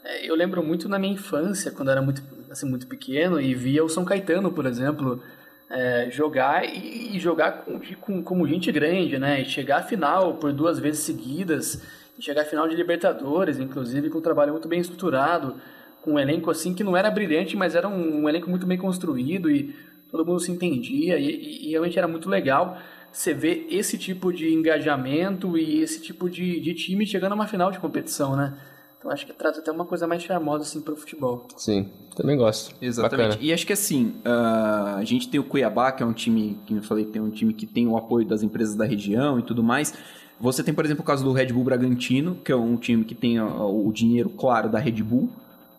É, 0.04 0.28
Eu 0.28 0.34
lembro 0.34 0.62
muito 0.62 0.86
na 0.86 0.98
minha 0.98 1.14
infância, 1.14 1.70
quando 1.70 1.88
eu 1.88 1.92
era 1.92 2.02
muito, 2.02 2.22
assim, 2.50 2.68
muito 2.68 2.86
pequeno, 2.86 3.40
e 3.40 3.54
via 3.54 3.82
o 3.82 3.88
São 3.88 4.04
Caetano, 4.04 4.52
por 4.52 4.66
exemplo, 4.66 5.22
é, 5.70 6.10
jogar 6.10 6.66
e, 6.66 7.16
e 7.16 7.18
jogar 7.18 7.64
com, 7.64 7.80
com, 7.98 8.22
como 8.22 8.46
gente 8.46 8.70
grande, 8.70 9.18
né? 9.18 9.40
E 9.40 9.46
chegar 9.46 9.78
à 9.78 9.82
final 9.82 10.34
por 10.34 10.52
duas 10.52 10.78
vezes 10.78 11.00
seguidas, 11.00 11.80
chegar 12.18 12.42
à 12.42 12.44
final 12.44 12.66
de 12.68 12.74
Libertadores, 12.76 13.58
inclusive 13.58 14.08
com 14.10 14.18
um 14.18 14.22
trabalho 14.22 14.52
muito 14.52 14.68
bem 14.68 14.80
estruturado, 14.80 15.54
com 16.02 16.12
um 16.14 16.18
elenco 16.18 16.50
assim 16.50 16.74
que 16.74 16.84
não 16.84 16.96
era 16.96 17.10
brilhante, 17.10 17.56
mas 17.56 17.74
era 17.74 17.88
um, 17.88 18.22
um 18.22 18.28
elenco 18.28 18.48
muito 18.48 18.66
bem 18.66 18.78
construído 18.78 19.50
e 19.50 19.74
todo 20.10 20.24
mundo 20.24 20.40
se 20.40 20.50
entendia 20.52 21.18
e, 21.18 21.28
e- 21.28 21.66
e 21.66 21.70
realmente 21.70 21.98
era 21.98 22.06
muito 22.08 22.28
legal 22.28 22.78
você 23.12 23.32
ver 23.34 23.66
esse 23.70 23.96
tipo 23.98 24.32
de 24.32 24.52
engajamento 24.52 25.56
e 25.56 25.80
esse 25.80 26.00
tipo 26.00 26.28
de, 26.28 26.60
de 26.60 26.74
time 26.74 27.06
chegando 27.06 27.32
a 27.32 27.34
uma 27.34 27.46
final 27.46 27.70
de 27.70 27.78
competição, 27.78 28.36
né? 28.36 28.54
Então 28.98 29.10
acho 29.10 29.26
que 29.26 29.32
traz 29.32 29.58
até 29.58 29.70
uma 29.70 29.84
coisa 29.84 30.06
mais 30.06 30.22
charmosa 30.22 30.64
assim 30.64 30.80
pro 30.80 30.96
futebol. 30.96 31.46
Sim, 31.56 31.88
também 32.14 32.36
gosto. 32.36 32.74
Exatamente. 32.80 33.28
Bacana. 33.28 33.44
E 33.44 33.52
acho 33.52 33.66
que 33.66 33.72
assim, 33.72 34.16
ah, 34.24 34.96
a 34.98 35.04
gente 35.04 35.28
tem 35.28 35.38
o 35.40 35.44
Cuiabá, 35.44 35.92
que 35.92 36.02
é 36.02 36.06
um 36.06 36.12
time, 36.12 36.58
que 36.66 36.74
eu 36.74 36.82
falei, 36.82 37.04
tem 37.04 37.20
um 37.22 37.30
time 37.30 37.52
que 37.54 37.66
tem 37.66 37.86
o 37.86 37.96
apoio 37.96 38.26
das 38.26 38.42
empresas 38.42 38.74
da 38.74 38.84
região 38.84 39.38
e 39.38 39.42
tudo 39.42 39.62
mais. 39.62 39.94
Você 40.40 40.62
tem, 40.62 40.74
por 40.74 40.84
exemplo, 40.84 41.02
o 41.02 41.06
caso 41.06 41.24
do 41.24 41.32
Red 41.32 41.46
Bull 41.46 41.64
Bragantino, 41.64 42.36
que 42.36 42.52
é 42.52 42.56
um 42.56 42.76
time 42.76 43.04
que 43.04 43.14
tem 43.14 43.40
o 43.40 43.90
dinheiro, 43.92 44.30
claro, 44.30 44.68
da 44.68 44.78
Red 44.78 45.02
Bull. 45.02 45.30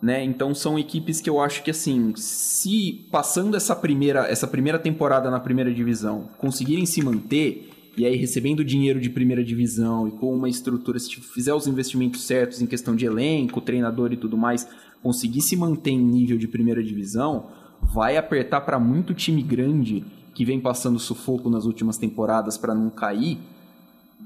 Né? 0.02 0.24
Então 0.24 0.54
são 0.54 0.78
equipes 0.78 1.20
que 1.20 1.30
eu 1.30 1.42
acho 1.42 1.64
que 1.64 1.72
assim, 1.72 2.14
se 2.16 3.08
passando 3.12 3.58
essa 3.58 3.76
primeira, 3.76 4.28
essa 4.28 4.48
primeira 4.48 4.78
temporada 4.78 5.32
na 5.32 5.40
primeira 5.40 5.74
divisão, 5.74 6.30
conseguirem 6.38 6.86
se 6.86 7.02
manter 7.04 7.70
e 7.98 8.06
aí 8.06 8.16
recebendo 8.16 8.64
dinheiro 8.64 9.02
de 9.02 9.10
primeira 9.10 9.44
divisão 9.44 10.08
e 10.08 10.12
com 10.12 10.32
uma 10.36 10.48
estrutura, 10.48 11.00
se 11.00 11.10
fizer 11.20 11.52
os 11.52 11.66
investimentos 11.66 12.28
certos 12.28 12.62
em 12.62 12.68
questão 12.68 12.96
de 12.96 13.06
elenco, 13.08 13.60
treinador 13.60 14.14
e 14.14 14.18
tudo 14.18 14.38
mais, 14.38 14.70
conseguir 15.02 15.42
se 15.42 15.56
manter 15.56 15.92
em 15.92 16.00
nível 16.00 16.38
de 16.38 16.48
primeira 16.48 16.84
divisão, 16.84 17.48
vai 17.82 18.18
apertar 18.18 18.62
para 18.62 18.80
muito 18.80 19.16
time 19.16 19.42
grande 19.42 20.06
que 20.36 20.46
vem 20.46 20.60
passando 20.60 21.00
sufoco 21.00 21.50
nas 21.50 21.66
últimas 21.66 21.98
temporadas 21.98 22.56
para 22.56 22.76
não 22.76 22.92
cair, 22.92 23.40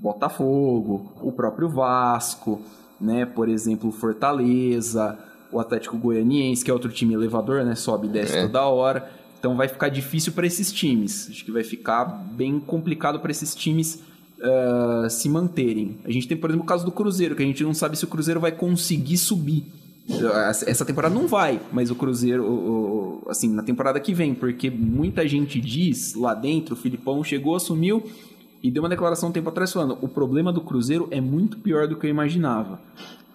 Botafogo, 0.01 1.11
o 1.21 1.31
próprio 1.31 1.69
Vasco, 1.69 2.61
né? 2.99 3.25
Por 3.25 3.47
exemplo, 3.49 3.89
o 3.89 3.91
Fortaleza, 3.91 5.17
o 5.51 5.59
Atlético 5.59 5.97
Goianiense, 5.97 6.63
que 6.63 6.71
é 6.71 6.73
outro 6.73 6.91
time 6.91 7.13
elevador, 7.13 7.63
né? 7.63 7.75
Sobe 7.75 8.07
e 8.07 8.09
desce 8.09 8.37
É. 8.37 8.41
toda 8.43 8.65
hora. 8.65 9.09
Então 9.39 9.55
vai 9.55 9.67
ficar 9.67 9.89
difícil 9.89 10.33
para 10.33 10.45
esses 10.45 10.71
times. 10.71 11.27
Acho 11.29 11.43
que 11.45 11.51
vai 11.51 11.63
ficar 11.63 12.05
bem 12.05 12.59
complicado 12.59 13.19
para 13.19 13.31
esses 13.31 13.55
times 13.55 13.99
ah, 14.43 15.07
se 15.09 15.29
manterem. 15.29 15.97
A 16.03 16.11
gente 16.11 16.27
tem, 16.27 16.35
por 16.37 16.49
exemplo, 16.49 16.63
o 16.63 16.67
caso 16.67 16.83
do 16.85 16.91
Cruzeiro, 16.91 17.35
que 17.35 17.43
a 17.43 17.45
gente 17.45 17.63
não 17.63 17.73
sabe 17.73 17.95
se 17.97 18.03
o 18.03 18.07
Cruzeiro 18.07 18.39
vai 18.39 18.51
conseguir 18.51 19.17
subir. 19.17 19.65
Essa 20.49 20.69
essa 20.69 20.83
temporada 20.83 21.13
não 21.13 21.27
vai, 21.27 21.59
mas 21.71 21.91
o 21.91 21.95
Cruzeiro, 21.95 22.43
o- 22.43 23.21
o- 23.25 23.29
assim, 23.29 23.47
na 23.53 23.61
temporada 23.63 23.99
que 23.99 24.13
vem, 24.15 24.33
porque 24.33 24.69
muita 24.69 25.27
gente 25.27 25.61
diz 25.61 26.15
lá 26.15 26.33
dentro, 26.33 26.73
o 26.73 26.77
Filipão 26.77 27.23
chegou, 27.23 27.55
assumiu 27.55 28.03
e 28.63 28.69
deu 28.71 28.83
uma 28.83 28.89
declaração 28.89 29.29
um 29.29 29.31
tempo 29.31 29.49
atrás 29.49 29.71
falando: 29.71 29.97
o 30.01 30.07
problema 30.07 30.51
do 30.51 30.61
Cruzeiro 30.61 31.07
é 31.11 31.19
muito 31.21 31.57
pior 31.57 31.87
do 31.87 31.95
que 31.95 32.05
eu 32.05 32.09
imaginava. 32.09 32.79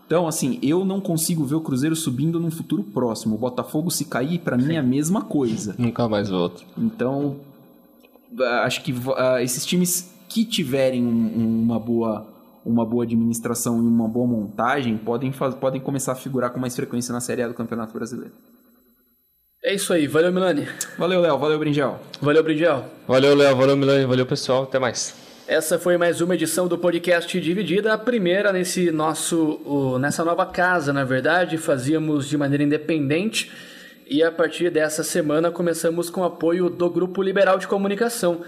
Então, 0.07 0.29
assim, 0.29 0.59
eu 0.63 0.85
não 0.85 1.01
consigo 1.01 1.45
ver 1.45 1.57
o 1.57 1.61
Cruzeiro 1.61 1.97
subindo 1.97 2.39
num 2.39 2.51
futuro 2.51 2.85
próximo. 2.85 3.35
O 3.35 3.39
Botafogo, 3.39 3.91
se 3.91 4.05
cair, 4.05 4.39
pra 4.39 4.57
mim 4.57 4.75
é 4.75 4.79
a 4.79 4.83
mesma 4.83 5.23
coisa. 5.23 5.75
Nunca 5.77 6.09
mais 6.09 6.29
volto. 6.29 6.65
Então, 6.79 7.37
ah, 8.41 8.63
acho 8.65 8.85
que 8.85 8.95
ah, 9.17 9.43
esses 9.43 9.67
times 9.67 10.15
que 10.29 10.45
tiverem 10.45 11.05
um- 11.05 11.63
uma 11.63 11.79
boa 11.81 12.27
uma 12.65 12.85
boa 12.85 13.05
administração 13.05 13.77
e 13.81 13.87
uma 13.87 14.09
boa 14.09 14.27
montagem 14.27 14.97
podem, 14.97 15.31
podem 15.61 15.81
começar 15.81 16.13
a 16.13 16.15
figurar 16.17 16.51
com 16.51 16.59
mais 16.59 16.75
frequência 16.75 17.13
na 17.13 17.21
Série 17.21 17.43
A 17.43 17.49
do 17.49 17.55
Campeonato 17.55 17.93
Brasileiro. 17.95 18.33
É 19.67 19.75
isso 19.75 19.93
aí, 19.93 20.07
valeu 20.07 20.33
Milani. 20.33 20.69
Valeu, 20.97 21.21
Léo. 21.21 21.37
Valeu, 21.39 21.59
Brinjel. 21.59 21.99
Valeu, 22.21 22.41
Brinjel. 22.41 22.85
Valeu, 23.09 23.35
Léo. 23.35 23.57
Valeu, 23.57 23.77
Milani. 23.77 24.05
Valeu, 24.05 24.25
pessoal. 24.25 24.63
Até 24.63 24.79
mais. 24.79 25.13
Essa 25.49 25.77
foi 25.77 25.97
mais 25.97 26.21
uma 26.21 26.37
edição 26.37 26.69
do 26.69 26.79
podcast 26.79 27.41
Dividida, 27.41 27.93
a 27.93 27.99
primeira 27.99 28.53
nesse 28.53 28.93
nosso, 28.93 29.99
nessa 29.99 30.25
nova 30.25 30.47
casa, 30.47 30.93
na 30.93 31.03
verdade, 31.03 31.59
fazíamos 31.59 32.29
de 32.29 32.39
maneira 32.39 32.63
independente 32.63 33.51
e 34.09 34.23
a 34.23 34.31
partir 34.31 34.71
dessa 34.71 35.03
semana 35.03 35.51
começamos 35.51 36.11
com 36.11 36.21
o 36.21 36.25
apoio 36.25 36.71
do 36.71 36.89
Grupo 36.89 37.21
Liberal 37.21 37.59
de 37.59 37.67
Comunicação. 37.67 38.43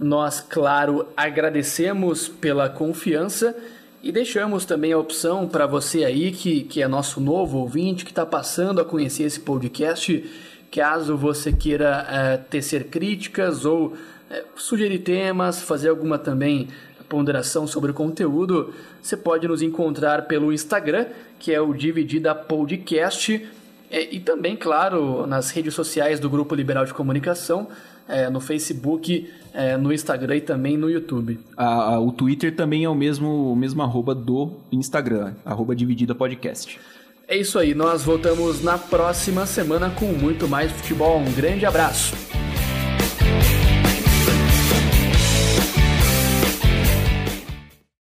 Nós, 0.00 0.40
claro, 0.40 1.06
agradecemos 1.14 2.26
pela 2.26 2.70
confiança 2.70 3.54
e 4.02 4.10
deixamos 4.10 4.64
também 4.64 4.94
a 4.94 4.98
opção 4.98 5.46
para 5.46 5.66
você 5.66 6.04
aí 6.04 6.32
que, 6.32 6.62
que 6.62 6.80
é 6.80 6.88
nosso 6.88 7.20
novo 7.20 7.58
ouvinte, 7.58 8.02
que 8.02 8.12
está 8.12 8.24
passando 8.24 8.80
a 8.80 8.84
conhecer 8.84 9.24
esse 9.24 9.40
podcast, 9.40 10.24
caso 10.74 11.16
você 11.16 11.52
queira 11.52 12.04
eh, 12.10 12.36
tecer 12.50 12.88
críticas 12.88 13.64
ou 13.64 13.94
eh, 14.28 14.44
sugerir 14.56 14.98
temas, 14.98 15.62
fazer 15.62 15.88
alguma 15.88 16.18
também 16.18 16.68
ponderação 17.08 17.64
sobre 17.64 17.92
o 17.92 17.94
conteúdo, 17.94 18.74
você 19.00 19.16
pode 19.16 19.46
nos 19.46 19.62
encontrar 19.62 20.22
pelo 20.22 20.52
Instagram, 20.52 21.06
que 21.38 21.52
é 21.52 21.60
o 21.60 21.72
Dividida 21.72 22.34
Podcast, 22.34 23.46
eh, 23.88 24.16
e 24.16 24.18
também, 24.18 24.56
claro, 24.56 25.26
nas 25.28 25.52
redes 25.52 25.74
sociais 25.74 26.18
do 26.18 26.28
Grupo 26.28 26.56
Liberal 26.56 26.84
de 26.84 26.92
Comunicação, 26.92 27.68
eh, 28.08 28.28
no 28.28 28.40
Facebook, 28.40 29.30
eh, 29.52 29.76
no 29.76 29.92
Instagram 29.92 30.36
e 30.36 30.40
também 30.40 30.76
no 30.76 30.90
YouTube. 30.90 31.38
O 32.02 32.10
Twitter 32.10 32.56
também 32.56 32.82
é 32.82 32.88
o 32.88 32.94
mesmo, 32.96 33.52
o 33.52 33.54
mesmo 33.54 33.80
arroba 33.80 34.12
do 34.12 34.50
Instagram, 34.72 35.34
arroba 35.44 35.76
Dividida 35.76 36.16
Podcast. 36.16 36.80
É 37.26 37.36
isso 37.36 37.58
aí, 37.58 37.74
nós 37.74 38.02
voltamos 38.02 38.62
na 38.62 38.76
próxima 38.76 39.46
semana 39.46 39.90
com 39.90 40.06
muito 40.06 40.46
mais 40.46 40.70
futebol. 40.70 41.18
Um 41.18 41.32
grande 41.32 41.64
abraço! 41.64 42.14